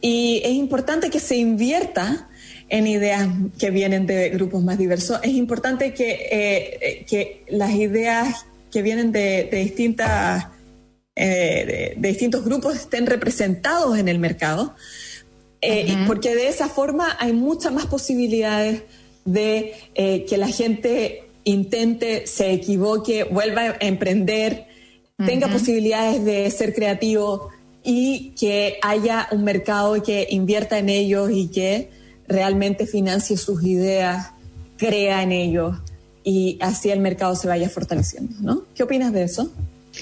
y 0.00 0.40
es 0.44 0.52
importante 0.52 1.10
que 1.10 1.20
se 1.20 1.36
invierta 1.36 2.28
en 2.68 2.86
ideas 2.86 3.28
que 3.58 3.70
vienen 3.70 4.06
de 4.06 4.30
grupos 4.30 4.62
más 4.62 4.78
diversos. 4.78 5.20
Es 5.22 5.32
importante 5.32 5.92
que, 5.94 6.28
eh, 6.30 7.04
que 7.08 7.44
las 7.48 7.72
ideas 7.74 8.46
que 8.70 8.82
vienen 8.82 9.12
de, 9.12 9.48
de 9.50 9.58
distintas 9.58 10.46
eh, 11.18 11.94
de, 11.96 12.08
distintos 12.08 12.44
grupos 12.44 12.76
estén 12.76 13.06
representados 13.06 13.98
en 13.98 14.08
el 14.08 14.18
mercado, 14.18 14.74
eh, 15.62 15.96
porque 16.06 16.34
de 16.34 16.48
esa 16.48 16.68
forma 16.68 17.16
hay 17.18 17.32
muchas 17.32 17.72
más 17.72 17.86
posibilidades 17.86 18.82
de 19.24 19.72
eh, 19.94 20.26
que 20.28 20.36
la 20.36 20.48
gente 20.48 21.24
intente, 21.44 22.26
se 22.26 22.52
equivoque, 22.52 23.24
vuelva 23.24 23.62
a 23.62 23.76
emprender, 23.80 24.66
tenga 25.24 25.48
posibilidades 25.48 26.22
de 26.24 26.50
ser 26.50 26.74
creativo 26.74 27.48
y 27.82 28.34
que 28.38 28.78
haya 28.82 29.28
un 29.30 29.44
mercado 29.44 30.02
que 30.02 30.26
invierta 30.30 30.78
en 30.78 30.90
ellos 30.90 31.30
y 31.32 31.48
que 31.48 31.88
realmente 32.28 32.86
financie 32.86 33.38
sus 33.38 33.64
ideas, 33.64 34.32
crea 34.76 35.22
en 35.22 35.32
ellos 35.32 35.76
y 36.22 36.58
así 36.60 36.90
el 36.90 37.00
mercado 37.00 37.36
se 37.36 37.48
vaya 37.48 37.70
fortaleciendo, 37.70 38.34
¿no? 38.40 38.64
¿Qué 38.74 38.82
opinas 38.82 39.12
de 39.12 39.22
eso? 39.22 39.50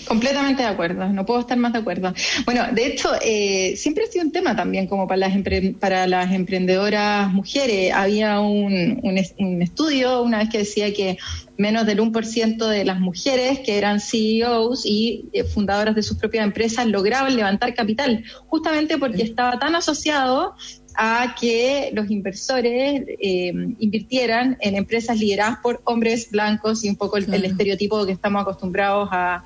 Completamente 0.06 0.62
de 0.62 0.68
acuerdo, 0.68 1.08
no 1.08 1.24
puedo 1.24 1.40
estar 1.40 1.56
más 1.56 1.72
de 1.72 1.78
acuerdo. 1.78 2.12
Bueno, 2.44 2.64
de 2.72 2.86
hecho, 2.86 3.10
eh, 3.22 3.74
siempre 3.76 4.04
ha 4.04 4.06
sido 4.06 4.24
un 4.24 4.32
tema 4.32 4.54
también 4.54 4.86
como 4.86 5.06
para 5.06 5.28
las, 5.28 5.32
para 5.80 6.06
las 6.06 6.32
emprendedoras 6.32 7.32
mujeres. 7.32 7.92
Había 7.92 8.40
un, 8.40 9.00
un, 9.02 9.62
estudio 9.62 10.22
una 10.22 10.38
vez 10.38 10.50
que 10.50 10.58
decía 10.58 10.92
que 10.92 11.18
menos 11.56 11.86
del 11.86 12.00
1% 12.00 12.66
de 12.66 12.84
las 12.84 13.00
mujeres 13.00 13.60
que 13.60 13.78
eran 13.78 14.00
CEOs 14.00 14.84
y 14.84 15.30
eh, 15.32 15.44
fundadoras 15.44 15.94
de 15.94 16.02
sus 16.02 16.18
propias 16.18 16.44
empresas 16.44 16.86
lograban 16.86 17.34
levantar 17.34 17.74
capital, 17.74 18.24
justamente 18.46 18.98
porque 18.98 19.22
estaba 19.22 19.58
tan 19.58 19.74
asociado 19.74 20.54
a 20.96 21.34
que 21.40 21.90
los 21.92 22.10
inversores 22.10 23.04
eh, 23.08 23.52
invirtieran 23.78 24.56
en 24.60 24.76
empresas 24.76 25.18
lideradas 25.18 25.58
por 25.62 25.80
hombres 25.84 26.30
blancos 26.30 26.84
y 26.84 26.88
un 26.88 26.96
poco 26.96 27.16
el 27.16 27.44
estereotipo 27.44 28.04
que 28.06 28.12
estamos 28.12 28.42
acostumbrados 28.42 29.08
a, 29.10 29.44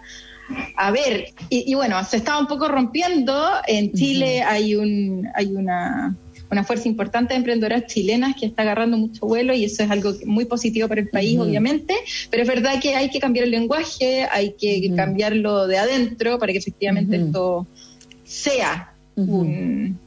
a 0.76 0.90
ver, 0.90 1.32
y, 1.50 1.74
bueno, 1.74 2.02
se 2.04 2.16
estaba 2.18 2.38
un 2.38 2.46
poco 2.46 2.68
rompiendo. 2.68 3.50
En 3.66 3.92
Chile 3.92 4.42
hay, 4.42 4.74
un, 4.74 5.28
hay 5.34 5.46
una, 5.46 6.16
una 6.50 6.64
fuerza 6.64 6.88
importante 6.88 7.34
de 7.34 7.38
emprendedoras 7.38 7.86
chilenas 7.86 8.34
que 8.38 8.46
está 8.46 8.62
agarrando 8.62 8.96
mucho 8.96 9.26
vuelo 9.26 9.54
y 9.54 9.64
eso 9.64 9.82
es 9.82 9.90
algo 9.90 10.12
muy 10.24 10.46
positivo 10.46 10.88
para 10.88 11.00
el 11.00 11.08
país, 11.08 11.38
obviamente, 11.38 11.94
pero 12.30 12.42
es 12.42 12.48
verdad 12.48 12.80
que 12.80 12.94
hay 12.94 13.10
que 13.10 13.20
cambiar 13.20 13.44
el 13.44 13.50
lenguaje, 13.50 14.26
hay 14.30 14.52
que 14.52 14.92
cambiarlo 14.96 15.66
de 15.66 15.78
adentro 15.78 16.38
para 16.38 16.52
que 16.52 16.58
efectivamente 16.58 17.16
esto 17.16 17.66
sea 18.24 18.92
un, 19.16 19.98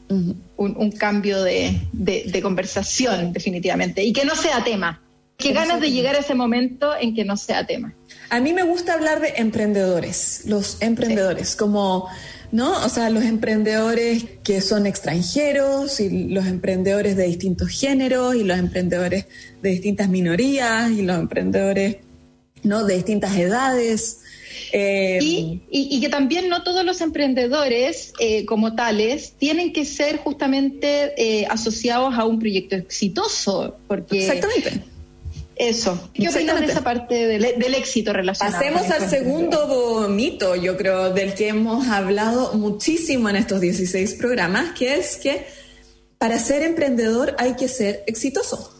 un, 0.58 0.92
cambio 0.92 1.44
de, 1.44 1.78
de, 1.92 2.42
conversación, 2.42 3.34
definitivamente, 3.34 4.04
y 4.04 4.14
que 4.14 4.26
no 4.26 4.36
sea 4.36 4.64
tema. 4.64 5.02
Qué 5.38 5.54
ganas 5.54 5.82
de 5.82 5.92
llegar 5.92 6.16
a 6.16 6.20
ese 6.20 6.36
momento 6.36 6.92
en 7.00 7.16
que 7.16 7.26
no 7.26 7.36
sea 7.36 7.66
tema. 7.66 7.94
A 8.32 8.40
mí 8.40 8.54
me 8.54 8.64
gusta 8.64 8.94
hablar 8.94 9.20
de 9.20 9.34
emprendedores, 9.36 10.44
los 10.46 10.82
emprendedores, 10.82 11.58
como, 11.58 12.08
¿no? 12.54 12.86
O 12.86 12.88
sea, 12.88 13.10
los 13.10 13.26
emprendedores 13.26 14.24
que 14.42 14.62
son 14.62 14.88
extranjeros 14.88 16.00
y 16.00 16.30
los 16.30 16.46
emprendedores 16.46 17.18
de 17.18 17.26
distintos 17.26 17.68
géneros 17.68 18.36
y 18.36 18.46
los 18.46 18.58
emprendedores 18.58 19.26
de 19.62 19.70
distintas 19.72 20.08
minorías 20.08 20.92
y 20.92 21.02
los 21.02 21.20
emprendedores, 21.20 21.98
¿no? 22.64 22.86
De 22.86 22.96
distintas 22.96 23.36
edades. 23.36 24.22
Eh, 24.72 25.20
y, 25.70 26.00
que 26.00 26.08
también 26.08 26.48
no 26.48 26.64
todos 26.64 26.86
los 26.86 27.02
emprendedores 27.02 28.14
eh, 28.22 28.46
como 28.46 28.76
tales 28.76 29.34
tienen 29.38 29.74
que 29.74 29.84
ser 29.84 30.16
justamente 30.16 31.12
eh, 31.18 31.46
asociados 31.50 32.14
a 32.18 32.24
un 32.24 32.40
proyecto 32.40 32.78
exitoso, 32.78 33.76
porque 33.90 34.20
Exactamente. 34.20 34.91
Eso. 35.62 36.10
¿Qué 36.12 36.28
opinas 36.28 36.60
de 36.60 36.66
esa 36.66 36.84
parte 36.84 37.28
del, 37.28 37.76
éxito 37.76 38.12
relacionado? 38.14 38.58
Pasemos 38.58 38.90
al 38.90 39.08
segundo 39.08 40.08
mito, 40.10 40.56
yo 40.56 40.76
creo, 40.76 41.14
del 41.14 41.36
que 41.36 41.50
hemos 41.50 41.88
hablado 41.88 42.54
muchísimo 42.54 43.30
en 43.30 43.36
estos 43.36 43.62
16 43.62 44.16
programas, 44.16 44.72
que 44.72 44.96
es 44.96 45.18
que 45.18 45.46
para 46.18 46.40
ser 46.40 46.64
emprendedor 46.64 47.36
hay 47.38 47.54
que 47.54 47.68
ser 47.68 48.04
exitoso. 48.08 48.74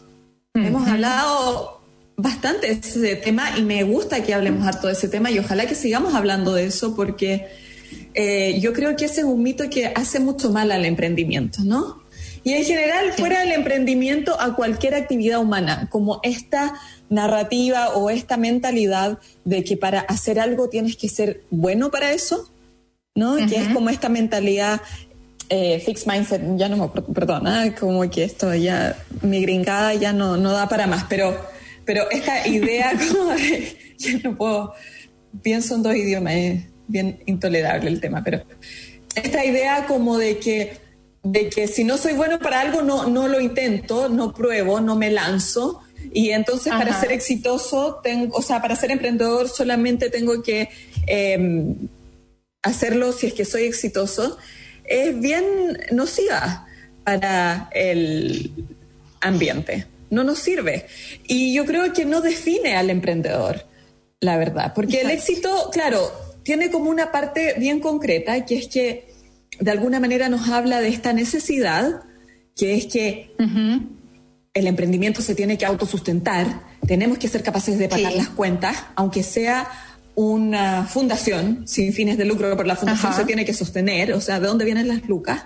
Hemos 0.54 0.88
hablado 0.88 1.82
bastante 2.16 2.66
de 2.66 2.72
ese 2.72 3.14
tema 3.14 3.56
y 3.56 3.62
me 3.62 3.84
gusta 3.84 4.24
que 4.24 4.34
hablemos 4.34 4.66
harto 4.66 4.88
de 4.88 4.94
ese 4.94 5.06
tema 5.06 5.30
y 5.30 5.38
ojalá 5.38 5.66
que 5.66 5.76
sigamos 5.76 6.14
hablando 6.16 6.52
de 6.52 6.64
eso 6.64 6.96
porque 6.96 7.46
eh, 8.14 8.58
yo 8.60 8.72
creo 8.72 8.96
que 8.96 9.04
ese 9.04 9.20
es 9.20 9.26
un 9.26 9.40
mito 9.40 9.70
que 9.70 9.86
hace 9.86 10.18
mucho 10.18 10.50
mal 10.50 10.72
al 10.72 10.84
emprendimiento, 10.84 11.60
¿no? 11.62 12.01
Y 12.44 12.54
en 12.54 12.64
general, 12.64 13.12
fuera 13.12 13.40
del 13.40 13.52
emprendimiento, 13.52 14.40
a 14.40 14.56
cualquier 14.56 14.94
actividad 14.94 15.40
humana, 15.40 15.88
como 15.90 16.20
esta 16.22 16.74
narrativa 17.08 17.90
o 17.90 18.10
esta 18.10 18.36
mentalidad 18.36 19.18
de 19.44 19.62
que 19.62 19.76
para 19.76 20.00
hacer 20.00 20.40
algo 20.40 20.68
tienes 20.68 20.96
que 20.96 21.08
ser 21.08 21.42
bueno 21.50 21.90
para 21.90 22.12
eso, 22.12 22.50
¿no? 23.14 23.36
Que 23.36 23.56
es 23.56 23.68
como 23.68 23.90
esta 23.90 24.08
mentalidad 24.08 24.80
eh, 25.48 25.80
fixed 25.80 26.06
mindset, 26.10 26.40
ya 26.56 26.68
no 26.68 26.76
me 26.78 27.02
perdona, 27.14 27.74
como 27.74 28.08
que 28.08 28.24
esto 28.24 28.54
ya, 28.54 28.96
mi 29.20 29.42
gringada 29.42 29.92
ya 29.92 30.12
no, 30.12 30.36
no 30.38 30.50
da 30.52 30.68
para 30.68 30.86
más, 30.86 31.04
pero, 31.08 31.38
pero 31.84 32.10
esta 32.10 32.48
idea 32.48 32.92
como 33.12 33.32
de, 33.32 33.76
yo 33.98 34.18
no 34.24 34.36
puedo, 34.36 34.74
pienso 35.42 35.74
en 35.74 35.82
dos 35.82 35.94
idiomas, 35.94 36.32
es 36.34 36.64
bien 36.88 37.22
intolerable 37.26 37.90
el 37.90 38.00
tema, 38.00 38.22
pero 38.24 38.42
esta 39.14 39.44
idea 39.44 39.86
como 39.86 40.16
de 40.16 40.38
que 40.38 40.81
de 41.22 41.48
que 41.48 41.68
si 41.68 41.84
no 41.84 41.98
soy 41.98 42.14
bueno 42.14 42.38
para 42.38 42.60
algo, 42.60 42.82
no, 42.82 43.06
no 43.06 43.28
lo 43.28 43.40
intento, 43.40 44.08
no 44.08 44.34
pruebo, 44.34 44.80
no 44.80 44.96
me 44.96 45.10
lanzo. 45.10 45.82
Y 46.12 46.30
entonces 46.30 46.72
para 46.72 46.98
ser 46.98 47.12
exitoso, 47.12 48.00
tengo, 48.02 48.36
o 48.36 48.42
sea, 48.42 48.60
para 48.60 48.74
ser 48.74 48.90
emprendedor 48.90 49.48
solamente 49.48 50.10
tengo 50.10 50.42
que 50.42 50.68
em, 51.06 51.76
hacerlo 52.62 53.12
si 53.12 53.28
es 53.28 53.34
que 53.34 53.44
soy 53.44 53.62
exitoso. 53.62 54.36
Es 54.84 55.18
bien 55.18 55.44
nociva 55.92 56.66
para 57.04 57.70
el 57.72 58.52
ambiente, 59.20 59.86
no 60.10 60.24
nos 60.24 60.40
sirve. 60.40 60.86
Y 61.24 61.54
yo 61.54 61.64
creo 61.64 61.92
que 61.92 62.04
no 62.04 62.20
define 62.20 62.76
al 62.76 62.90
emprendedor, 62.90 63.64
la 64.20 64.36
verdad, 64.36 64.72
porque 64.74 65.02
el 65.02 65.10
éxito, 65.10 65.70
claro, 65.72 66.12
tiene 66.42 66.70
como 66.70 66.90
una 66.90 67.12
parte 67.12 67.54
bien 67.58 67.78
concreta, 67.78 68.44
que 68.44 68.58
es 68.58 68.66
que 68.66 69.11
de 69.58 69.70
alguna 69.70 70.00
manera 70.00 70.28
nos 70.28 70.48
habla 70.48 70.80
de 70.80 70.88
esta 70.88 71.12
necesidad, 71.12 72.02
que 72.56 72.74
es 72.74 72.86
que 72.86 73.32
el 74.54 74.66
emprendimiento 74.66 75.22
se 75.22 75.34
tiene 75.34 75.56
que 75.58 75.64
autosustentar, 75.64 76.62
tenemos 76.86 77.18
que 77.18 77.28
ser 77.28 77.42
capaces 77.42 77.78
de 77.78 77.88
pagar 77.88 78.12
las 78.12 78.28
cuentas, 78.28 78.84
aunque 78.96 79.22
sea 79.22 79.68
una 80.14 80.84
fundación 80.84 81.66
sin 81.66 81.92
fines 81.92 82.18
de 82.18 82.24
lucro, 82.24 82.54
pero 82.56 82.66
la 82.66 82.76
fundación 82.76 83.14
se 83.14 83.24
tiene 83.24 83.44
que 83.44 83.54
sostener, 83.54 84.12
o 84.12 84.20
sea, 84.20 84.40
¿de 84.40 84.46
dónde 84.46 84.64
vienen 84.64 84.88
las 84.88 85.08
lucas? 85.08 85.44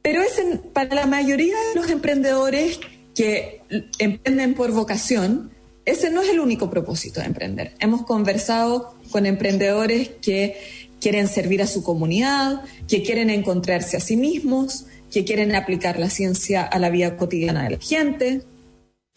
Pero 0.00 0.22
es 0.22 0.40
para 0.72 0.94
la 0.94 1.06
mayoría 1.06 1.54
de 1.74 1.80
los 1.80 1.90
emprendedores 1.90 2.80
que 3.14 3.62
emprenden 3.98 4.54
por 4.54 4.72
vocación, 4.72 5.50
ese 5.84 6.10
no 6.10 6.22
es 6.22 6.30
el 6.30 6.40
único 6.40 6.70
propósito 6.70 7.20
de 7.20 7.26
emprender. 7.26 7.74
Hemos 7.78 8.04
conversado 8.04 8.94
con 9.10 9.26
emprendedores 9.26 10.10
que 10.22 10.77
quieren 11.00 11.28
servir 11.28 11.62
a 11.62 11.66
su 11.66 11.82
comunidad, 11.82 12.62
que 12.88 13.02
quieren 13.02 13.30
encontrarse 13.30 13.96
a 13.96 14.00
sí 14.00 14.16
mismos, 14.16 14.86
que 15.10 15.24
quieren 15.24 15.54
aplicar 15.54 15.98
la 15.98 16.10
ciencia 16.10 16.62
a 16.62 16.78
la 16.78 16.90
vida 16.90 17.16
cotidiana 17.16 17.64
de 17.64 17.70
la 17.70 17.78
gente, 17.78 18.42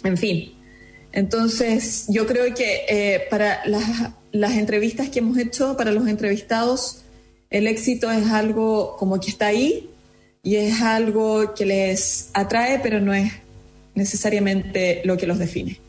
en 0.03 0.17
fin. 0.17 0.53
Entonces, 1.11 2.05
yo 2.07 2.25
creo 2.25 2.53
que 2.55 2.86
eh, 2.88 3.21
para 3.29 3.65
las, 3.65 4.11
las 4.32 4.53
entrevistas 4.53 5.09
que 5.09 5.19
hemos 5.19 5.38
hecho, 5.38 5.75
para 5.75 5.91
los 5.91 6.07
entrevistados, 6.07 7.03
el 7.49 7.67
éxito 7.67 8.09
es 8.09 8.27
algo 8.27 8.95
como 8.97 9.19
que 9.19 9.29
está 9.29 9.47
ahí 9.47 9.89
y 10.41 10.55
es 10.55 10.82
algo 10.82 11.53
que 11.53 11.65
les 11.65 12.29
atrae, 12.34 12.79
pero 12.79 13.01
no 13.01 13.13
es 13.13 13.32
necesariamente 13.93 15.01
lo 15.03 15.17
que 15.17 15.27
los 15.27 15.38
define. 15.38 15.79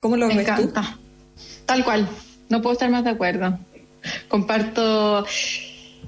¿Cómo 0.00 0.16
lo 0.16 0.28
Me 0.28 0.36
ves 0.36 0.48
encanta. 0.48 0.98
Tal 1.66 1.84
cual. 1.84 2.08
No 2.48 2.62
puedo 2.62 2.72
estar 2.72 2.90
más 2.90 3.04
de 3.04 3.10
acuerdo. 3.10 3.58
Comparto. 4.28 5.26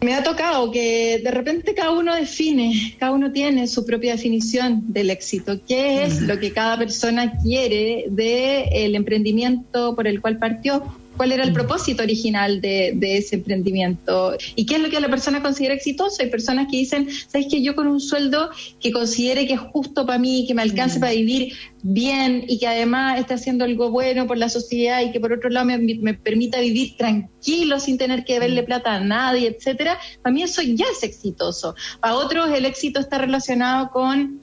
Me 0.02 0.14
ha 0.14 0.22
tocado 0.22 0.70
que 0.70 1.20
de 1.24 1.30
repente 1.30 1.74
cada 1.74 1.92
uno 1.92 2.14
define, 2.14 2.94
cada 2.98 3.12
uno 3.12 3.32
tiene 3.32 3.66
su 3.66 3.86
propia 3.86 4.12
definición 4.12 4.92
del 4.92 5.08
éxito. 5.08 5.58
¿Qué 5.66 6.04
es 6.04 6.20
lo 6.20 6.38
que 6.38 6.52
cada 6.52 6.76
persona 6.76 7.32
quiere 7.42 8.04
del 8.08 8.94
emprendimiento 8.94 9.96
por 9.96 10.06
el 10.06 10.20
cual 10.20 10.38
partió? 10.38 10.82
Cuál 11.16 11.32
era 11.32 11.44
el 11.44 11.52
propósito 11.52 12.02
original 12.02 12.60
de, 12.60 12.92
de, 12.94 13.18
ese 13.18 13.36
emprendimiento 13.36 14.36
y 14.54 14.66
qué 14.66 14.76
es 14.76 14.80
lo 14.82 14.90
que 14.90 15.00
la 15.00 15.08
persona 15.08 15.42
considera 15.42 15.74
exitoso. 15.74 16.22
Hay 16.22 16.30
personas 16.30 16.68
que 16.70 16.76
dicen, 16.76 17.08
¿sabes 17.28 17.46
que 17.50 17.62
Yo 17.62 17.74
con 17.74 17.86
un 17.86 18.00
sueldo 18.00 18.50
que 18.80 18.92
considere 18.92 19.46
que 19.46 19.54
es 19.54 19.60
justo 19.60 20.06
para 20.06 20.18
mí, 20.18 20.44
que 20.46 20.54
me 20.54 20.62
alcance 20.62 21.00
para 21.00 21.12
vivir 21.12 21.52
bien 21.82 22.44
y 22.46 22.58
que 22.58 22.66
además 22.66 23.18
esté 23.20 23.34
haciendo 23.34 23.64
algo 23.64 23.90
bueno 23.90 24.26
por 24.26 24.38
la 24.38 24.48
sociedad 24.48 25.02
y 25.02 25.12
que 25.12 25.20
por 25.20 25.32
otro 25.32 25.50
lado 25.50 25.66
me, 25.66 25.78
me 25.78 26.14
permita 26.14 26.60
vivir 26.60 26.96
tranquilo 26.96 27.80
sin 27.80 27.98
tener 27.98 28.24
que 28.24 28.38
verle 28.38 28.62
plata 28.62 28.94
a 28.94 29.00
nadie, 29.00 29.48
etcétera, 29.48 29.98
para 30.22 30.34
mí 30.34 30.42
eso 30.42 30.62
ya 30.62 30.86
es 30.90 31.02
exitoso. 31.02 31.74
Para 32.00 32.16
otros 32.16 32.50
el 32.50 32.64
éxito 32.64 33.00
está 33.00 33.18
relacionado 33.18 33.90
con 33.90 34.40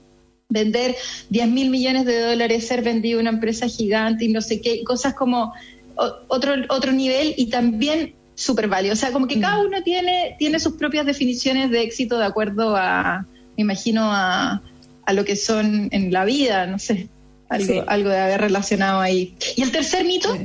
vender 0.49 0.95
10 1.29 1.49
mil 1.49 1.69
millones 1.69 2.05
de 2.05 2.19
dólares, 2.19 2.67
ser 2.67 2.83
vendido 2.83 3.19
una 3.19 3.31
empresa 3.31 3.67
gigante 3.67 4.25
y 4.25 4.29
no 4.29 4.41
sé 4.41 4.61
qué, 4.61 4.83
cosas 4.83 5.15
como 5.15 5.53
otro, 5.95 6.53
otro 6.69 6.91
nivel 6.91 7.33
y 7.37 7.49
también 7.49 8.15
súper 8.35 8.67
válido. 8.67 8.93
O 8.93 8.97
sea, 8.97 9.11
como 9.11 9.27
que 9.27 9.39
cada 9.39 9.59
uno 9.61 9.83
tiene, 9.83 10.35
tiene 10.39 10.59
sus 10.59 10.73
propias 10.73 11.05
definiciones 11.05 11.69
de 11.71 11.81
éxito 11.81 12.17
de 12.17 12.25
acuerdo 12.25 12.75
a, 12.75 13.25
me 13.57 13.61
imagino, 13.61 14.11
a, 14.11 14.61
a 15.05 15.13
lo 15.13 15.25
que 15.25 15.35
son 15.35 15.89
en 15.91 16.11
la 16.11 16.25
vida, 16.25 16.65
no 16.67 16.79
sé, 16.79 17.09
algo, 17.49 17.73
sí. 17.73 17.81
algo 17.87 18.09
de 18.09 18.19
haber 18.19 18.41
relacionado 18.41 18.99
ahí. 18.99 19.35
¿Y 19.55 19.61
el 19.61 19.71
tercer 19.71 20.05
mito? 20.05 20.35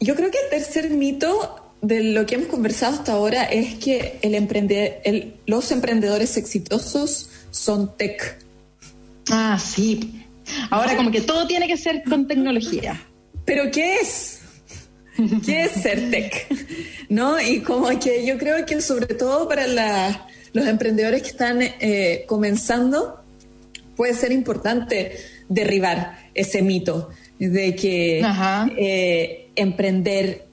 Yo 0.00 0.14
creo 0.14 0.30
que 0.30 0.38
el 0.38 0.50
tercer 0.50 0.90
mito 0.90 1.74
de 1.80 2.02
lo 2.02 2.26
que 2.26 2.36
hemos 2.36 2.48
conversado 2.48 2.94
hasta 2.94 3.12
ahora 3.12 3.44
es 3.44 3.74
que 3.74 4.18
el 4.22 4.34
emprender, 4.34 5.00
el, 5.04 5.34
los 5.46 5.70
emprendedores 5.72 6.36
exitosos 6.36 7.30
son 7.50 7.96
tech. 7.96 8.38
Ah, 9.30 9.58
sí. 9.58 10.24
Ahora 10.70 10.96
como 10.96 11.10
que 11.10 11.20
todo 11.20 11.46
tiene 11.46 11.66
que 11.66 11.76
ser 11.76 12.02
con 12.04 12.26
tecnología. 12.26 13.00
¿Pero 13.44 13.70
qué 13.70 13.96
es? 13.96 14.41
¿Qué 15.44 15.64
es 15.64 15.72
ser 15.72 16.10
tech? 16.10 16.46
¿No? 17.08 17.40
Y 17.40 17.60
como 17.60 17.88
que 17.98 18.24
yo 18.24 18.38
creo 18.38 18.64
que 18.64 18.80
sobre 18.80 19.14
todo 19.14 19.48
para 19.48 19.66
la, 19.66 20.26
los 20.52 20.66
emprendedores 20.66 21.22
que 21.22 21.28
están 21.28 21.62
eh, 21.62 22.24
comenzando, 22.26 23.22
puede 23.96 24.14
ser 24.14 24.32
importante 24.32 25.16
derribar 25.48 26.30
ese 26.34 26.62
mito 26.62 27.10
de 27.38 27.74
que 27.74 28.24
eh, 28.78 29.48
emprender 29.56 30.46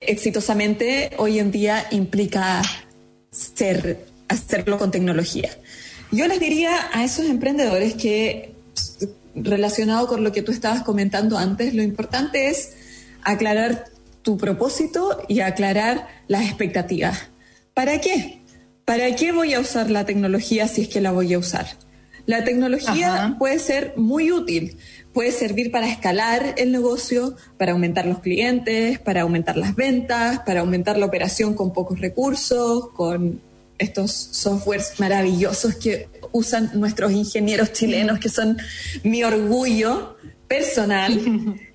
exitosamente 0.00 1.10
hoy 1.18 1.38
en 1.38 1.50
día 1.50 1.86
implica 1.90 2.62
ser, 3.30 4.06
hacerlo 4.28 4.78
con 4.78 4.90
tecnología. 4.90 5.50
Yo 6.10 6.26
les 6.26 6.40
diría 6.40 6.88
a 6.92 7.04
esos 7.04 7.26
emprendedores 7.26 7.94
que, 7.94 8.52
relacionado 9.34 10.06
con 10.06 10.24
lo 10.24 10.32
que 10.32 10.42
tú 10.42 10.52
estabas 10.52 10.82
comentando 10.82 11.36
antes, 11.36 11.74
lo 11.74 11.82
importante 11.82 12.48
es 12.48 12.72
aclarar 13.22 13.84
tu 14.22 14.36
propósito 14.36 15.22
y 15.28 15.40
aclarar 15.40 16.08
las 16.26 16.44
expectativas. 16.44 17.28
¿Para 17.74 18.00
qué? 18.00 18.42
¿Para 18.84 19.14
qué 19.16 19.32
voy 19.32 19.54
a 19.54 19.60
usar 19.60 19.90
la 19.90 20.04
tecnología 20.04 20.68
si 20.68 20.82
es 20.82 20.88
que 20.88 21.00
la 21.00 21.12
voy 21.12 21.34
a 21.34 21.38
usar? 21.38 21.66
La 22.26 22.44
tecnología 22.44 23.14
Ajá. 23.14 23.36
puede 23.38 23.58
ser 23.58 23.94
muy 23.96 24.30
útil, 24.30 24.76
puede 25.14 25.32
servir 25.32 25.70
para 25.70 25.88
escalar 25.88 26.54
el 26.58 26.72
negocio, 26.72 27.36
para 27.56 27.72
aumentar 27.72 28.04
los 28.04 28.18
clientes, 28.18 28.98
para 28.98 29.22
aumentar 29.22 29.56
las 29.56 29.74
ventas, 29.74 30.40
para 30.40 30.60
aumentar 30.60 30.98
la 30.98 31.06
operación 31.06 31.54
con 31.54 31.72
pocos 31.72 32.00
recursos, 32.00 32.90
con 32.90 33.40
estos 33.78 34.12
softwares 34.12 34.98
maravillosos 34.98 35.76
que 35.76 36.08
usan 36.32 36.70
nuestros 36.74 37.12
ingenieros 37.12 37.72
chilenos, 37.72 38.18
que 38.18 38.28
son 38.28 38.58
mi 39.04 39.24
orgullo 39.24 40.16
personal, 40.48 41.18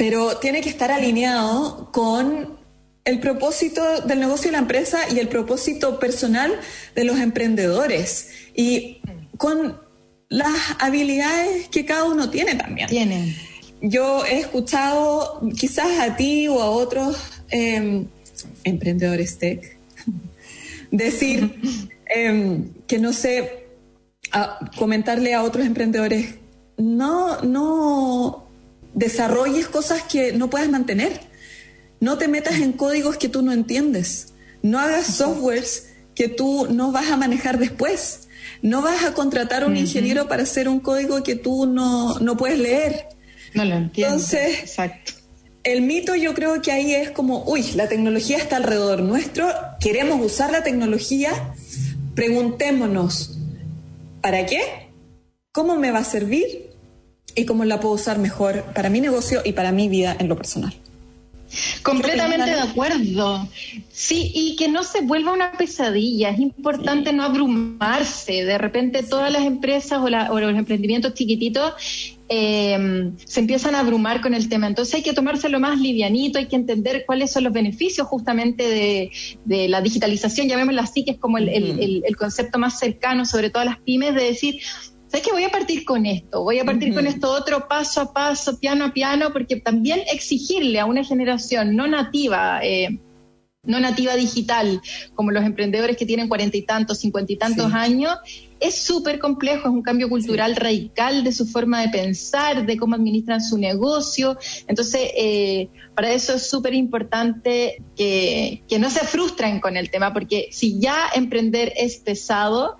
pero 0.00 0.38
tiene 0.38 0.62
que 0.62 0.70
estar 0.70 0.90
alineado 0.90 1.92
con 1.92 2.58
el 3.04 3.20
propósito 3.20 4.00
del 4.00 4.20
negocio 4.20 4.48
de 4.48 4.52
la 4.52 4.60
empresa 4.60 5.00
y 5.14 5.18
el 5.18 5.28
propósito 5.28 6.00
personal 6.00 6.58
de 6.94 7.04
los 7.04 7.18
emprendedores 7.18 8.30
y 8.56 9.02
con 9.36 9.78
las 10.30 10.56
habilidades 10.78 11.68
que 11.68 11.84
cada 11.84 12.04
uno 12.04 12.30
tiene 12.30 12.54
también. 12.54 12.88
Tienen. 12.88 13.36
Yo 13.82 14.24
he 14.24 14.38
escuchado 14.38 15.42
quizás 15.58 16.00
a 16.00 16.16
ti 16.16 16.48
o 16.48 16.62
a 16.62 16.70
otros 16.70 17.18
eh, 17.50 18.06
emprendedores 18.64 19.36
tech 19.36 19.76
decir 20.90 21.60
eh, 22.16 22.58
que 22.86 22.98
no 22.98 23.12
sé, 23.12 23.66
a 24.32 24.60
comentarle 24.78 25.34
a 25.34 25.42
otros 25.42 25.66
emprendedores, 25.66 26.36
no, 26.78 27.42
no 27.42 28.49
desarrolles 28.94 29.68
cosas 29.68 30.02
que 30.02 30.32
no 30.32 30.50
puedas 30.50 30.68
mantener, 30.68 31.20
no 32.00 32.18
te 32.18 32.28
metas 32.28 32.60
en 32.60 32.72
códigos 32.72 33.16
que 33.16 33.28
tú 33.28 33.42
no 33.42 33.52
entiendes, 33.52 34.34
no 34.62 34.78
hagas 34.78 35.06
softwares 35.06 35.90
que 36.14 36.28
tú 36.28 36.66
no 36.70 36.92
vas 36.92 37.10
a 37.10 37.16
manejar 37.16 37.58
después, 37.58 38.28
no 38.62 38.82
vas 38.82 39.04
a 39.04 39.14
contratar 39.14 39.62
a 39.62 39.66
un 39.66 39.72
uh 39.72 39.76
-huh. 39.76 39.80
ingeniero 39.80 40.28
para 40.28 40.42
hacer 40.42 40.68
un 40.68 40.80
código 40.80 41.22
que 41.22 41.36
tú 41.36 41.66
no, 41.66 42.18
no 42.18 42.36
puedes 42.36 42.58
leer. 42.58 43.08
No 43.54 43.64
lo 43.64 43.76
entiendo. 43.76 44.14
Entonces, 44.14 44.60
Exacto. 44.60 45.12
El 45.62 45.82
mito 45.82 46.14
yo 46.14 46.32
creo 46.32 46.62
que 46.62 46.72
ahí 46.72 46.94
es 46.94 47.10
como, 47.10 47.44
uy, 47.44 47.62
la 47.74 47.86
tecnología 47.86 48.38
está 48.38 48.56
alrededor 48.56 49.02
nuestro, 49.02 49.46
queremos 49.78 50.24
usar 50.24 50.50
la 50.50 50.62
tecnología, 50.62 51.54
preguntémonos, 52.14 53.38
¿para 54.22 54.46
qué? 54.46 54.60
¿Cómo 55.52 55.76
me 55.76 55.90
va 55.90 55.98
a 55.98 56.04
servir? 56.04 56.69
¿Y 57.40 57.46
cómo 57.46 57.64
la 57.64 57.80
puedo 57.80 57.94
usar 57.94 58.18
mejor 58.18 58.64
para 58.74 58.90
mi 58.90 59.00
negocio 59.00 59.40
y 59.42 59.52
para 59.52 59.72
mi 59.72 59.88
vida 59.88 60.14
en 60.18 60.28
lo 60.28 60.36
personal? 60.36 60.74
Completamente 61.82 62.50
de 62.50 62.60
acuerdo. 62.60 63.48
Sí, 63.90 64.30
y 64.34 64.56
que 64.56 64.68
no 64.68 64.84
se 64.84 65.00
vuelva 65.00 65.32
una 65.32 65.52
pesadilla. 65.52 66.28
Es 66.28 66.38
importante 66.38 67.10
sí. 67.10 67.16
no 67.16 67.24
abrumarse. 67.24 68.44
De 68.44 68.58
repente 68.58 69.02
todas 69.02 69.32
las 69.32 69.46
empresas 69.46 70.00
o, 70.02 70.10
la, 70.10 70.30
o 70.30 70.38
los 70.38 70.54
emprendimientos 70.54 71.14
chiquititos 71.14 71.72
eh, 72.28 73.10
se 73.24 73.40
empiezan 73.40 73.74
a 73.74 73.80
abrumar 73.80 74.20
con 74.20 74.34
el 74.34 74.50
tema. 74.50 74.66
Entonces 74.66 74.96
hay 74.96 75.02
que 75.02 75.14
tomárselo 75.14 75.58
más 75.60 75.80
livianito, 75.80 76.38
hay 76.38 76.46
que 76.46 76.56
entender 76.56 77.04
cuáles 77.06 77.32
son 77.32 77.44
los 77.44 77.54
beneficios 77.54 78.06
justamente 78.06 78.68
de, 78.68 79.10
de 79.46 79.66
la 79.66 79.80
digitalización, 79.80 80.46
llamémoslo 80.46 80.82
así, 80.82 81.06
que 81.06 81.12
es 81.12 81.18
como 81.18 81.38
el, 81.38 81.48
el, 81.48 81.80
el, 81.80 82.02
el 82.06 82.16
concepto 82.16 82.58
más 82.58 82.78
cercano, 82.78 83.24
sobre 83.24 83.48
todo 83.48 83.62
a 83.62 83.64
las 83.64 83.80
pymes, 83.80 84.14
de 84.14 84.24
decir, 84.24 84.60
¿sabes 85.10 85.26
qué? 85.26 85.32
Voy 85.32 85.44
a 85.44 85.50
partir 85.50 85.84
con 85.84 86.06
esto, 86.06 86.44
voy 86.44 86.60
a 86.60 86.64
partir 86.64 86.90
uh 86.90 86.92
-huh. 86.92 86.96
con 86.96 87.06
esto 87.08 87.32
otro 87.32 87.66
paso 87.66 88.00
a 88.00 88.12
paso, 88.12 88.58
piano 88.60 88.84
a 88.84 88.92
piano, 88.92 89.32
porque 89.32 89.56
también 89.56 90.00
exigirle 90.12 90.78
a 90.78 90.86
una 90.86 91.02
generación 91.02 91.74
no 91.74 91.88
nativa, 91.88 92.60
eh, 92.62 93.00
no 93.64 93.80
nativa 93.80 94.14
digital, 94.14 94.80
como 95.14 95.32
los 95.32 95.44
emprendedores 95.44 95.96
que 95.96 96.06
tienen 96.06 96.28
cuarenta 96.28 96.56
y 96.56 96.62
tantos, 96.62 97.00
cincuenta 97.00 97.32
y 97.32 97.36
tantos 97.36 97.72
sí. 97.72 97.76
años, 97.76 98.16
es 98.60 98.76
súper 98.76 99.18
complejo, 99.18 99.68
es 99.68 99.74
un 99.74 99.82
cambio 99.82 100.08
cultural 100.08 100.54
sí. 100.54 100.60
radical 100.60 101.24
de 101.24 101.32
su 101.32 101.44
forma 101.44 101.80
de 101.82 101.88
pensar, 101.88 102.64
de 102.64 102.76
cómo 102.76 102.94
administran 102.94 103.42
su 103.42 103.58
negocio. 103.58 104.38
Entonces, 104.68 105.10
eh, 105.16 105.68
para 105.94 106.12
eso 106.12 106.34
es 106.34 106.48
súper 106.48 106.74
importante 106.74 107.82
que, 107.96 108.62
que 108.68 108.78
no 108.78 108.88
se 108.90 109.00
frustren 109.00 109.60
con 109.60 109.76
el 109.76 109.90
tema, 109.90 110.12
porque 110.12 110.48
si 110.52 110.78
ya 110.78 111.10
emprender 111.14 111.72
es 111.76 111.96
pesado, 111.98 112.76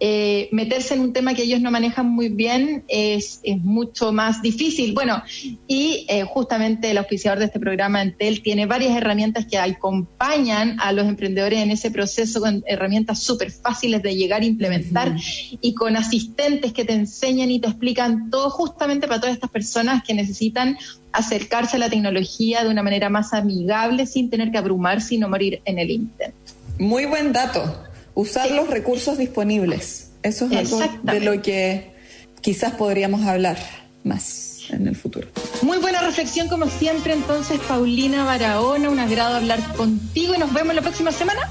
eh, 0.00 0.48
meterse 0.52 0.94
en 0.94 1.00
un 1.00 1.12
tema 1.12 1.34
que 1.34 1.42
ellos 1.42 1.60
no 1.60 1.70
manejan 1.70 2.08
muy 2.08 2.28
bien 2.28 2.84
es, 2.88 3.40
es 3.42 3.58
mucho 3.58 4.12
más 4.12 4.42
difícil. 4.42 4.94
Bueno, 4.94 5.22
y 5.66 6.06
eh, 6.08 6.24
justamente 6.24 6.90
el 6.90 6.98
auspiciador 6.98 7.38
de 7.38 7.46
este 7.46 7.58
programa, 7.58 8.02
Entel, 8.02 8.42
tiene 8.42 8.66
varias 8.66 8.96
herramientas 8.96 9.46
que 9.46 9.58
acompañan 9.58 10.76
a 10.80 10.92
los 10.92 11.06
emprendedores 11.06 11.58
en 11.60 11.70
ese 11.70 11.90
proceso 11.90 12.40
con 12.40 12.62
herramientas 12.66 13.20
súper 13.20 13.50
fáciles 13.50 14.02
de 14.02 14.14
llegar 14.14 14.42
a 14.42 14.44
implementar 14.44 15.16
y 15.60 15.74
con 15.74 15.96
asistentes 15.96 16.72
que 16.72 16.84
te 16.84 16.92
enseñan 16.92 17.50
y 17.50 17.60
te 17.60 17.68
explican 17.68 18.30
todo 18.30 18.50
justamente 18.50 19.08
para 19.08 19.20
todas 19.20 19.34
estas 19.34 19.50
personas 19.50 20.02
que 20.04 20.14
necesitan 20.14 20.78
acercarse 21.12 21.76
a 21.76 21.80
la 21.80 21.90
tecnología 21.90 22.62
de 22.62 22.70
una 22.70 22.82
manera 22.82 23.08
más 23.08 23.32
amigable 23.32 24.06
sin 24.06 24.30
tener 24.30 24.52
que 24.52 24.58
abrumarse 24.58 25.16
y 25.16 25.18
no 25.18 25.28
morir 25.28 25.60
en 25.64 25.78
el 25.78 25.90
intento. 25.90 26.52
Muy 26.78 27.06
buen 27.06 27.32
dato. 27.32 27.87
Usar 28.18 28.50
los 28.50 28.68
recursos 28.68 29.16
disponibles. 29.16 30.10
Eso 30.24 30.46
es 30.46 30.72
algo 30.72 30.80
de 31.04 31.20
lo 31.20 31.40
que 31.40 31.92
quizás 32.40 32.72
podríamos 32.72 33.24
hablar 33.24 33.56
más 34.02 34.62
en 34.70 34.88
el 34.88 34.96
futuro. 34.96 35.28
Muy 35.62 35.78
buena 35.78 36.00
reflexión 36.00 36.48
como 36.48 36.66
siempre 36.66 37.12
entonces 37.12 37.60
Paulina 37.68 38.24
Barahona, 38.24 38.90
un 38.90 38.98
agrado 38.98 39.36
hablar 39.36 39.62
contigo 39.76 40.34
y 40.34 40.38
nos 40.38 40.52
vemos 40.52 40.74
la 40.74 40.82
próxima 40.82 41.12
semana. 41.12 41.48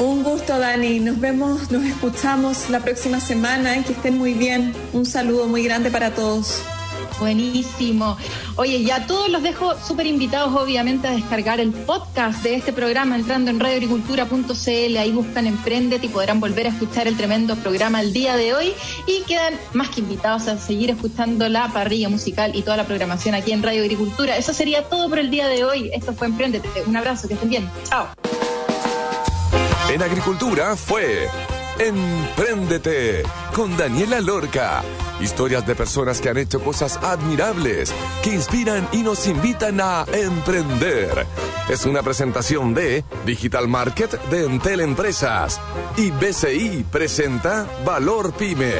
Un 0.00 0.24
gusto 0.24 0.58
Dani, 0.58 0.98
nos 0.98 1.20
vemos, 1.20 1.70
nos 1.70 1.84
escuchamos 1.84 2.68
la 2.68 2.80
próxima 2.80 3.20
semana, 3.20 3.80
que 3.84 3.92
estén 3.92 4.18
muy 4.18 4.34
bien. 4.34 4.74
Un 4.92 5.06
saludo 5.06 5.46
muy 5.46 5.62
grande 5.62 5.88
para 5.88 6.16
todos. 6.16 6.64
Buenísimo. 7.18 8.16
Oye, 8.56 8.82
ya 8.84 9.06
todos 9.06 9.28
los 9.28 9.42
dejo 9.42 9.74
súper 9.78 10.06
invitados, 10.06 10.54
obviamente, 10.54 11.08
a 11.08 11.12
descargar 11.12 11.60
el 11.60 11.72
podcast 11.72 12.42
de 12.42 12.54
este 12.54 12.72
programa 12.72 13.16
entrando 13.16 13.50
en 13.50 13.60
radioagricultura.cl. 13.60 14.96
Ahí 14.96 15.12
buscan 15.12 15.46
Emprendete 15.46 16.06
y 16.06 16.08
podrán 16.08 16.40
volver 16.40 16.66
a 16.66 16.70
escuchar 16.70 17.08
el 17.08 17.16
tremendo 17.16 17.56
programa 17.56 18.00
el 18.00 18.12
día 18.12 18.36
de 18.36 18.54
hoy. 18.54 18.72
Y 19.06 19.22
quedan 19.22 19.54
más 19.72 19.88
que 19.88 20.00
invitados 20.00 20.48
a 20.48 20.58
seguir 20.58 20.90
escuchando 20.90 21.48
la 21.48 21.68
parrilla 21.68 22.08
musical 22.08 22.54
y 22.54 22.62
toda 22.62 22.76
la 22.76 22.84
programación 22.84 23.34
aquí 23.34 23.52
en 23.52 23.62
Radio 23.62 23.82
Agricultura. 23.82 24.36
Eso 24.36 24.52
sería 24.52 24.84
todo 24.84 25.08
por 25.08 25.18
el 25.18 25.30
día 25.30 25.48
de 25.48 25.64
hoy. 25.64 25.90
Esto 25.92 26.12
fue 26.12 26.28
Emprendete. 26.28 26.68
Un 26.86 26.96
abrazo, 26.96 27.28
que 27.28 27.34
estén 27.34 27.50
bien. 27.50 27.70
Chao. 27.84 28.08
En 29.90 30.02
Agricultura 30.02 30.76
fue 30.76 31.28
Empréndete 31.78 33.22
con 33.54 33.76
Daniela 33.76 34.20
Lorca. 34.20 34.82
Historias 35.20 35.64
de 35.64 35.76
personas 35.76 36.20
que 36.20 36.28
han 36.28 36.36
hecho 36.36 36.60
cosas 36.60 36.96
admirables, 36.96 37.94
que 38.22 38.34
inspiran 38.34 38.88
y 38.90 39.04
nos 39.04 39.28
invitan 39.28 39.80
a 39.80 40.04
emprender. 40.12 41.24
Es 41.68 41.86
una 41.86 42.02
presentación 42.02 42.74
de 42.74 43.04
Digital 43.24 43.68
Market 43.68 44.20
de 44.24 44.46
Entel 44.46 44.80
Empresas 44.80 45.60
y 45.96 46.10
BCI 46.10 46.84
presenta 46.90 47.64
Valor 47.84 48.32
Pyme. 48.32 48.74